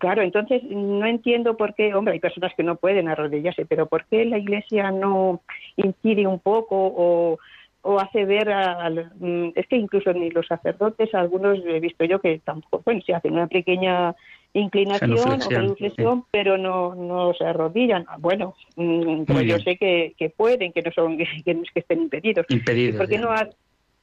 Claro, 0.00 0.22
entonces 0.22 0.62
no 0.62 1.04
entiendo 1.06 1.56
por 1.56 1.74
qué, 1.74 1.92
hombre, 1.92 2.14
hay 2.14 2.20
personas 2.20 2.52
que 2.56 2.62
no 2.62 2.76
pueden 2.76 3.08
arrodillarse, 3.08 3.66
pero 3.66 3.86
¿por 3.86 4.04
qué 4.06 4.24
la 4.26 4.38
Iglesia 4.38 4.92
no 4.92 5.40
incide 5.76 6.24
un 6.24 6.38
poco 6.38 6.76
o, 6.78 7.40
o 7.82 7.98
hace 8.00 8.24
ver 8.24 8.50
a, 8.50 8.82
al- 8.82 9.12
mm, 9.18 9.52
es 9.54 9.66
que 9.68 9.76
incluso 9.76 10.12
ni 10.12 10.30
los 10.30 10.46
sacerdotes, 10.46 11.14
algunos 11.14 11.58
he 11.64 11.80
visto 11.80 12.04
yo 12.04 12.20
que 12.20 12.38
tampoco, 12.40 12.82
bueno, 12.84 13.00
se 13.06 13.14
hacen 13.14 13.32
una 13.34 13.46
pequeña 13.46 14.14
inclinación 14.52 15.40
o 15.42 15.48
genuflexión, 15.48 16.24
pero 16.30 16.58
no, 16.58 16.94
no 16.94 17.32
se 17.34 17.44
arrodillan. 17.44 18.04
Ah, 18.08 18.16
Bueno, 18.18 18.54
mm, 18.76 19.24
Muy 19.28 19.46
yo 19.46 19.58
sé 19.58 19.76
que, 19.76 20.14
que 20.18 20.30
pueden, 20.30 20.72
que 20.72 20.82
no 20.82 20.90
son, 20.92 21.16
que 21.44 21.54
no 21.54 21.62
es 21.62 21.70
que 21.72 21.80
estén 21.80 22.02
impedidos. 22.02 22.46
¿Y 22.48 22.54
Impedidos. 22.54 22.96
por 22.96 23.08
qué 23.08 23.18
no, 23.18 23.30
ha- 23.30 23.48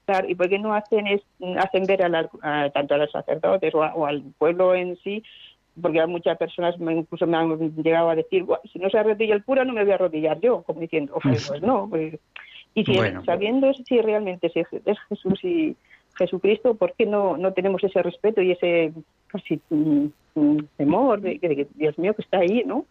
claro, 0.05 0.30
¿y 0.30 0.36
por 0.36 0.49
qué 0.49 0.59
no 0.59 0.73
hacen 0.73 1.07
es, 1.07 1.21
hacen 1.57 1.86
ver 1.86 2.03
a 2.03 2.09
la- 2.09 2.30
a- 2.41 2.69
tanto 2.69 2.93
a 2.95 2.97
los 2.99 3.11
sacerdotes 3.11 3.73
o, 3.76 3.84
a- 3.84 3.93
o 3.95 4.05
al 4.05 4.23
pueblo 4.38 4.76
en 4.76 4.95
sí? 4.97 5.23
Porque 5.82 5.99
a 5.99 6.07
muchas 6.07 6.38
personas 6.38 6.80
me, 6.80 6.93
incluso 6.93 7.28
me 7.28 7.36
han 7.36 7.76
llegado 7.84 8.09
a 8.09 8.15
decir, 8.15 8.43
"Buah, 8.43 8.59
si 8.71 8.80
no 8.80 8.89
se 8.89 8.97
arrodilla 8.97 9.36
el 9.36 9.43
cura, 9.43 9.65
no 9.65 9.73
me 9.73 9.84
voy 9.84 9.91
a 9.91 9.95
arrodillar 9.95 10.39
yo, 10.39 10.63
como 10.63 10.80
diciendo, 10.80 11.13
"Ojo, 11.17 11.28
pues 11.49 11.61
no. 11.61 11.88
pues". 11.89 12.17
Y 12.76 12.84
si, 12.84 12.93
Bueno. 12.93 13.23
sabiendo 13.26 13.73
si 13.73 14.01
realmente 14.01 14.51
es, 14.53 14.67
es 14.86 14.97
Jesús 15.09 15.43
y 15.43 15.76
Jesucristo, 16.17 16.76
¿por 16.76 16.93
qué 16.93 17.05
no, 17.05 17.38
no 17.38 17.53
tenemos 17.53 17.84
ese 17.84 18.03
respeto 18.03 18.41
y 18.41 18.51
ese 18.51 18.93
casi 19.28 19.59
mm, 19.69 20.07
mm, 20.36 20.57
temor 20.78 21.21
de 21.21 21.39
que, 21.39 21.67
Dios 21.73 21.97
mío 21.97 22.13
que 22.13 22.21
está 22.21 22.39
ahí, 22.39 22.63
¿no? 22.65 22.86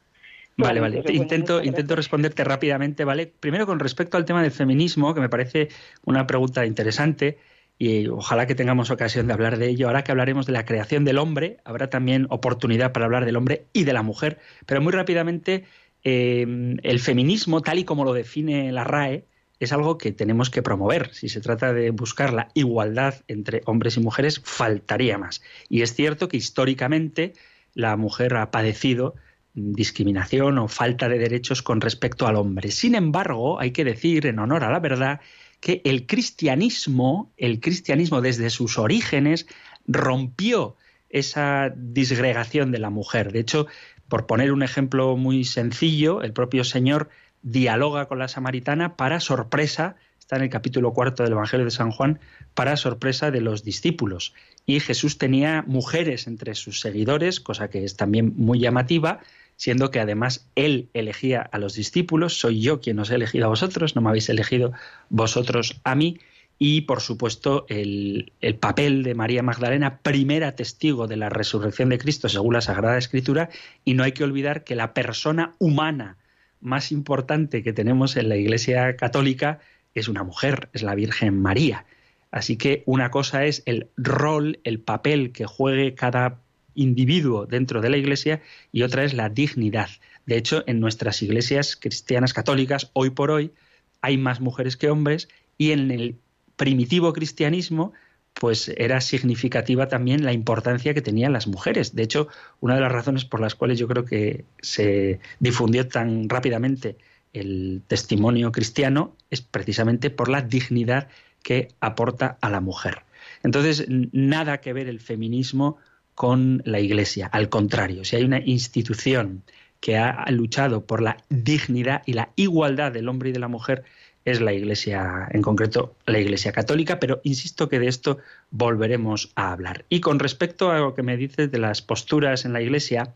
Vale, 0.56 0.80
vale. 0.80 1.02
Intento, 1.08 1.62
intento 1.62 1.96
responderte 1.96 2.44
rápidamente, 2.44 3.04
¿vale? 3.04 3.26
Primero 3.26 3.66
con 3.66 3.80
respecto 3.80 4.16
al 4.16 4.24
tema 4.24 4.42
del 4.42 4.52
feminismo, 4.52 5.12
que 5.12 5.20
me 5.20 5.28
parece 5.28 5.68
una 6.04 6.26
pregunta 6.26 6.64
interesante 6.64 7.38
y 7.76 8.06
ojalá 8.06 8.46
que 8.46 8.54
tengamos 8.54 8.92
ocasión 8.92 9.26
de 9.26 9.32
hablar 9.32 9.58
de 9.58 9.68
ello. 9.68 9.88
Ahora 9.88 10.04
que 10.04 10.12
hablaremos 10.12 10.46
de 10.46 10.52
la 10.52 10.64
creación 10.64 11.04
del 11.04 11.18
hombre, 11.18 11.56
habrá 11.64 11.90
también 11.90 12.26
oportunidad 12.30 12.92
para 12.92 13.06
hablar 13.06 13.24
del 13.24 13.36
hombre 13.36 13.66
y 13.72 13.82
de 13.82 13.92
la 13.92 14.02
mujer. 14.02 14.38
Pero 14.64 14.80
muy 14.80 14.92
rápidamente, 14.92 15.64
eh, 16.04 16.76
el 16.82 17.00
feminismo, 17.00 17.60
tal 17.60 17.80
y 17.80 17.84
como 17.84 18.04
lo 18.04 18.12
define 18.12 18.70
la 18.70 18.84
RAE, 18.84 19.24
es 19.60 19.72
algo 19.72 19.98
que 19.98 20.12
tenemos 20.12 20.50
que 20.50 20.62
promover. 20.62 21.12
Si 21.14 21.28
se 21.28 21.40
trata 21.40 21.72
de 21.72 21.90
buscar 21.90 22.32
la 22.32 22.48
igualdad 22.54 23.22
entre 23.28 23.62
hombres 23.66 23.96
y 23.96 24.00
mujeres, 24.00 24.40
faltaría 24.44 25.18
más. 25.18 25.42
Y 25.68 25.82
es 25.82 25.94
cierto 25.94 26.28
que 26.28 26.36
históricamente 26.36 27.34
la 27.74 27.96
mujer 27.96 28.36
ha 28.36 28.50
padecido 28.50 29.14
discriminación 29.54 30.58
o 30.58 30.68
falta 30.68 31.08
de 31.08 31.18
derechos 31.18 31.62
con 31.62 31.80
respecto 31.80 32.26
al 32.26 32.36
hombre. 32.36 32.70
Sin 32.70 32.94
embargo, 32.94 33.60
hay 33.60 33.70
que 33.70 33.84
decir, 33.84 34.26
en 34.26 34.40
honor 34.40 34.64
a 34.64 34.70
la 34.70 34.80
verdad, 34.80 35.20
que 35.60 35.80
el 35.84 36.06
cristianismo, 36.06 37.32
el 37.36 37.60
cristianismo 37.60 38.20
desde 38.20 38.50
sus 38.50 38.78
orígenes, 38.78 39.46
rompió 39.86 40.76
esa 41.08 41.72
disgregación 41.76 42.72
de 42.72 42.80
la 42.80 42.90
mujer. 42.90 43.32
De 43.32 43.40
hecho, 43.40 43.66
por 44.08 44.26
poner 44.26 44.52
un 44.52 44.62
ejemplo 44.62 45.16
muy 45.16 45.44
sencillo, 45.44 46.22
el 46.22 46.32
propio 46.32 46.64
Señor 46.64 47.08
dialoga 47.44 48.06
con 48.06 48.18
la 48.18 48.26
samaritana 48.26 48.96
para 48.96 49.20
sorpresa, 49.20 49.96
está 50.18 50.36
en 50.36 50.42
el 50.42 50.48
capítulo 50.48 50.92
cuarto 50.92 51.22
del 51.22 51.32
Evangelio 51.32 51.66
de 51.66 51.70
San 51.70 51.92
Juan, 51.92 52.18
para 52.54 52.76
sorpresa 52.76 53.30
de 53.30 53.42
los 53.42 53.62
discípulos. 53.62 54.34
Y 54.66 54.80
Jesús 54.80 55.18
tenía 55.18 55.62
mujeres 55.66 56.26
entre 56.26 56.54
sus 56.54 56.80
seguidores, 56.80 57.40
cosa 57.40 57.68
que 57.68 57.84
es 57.84 57.96
también 57.96 58.32
muy 58.36 58.58
llamativa, 58.58 59.20
siendo 59.56 59.90
que 59.90 60.00
además 60.00 60.48
él 60.56 60.88
elegía 60.94 61.42
a 61.42 61.58
los 61.58 61.74
discípulos, 61.74 62.40
soy 62.40 62.60
yo 62.60 62.80
quien 62.80 62.98
os 62.98 63.10
he 63.10 63.16
elegido 63.16 63.44
a 63.44 63.50
vosotros, 63.50 63.94
no 63.94 64.02
me 64.02 64.08
habéis 64.08 64.30
elegido 64.30 64.72
vosotros 65.10 65.80
a 65.84 65.94
mí, 65.94 66.18
y 66.58 66.82
por 66.82 67.02
supuesto 67.02 67.66
el, 67.68 68.32
el, 68.40 68.54
papel 68.56 69.02
de 69.02 69.14
María 69.14 69.42
Magdalena, 69.42 69.98
primera 69.98 70.56
testigo 70.56 71.06
de 71.06 71.16
la 71.16 71.28
resurrección 71.28 71.90
de 71.90 71.98
Cristo 71.98 72.28
según 72.28 72.54
la 72.54 72.62
Sagrada 72.62 72.96
Escritura, 72.96 73.50
y 73.84 73.94
no 73.94 74.02
hay 74.02 74.12
que 74.12 74.24
olvidar 74.24 74.64
que 74.64 74.76
la 74.76 74.94
persona 74.94 75.54
humana 75.58 76.16
más 76.64 76.92
importante 76.92 77.62
que 77.62 77.72
tenemos 77.72 78.16
en 78.16 78.28
la 78.28 78.36
Iglesia 78.36 78.96
Católica 78.96 79.60
es 79.94 80.08
una 80.08 80.24
mujer, 80.24 80.70
es 80.72 80.82
la 80.82 80.94
Virgen 80.94 81.40
María. 81.40 81.84
Así 82.30 82.56
que 82.56 82.82
una 82.86 83.10
cosa 83.10 83.44
es 83.44 83.62
el 83.66 83.88
rol, 83.96 84.58
el 84.64 84.80
papel 84.80 85.30
que 85.30 85.46
juegue 85.46 85.94
cada 85.94 86.40
individuo 86.74 87.46
dentro 87.46 87.80
de 87.80 87.90
la 87.90 87.98
Iglesia 87.98 88.42
y 88.72 88.82
otra 88.82 89.04
es 89.04 89.12
la 89.14 89.28
dignidad. 89.28 89.88
De 90.26 90.36
hecho, 90.36 90.64
en 90.66 90.80
nuestras 90.80 91.22
iglesias 91.22 91.76
cristianas 91.76 92.32
católicas, 92.32 92.90
hoy 92.94 93.10
por 93.10 93.30
hoy, 93.30 93.52
hay 94.00 94.16
más 94.16 94.40
mujeres 94.40 94.76
que 94.76 94.90
hombres 94.90 95.28
y 95.58 95.70
en 95.70 95.90
el 95.90 96.16
primitivo 96.56 97.12
cristianismo, 97.12 97.92
pues 98.34 98.68
era 98.76 99.00
significativa 99.00 99.88
también 99.88 100.24
la 100.24 100.32
importancia 100.32 100.92
que 100.92 101.02
tenían 101.02 101.32
las 101.32 101.46
mujeres. 101.46 101.94
De 101.94 102.02
hecho, 102.02 102.28
una 102.60 102.74
de 102.74 102.80
las 102.80 102.92
razones 102.92 103.24
por 103.24 103.40
las 103.40 103.54
cuales 103.54 103.78
yo 103.78 103.88
creo 103.88 104.04
que 104.04 104.44
se 104.60 105.20
difundió 105.38 105.88
tan 105.88 106.28
rápidamente 106.28 106.96
el 107.32 107.82
testimonio 107.86 108.52
cristiano 108.52 109.16
es 109.30 109.40
precisamente 109.40 110.10
por 110.10 110.28
la 110.28 110.40
dignidad 110.40 111.08
que 111.42 111.68
aporta 111.80 112.38
a 112.40 112.48
la 112.48 112.60
mujer. 112.60 113.02
Entonces, 113.42 113.86
nada 113.88 114.60
que 114.60 114.72
ver 114.72 114.88
el 114.88 115.00
feminismo 115.00 115.76
con 116.14 116.62
la 116.64 116.80
Iglesia. 116.80 117.26
Al 117.26 117.48
contrario, 117.48 118.04
si 118.04 118.16
hay 118.16 118.24
una 118.24 118.40
institución 118.40 119.42
que 119.80 119.98
ha 119.98 120.24
luchado 120.30 120.86
por 120.86 121.02
la 121.02 121.18
dignidad 121.28 122.02
y 122.06 122.14
la 122.14 122.30
igualdad 122.36 122.92
del 122.92 123.08
hombre 123.08 123.28
y 123.28 123.32
de 123.32 123.40
la 123.40 123.48
mujer, 123.48 123.84
es 124.24 124.40
la 124.40 124.52
Iglesia, 124.52 125.28
en 125.30 125.42
concreto 125.42 125.94
la 126.06 126.18
Iglesia 126.18 126.52
Católica, 126.52 126.98
pero 126.98 127.20
insisto 127.24 127.68
que 127.68 127.78
de 127.78 127.88
esto 127.88 128.18
volveremos 128.50 129.30
a 129.34 129.52
hablar. 129.52 129.84
Y 129.88 130.00
con 130.00 130.18
respecto 130.18 130.70
a 130.70 130.78
lo 130.78 130.94
que 130.94 131.02
me 131.02 131.16
dices 131.16 131.50
de 131.50 131.58
las 131.58 131.82
posturas 131.82 132.44
en 132.44 132.52
la 132.52 132.62
Iglesia, 132.62 133.12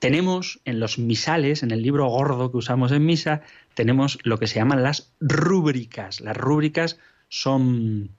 tenemos 0.00 0.60
en 0.64 0.80
los 0.80 0.98
misales, 0.98 1.62
en 1.62 1.70
el 1.70 1.82
libro 1.82 2.06
gordo 2.08 2.50
que 2.50 2.56
usamos 2.56 2.90
en 2.90 3.06
misa, 3.06 3.42
tenemos 3.74 4.18
lo 4.24 4.38
que 4.38 4.48
se 4.48 4.56
llaman 4.56 4.82
las 4.82 5.12
rúbricas. 5.20 6.20
Las 6.20 6.36
rúbricas 6.36 6.98
son 7.28 8.10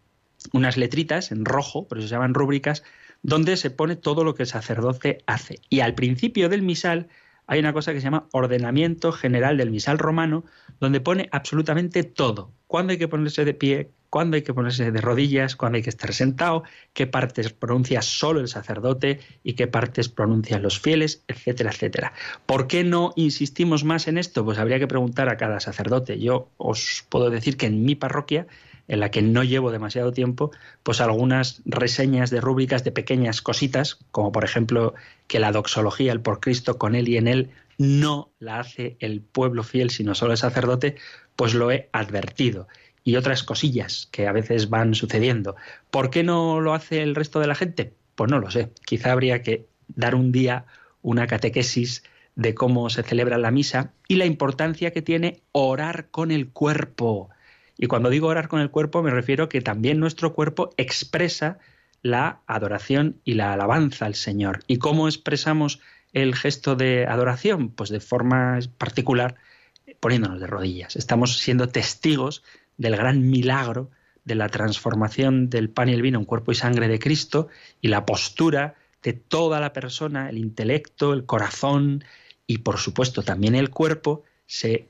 unas 0.54 0.78
letritas 0.78 1.32
en 1.32 1.44
rojo, 1.44 1.88
por 1.88 1.98
eso 1.98 2.08
se 2.08 2.16
llaman 2.16 2.34
rúbricas, 2.34 2.84
donde 3.22 3.58
se 3.58 3.70
pone 3.70 3.96
todo 3.96 4.24
lo 4.24 4.34
que 4.34 4.44
el 4.44 4.48
sacerdote 4.48 5.20
hace. 5.26 5.60
Y 5.70 5.82
al 5.82 5.94
principio 5.94 6.48
del 6.48 6.62
misal 6.62 7.10
hay 7.48 7.60
una 7.60 7.74
cosa 7.74 7.94
que 7.94 8.00
se 8.00 8.06
llama 8.06 8.28
ordenamiento 8.32 9.12
general 9.12 9.58
del 9.58 9.72
misal 9.72 9.98
romano, 10.00 10.44
donde 10.80 11.02
pone 11.02 11.30
absolutamente 11.32 12.04
todo. 12.04 12.52
Cuándo 12.68 12.92
hay 12.92 12.98
que 12.98 13.08
ponerse 13.08 13.46
de 13.46 13.54
pie, 13.54 13.92
cuándo 14.10 14.36
hay 14.36 14.44
que 14.44 14.54
ponerse 14.54 14.92
de 14.92 15.02
rodillas, 15.02 15.56
cuándo 15.56 15.78
hay 15.78 15.82
que 15.82 15.90
estar 15.90 16.14
sentado, 16.14 16.64
qué 16.94 17.08
partes 17.08 17.52
pronuncia 17.52 18.02
solo 18.02 18.40
el 18.40 18.48
sacerdote 18.48 19.20
y 19.44 19.54
qué 19.54 19.68
partes 19.68 20.08
pronuncian 20.08 20.62
los 20.62 20.80
fieles, 20.80 21.24
etcétera, 21.28 21.72
etcétera. 21.72 22.14
¿Por 22.46 22.68
qué 22.68 22.84
no 22.84 23.14
insistimos 23.16 23.84
más 23.84 24.08
en 24.08 24.18
esto? 24.18 24.46
Pues 24.46 24.60
habría 24.60 24.80
que 24.80 24.88
preguntar 24.88 25.30
a 25.30 25.38
cada 25.38 25.60
sacerdote. 25.60 26.20
Yo 26.20 26.50
os 26.58 27.06
puedo 27.10 27.30
decir 27.30 27.58
que 27.58 27.66
en 27.66 27.84
mi 27.86 27.96
parroquia 27.96 28.46
en 28.88 29.00
la 29.00 29.12
que 29.12 29.22
no 29.22 29.44
llevo 29.44 29.72
demasiado 29.72 30.12
tiempo, 30.12 30.52
pues 30.84 31.02
algunas 31.02 31.62
reseñas 31.66 32.30
de 32.30 32.42
rúbricas 32.42 32.84
de 32.84 32.92
pequeñas 32.92 33.42
cositas, 33.42 34.00
como 34.12 34.32
por 34.32 34.44
ejemplo 34.44 34.94
que 35.28 35.40
la 35.40 35.52
doxología, 35.52 36.12
el 36.12 36.22
por 36.22 36.40
Cristo 36.40 36.78
con 36.78 36.96
él 36.96 37.08
y 37.08 37.18
en 37.18 37.28
él, 37.28 37.52
no 37.78 38.32
la 38.40 38.60
hace 38.60 38.98
el 39.00 39.22
pueblo 39.22 39.64
fiel, 39.64 39.90
sino 39.90 40.16
solo 40.16 40.34
el 40.34 40.38
sacerdote, 40.38 40.96
pues 41.36 41.54
lo 41.54 41.72
he 41.72 41.90
advertido. 41.92 42.68
Y 43.04 43.16
otras 43.16 43.44
cosillas 43.44 44.08
que 44.12 44.28
a 44.28 44.32
veces 44.32 44.70
van 44.70 44.96
sucediendo. 44.96 45.56
¿Por 45.92 46.10
qué 46.10 46.24
no 46.24 46.62
lo 46.62 46.74
hace 46.74 47.02
el 47.02 47.16
resto 47.16 47.40
de 47.40 47.48
la 47.48 47.56
gente? 47.56 47.94
Pues 48.16 48.32
no 48.32 48.40
lo 48.40 48.50
sé. 48.52 48.72
Quizá 48.86 49.12
habría 49.12 49.42
que 49.42 49.66
dar 49.88 50.16
un 50.16 50.32
día 50.32 50.66
una 51.02 51.28
catequesis 51.28 52.04
de 52.36 52.56
cómo 52.56 52.90
se 52.90 53.04
celebra 53.04 53.38
la 53.38 53.52
misa 53.52 53.94
y 54.08 54.16
la 54.16 54.26
importancia 54.26 54.92
que 54.92 55.02
tiene 55.02 55.42
orar 55.52 56.08
con 56.10 56.32
el 56.32 56.50
cuerpo. 56.50 57.30
Y 57.84 57.88
cuando 57.88 58.10
digo 58.10 58.28
orar 58.28 58.48
con 58.48 58.62
el 58.62 58.72
cuerpo 58.72 59.04
me 59.04 59.12
refiero 59.12 59.50
que 59.50 59.60
también 59.60 60.00
nuestro 60.00 60.34
cuerpo 60.34 60.70
expresa 60.78 61.60
la 62.02 62.40
adoración 62.48 63.20
y 63.26 63.34
la 63.34 63.52
alabanza 63.52 64.06
al 64.06 64.16
Señor. 64.16 64.64
¿Y 64.68 64.78
cómo 64.78 65.10
expresamos 65.10 65.82
el 66.14 66.34
gesto 66.34 66.78
de 66.78 67.06
adoración? 67.06 67.68
Pues 67.68 67.90
de 67.90 68.00
forma 68.00 68.58
particular 68.78 69.36
poniéndonos 70.00 70.40
de 70.40 70.48
rodillas. 70.48 70.96
Estamos 70.96 71.40
siendo 71.40 71.68
testigos 71.68 72.42
del 72.78 72.96
gran 72.96 73.30
milagro 73.30 73.92
de 74.24 74.36
la 74.36 74.48
transformación 74.48 75.50
del 75.50 75.70
pan 75.70 75.90
y 75.90 75.94
el 75.94 76.02
vino 76.02 76.20
en 76.20 76.24
cuerpo 76.24 76.54
y 76.54 76.56
sangre 76.56 76.88
de 76.88 77.00
Cristo 77.00 77.50
y 77.82 77.90
la 77.90 78.06
postura 78.06 78.76
de 79.02 79.12
toda 79.12 79.60
la 79.60 79.74
persona, 79.74 80.30
el 80.30 80.38
intelecto, 80.38 81.12
el 81.12 81.26
corazón 81.26 82.06
y 82.48 82.60
por 82.60 82.78
supuesto 82.78 83.24
también 83.24 83.56
el 83.56 83.72
cuerpo 83.72 84.24
se 84.46 84.88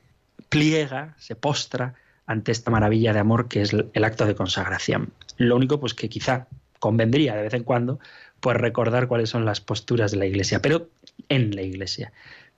pliega, 0.48 1.16
se 1.18 1.34
postra 1.34 1.96
ante 2.26 2.52
esta 2.52 2.70
maravilla 2.70 3.12
de 3.12 3.18
amor 3.18 3.48
que 3.48 3.62
es 3.62 3.72
el 3.72 4.04
acto 4.04 4.26
de 4.26 4.34
consagración. 4.34 5.12
Lo 5.36 5.56
único 5.56 5.80
pues 5.80 5.94
que 5.94 6.08
quizá 6.08 6.46
convendría 6.78 7.34
de 7.34 7.42
vez 7.42 7.54
en 7.54 7.64
cuando 7.64 7.98
pues 8.40 8.56
recordar 8.56 9.08
cuáles 9.08 9.30
son 9.30 9.44
las 9.44 9.60
posturas 9.60 10.10
de 10.10 10.18
la 10.18 10.26
iglesia, 10.26 10.60
pero 10.60 10.88
en 11.28 11.54
la 11.54 11.62
iglesia. 11.62 12.12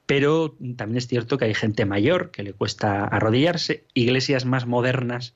Pero 0.06 0.56
también 0.76 0.98
es 0.98 1.08
cierto 1.08 1.38
que 1.38 1.46
hay 1.46 1.54
gente 1.54 1.84
mayor 1.84 2.30
que 2.30 2.42
le 2.42 2.52
cuesta 2.52 3.04
arrodillarse, 3.04 3.84
iglesias 3.94 4.44
más 4.44 4.66
modernas 4.66 5.34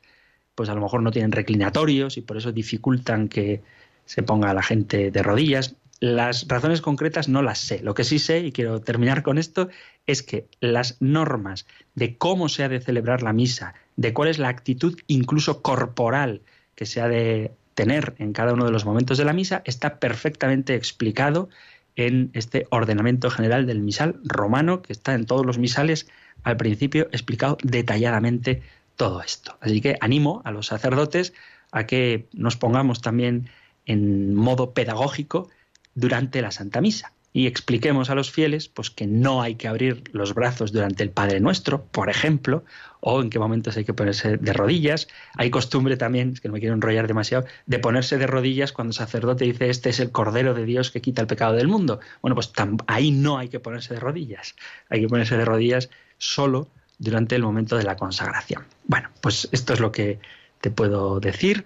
pues 0.61 0.69
a 0.69 0.75
lo 0.75 0.83
mejor 0.83 1.03
no 1.03 1.11
tienen 1.11 1.33
reclinatorios 1.33 2.19
y 2.19 2.21
por 2.21 2.37
eso 2.37 2.53
dificultan 2.53 3.29
que 3.29 3.63
se 4.05 4.23
ponga 4.23 4.53
la 4.53 4.63
gente 4.63 5.11
de 5.11 5.23
rodillas. 5.23 5.77
Las 6.01 6.49
razones 6.49 6.83
concretas 6.83 7.29
no 7.29 7.41
las 7.41 7.59
sé. 7.59 7.81
Lo 7.83 7.95
que 7.95 8.05
sí 8.05 8.19
sé, 8.19 8.41
y 8.41 8.53
quiero 8.53 8.81
terminar 8.83 9.23
con 9.23 9.39
esto, 9.39 9.71
es 10.07 10.23
que 10.23 10.49
las 10.61 11.01
normas 11.01 11.67
de 11.95 12.19
cómo 12.19 12.51
se 12.51 12.65
ha 12.65 12.69
de 12.69 12.81
celebrar 12.81 13.23
la 13.23 13.33
misa, 13.33 13.73
de 14.01 14.15
cuál 14.15 14.31
es 14.31 14.39
la 14.39 14.49
actitud 14.49 14.99
incluso 15.09 15.61
corporal 15.61 16.41
que 16.75 16.87
se 16.87 17.03
ha 17.03 17.09
de 17.09 17.53
tener 17.75 18.15
en 18.17 18.33
cada 18.33 18.55
uno 18.55 18.65
de 18.65 18.71
los 18.71 18.87
momentos 18.87 19.19
de 19.19 19.27
la 19.27 19.35
misa, 19.35 19.61
está 19.67 19.99
perfectamente 19.99 20.75
explicado 20.75 21.51
en 21.97 22.31
este 22.33 22.67
ordenamiento 22.71 23.29
general 23.29 23.67
del 23.67 23.81
misal 23.81 24.19
romano, 24.25 24.81
que 24.81 24.95
está 24.95 25.13
en 25.13 25.27
todos 25.27 25.45
los 25.45 25.59
misales 25.59 26.09
al 26.45 26.57
principio 26.57 27.09
explicado 27.13 27.59
detalladamente 27.63 28.63
todo 28.97 29.21
esto. 29.21 29.59
Así 29.61 29.83
que 29.83 29.99
animo 30.01 30.41
a 30.47 30.51
los 30.51 30.69
sacerdotes 30.69 31.35
a 31.71 31.85
que 31.85 32.27
nos 32.33 32.57
pongamos 32.57 33.03
también 33.03 33.51
en 33.85 34.35
modo 34.35 34.73
pedagógico 34.73 35.51
durante 35.95 36.41
la 36.41 36.53
Santa 36.53 36.81
Misa 36.81 37.13
y 37.33 37.47
expliquemos 37.47 38.11
a 38.11 38.15
los 38.15 38.31
fieles 38.31 38.69
pues 38.69 38.91
que 38.91 39.07
no 39.07 39.43
hay 39.43 39.55
que 39.55 39.69
abrir 39.69 40.03
los 40.13 40.35
brazos 40.35 40.73
durante 40.73 41.03
el 41.03 41.11
Padre 41.11 41.41
Nuestro, 41.41 41.85
por 41.85 42.11
ejemplo, 42.11 42.65
o 43.01 43.23
en 43.23 43.31
qué 43.31 43.39
momentos 43.39 43.77
hay 43.77 43.85
que 43.85 43.95
ponerse 43.95 44.37
de 44.37 44.53
rodillas. 44.53 45.09
Hay 45.37 45.51
costumbre 45.51 45.97
también, 45.97 46.33
es 46.33 46.41
que 46.41 46.49
no 46.49 46.55
me 46.55 46.61
quiero 46.61 46.75
enrollar 46.75 47.07
demasiado, 47.07 47.47
de 47.67 47.79
ponerse 47.79 48.19
de 48.19 48.27
rodillas 48.27 48.73
cuando 48.73 48.91
el 48.91 48.97
sacerdote 48.97 49.45
dice 49.45 49.71
este 49.71 49.91
es 49.91 50.01
el 50.01 50.11
Cordero 50.11 50.55
de 50.55 50.65
Dios 50.65 50.91
que 50.91 51.01
quita 51.01 51.23
el 51.23 51.29
pecado 51.29 51.55
del 51.55 51.69
mundo. 51.69 52.01
Bueno, 52.21 52.35
pues 52.35 52.53
ahí 52.87 53.13
no 53.13 53.39
hay 53.39 53.49
que 53.49 53.61
ponerse 53.61 53.95
de 53.95 54.01
rodillas. 54.01 54.57
Hay 54.89 55.01
que 55.01 55.09
ponerse 55.09 55.37
de 55.37 55.45
rodillas 55.45 55.89
solo 56.19 56.69
durante 56.99 57.37
el 57.37 57.43
momento 57.43 57.77
de 57.77 57.85
la 57.85 57.97
consagración. 57.97 58.65
Bueno, 58.85 59.09
pues 59.21 59.49
esto 59.53 59.73
es 59.73 59.81
lo 59.81 59.93
que 59.93 60.19
te 60.61 60.71
puedo 60.71 61.21
decir 61.21 61.65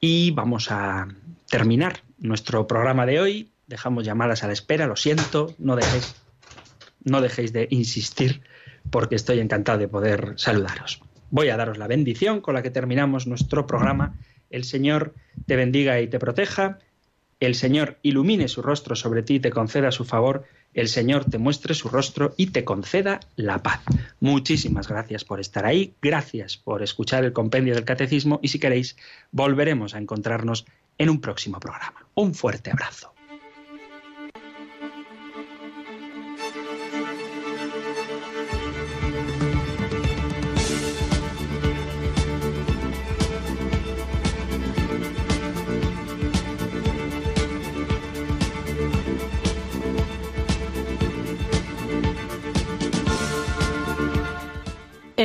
y 0.00 0.32
vamos 0.32 0.70
a 0.70 1.08
terminar 1.48 2.02
nuestro 2.18 2.66
programa 2.66 3.06
de 3.06 3.20
hoy 3.20 3.50
dejamos 3.66 4.04
llamadas 4.04 4.42
a 4.42 4.46
la 4.46 4.52
espera, 4.52 4.86
lo 4.86 4.96
siento, 4.96 5.54
no 5.58 5.76
dejéis, 5.76 6.16
no 7.04 7.20
dejéis 7.20 7.52
de 7.52 7.68
insistir 7.70 8.42
porque 8.90 9.16
estoy 9.16 9.40
encantado 9.40 9.78
de 9.78 9.88
poder 9.88 10.34
saludaros. 10.36 11.00
Voy 11.30 11.48
a 11.48 11.56
daros 11.56 11.78
la 11.78 11.86
bendición 11.86 12.40
con 12.40 12.54
la 12.54 12.62
que 12.62 12.70
terminamos 12.70 13.26
nuestro 13.26 13.66
programa. 13.66 14.14
El 14.50 14.64
Señor 14.64 15.14
te 15.46 15.56
bendiga 15.56 16.00
y 16.00 16.08
te 16.08 16.18
proteja. 16.18 16.78
El 17.40 17.54
Señor 17.54 17.98
ilumine 18.02 18.48
su 18.48 18.62
rostro 18.62 18.96
sobre 18.96 19.22
ti 19.22 19.34
y 19.34 19.40
te 19.40 19.50
conceda 19.50 19.90
su 19.90 20.04
favor. 20.04 20.44
El 20.72 20.88
Señor 20.88 21.24
te 21.24 21.38
muestre 21.38 21.74
su 21.74 21.88
rostro 21.88 22.34
y 22.36 22.46
te 22.48 22.64
conceda 22.64 23.20
la 23.34 23.62
paz. 23.62 23.80
Muchísimas 24.20 24.88
gracias 24.88 25.24
por 25.24 25.40
estar 25.40 25.66
ahí. 25.66 25.94
Gracias 26.00 26.56
por 26.56 26.82
escuchar 26.82 27.24
el 27.24 27.32
compendio 27.32 27.74
del 27.74 27.84
catecismo 27.84 28.38
y 28.42 28.48
si 28.48 28.58
queréis, 28.58 28.96
volveremos 29.32 29.94
a 29.94 29.98
encontrarnos 29.98 30.64
en 30.98 31.10
un 31.10 31.20
próximo 31.20 31.60
programa. 31.60 32.06
Un 32.14 32.34
fuerte 32.34 32.70
abrazo. 32.70 33.15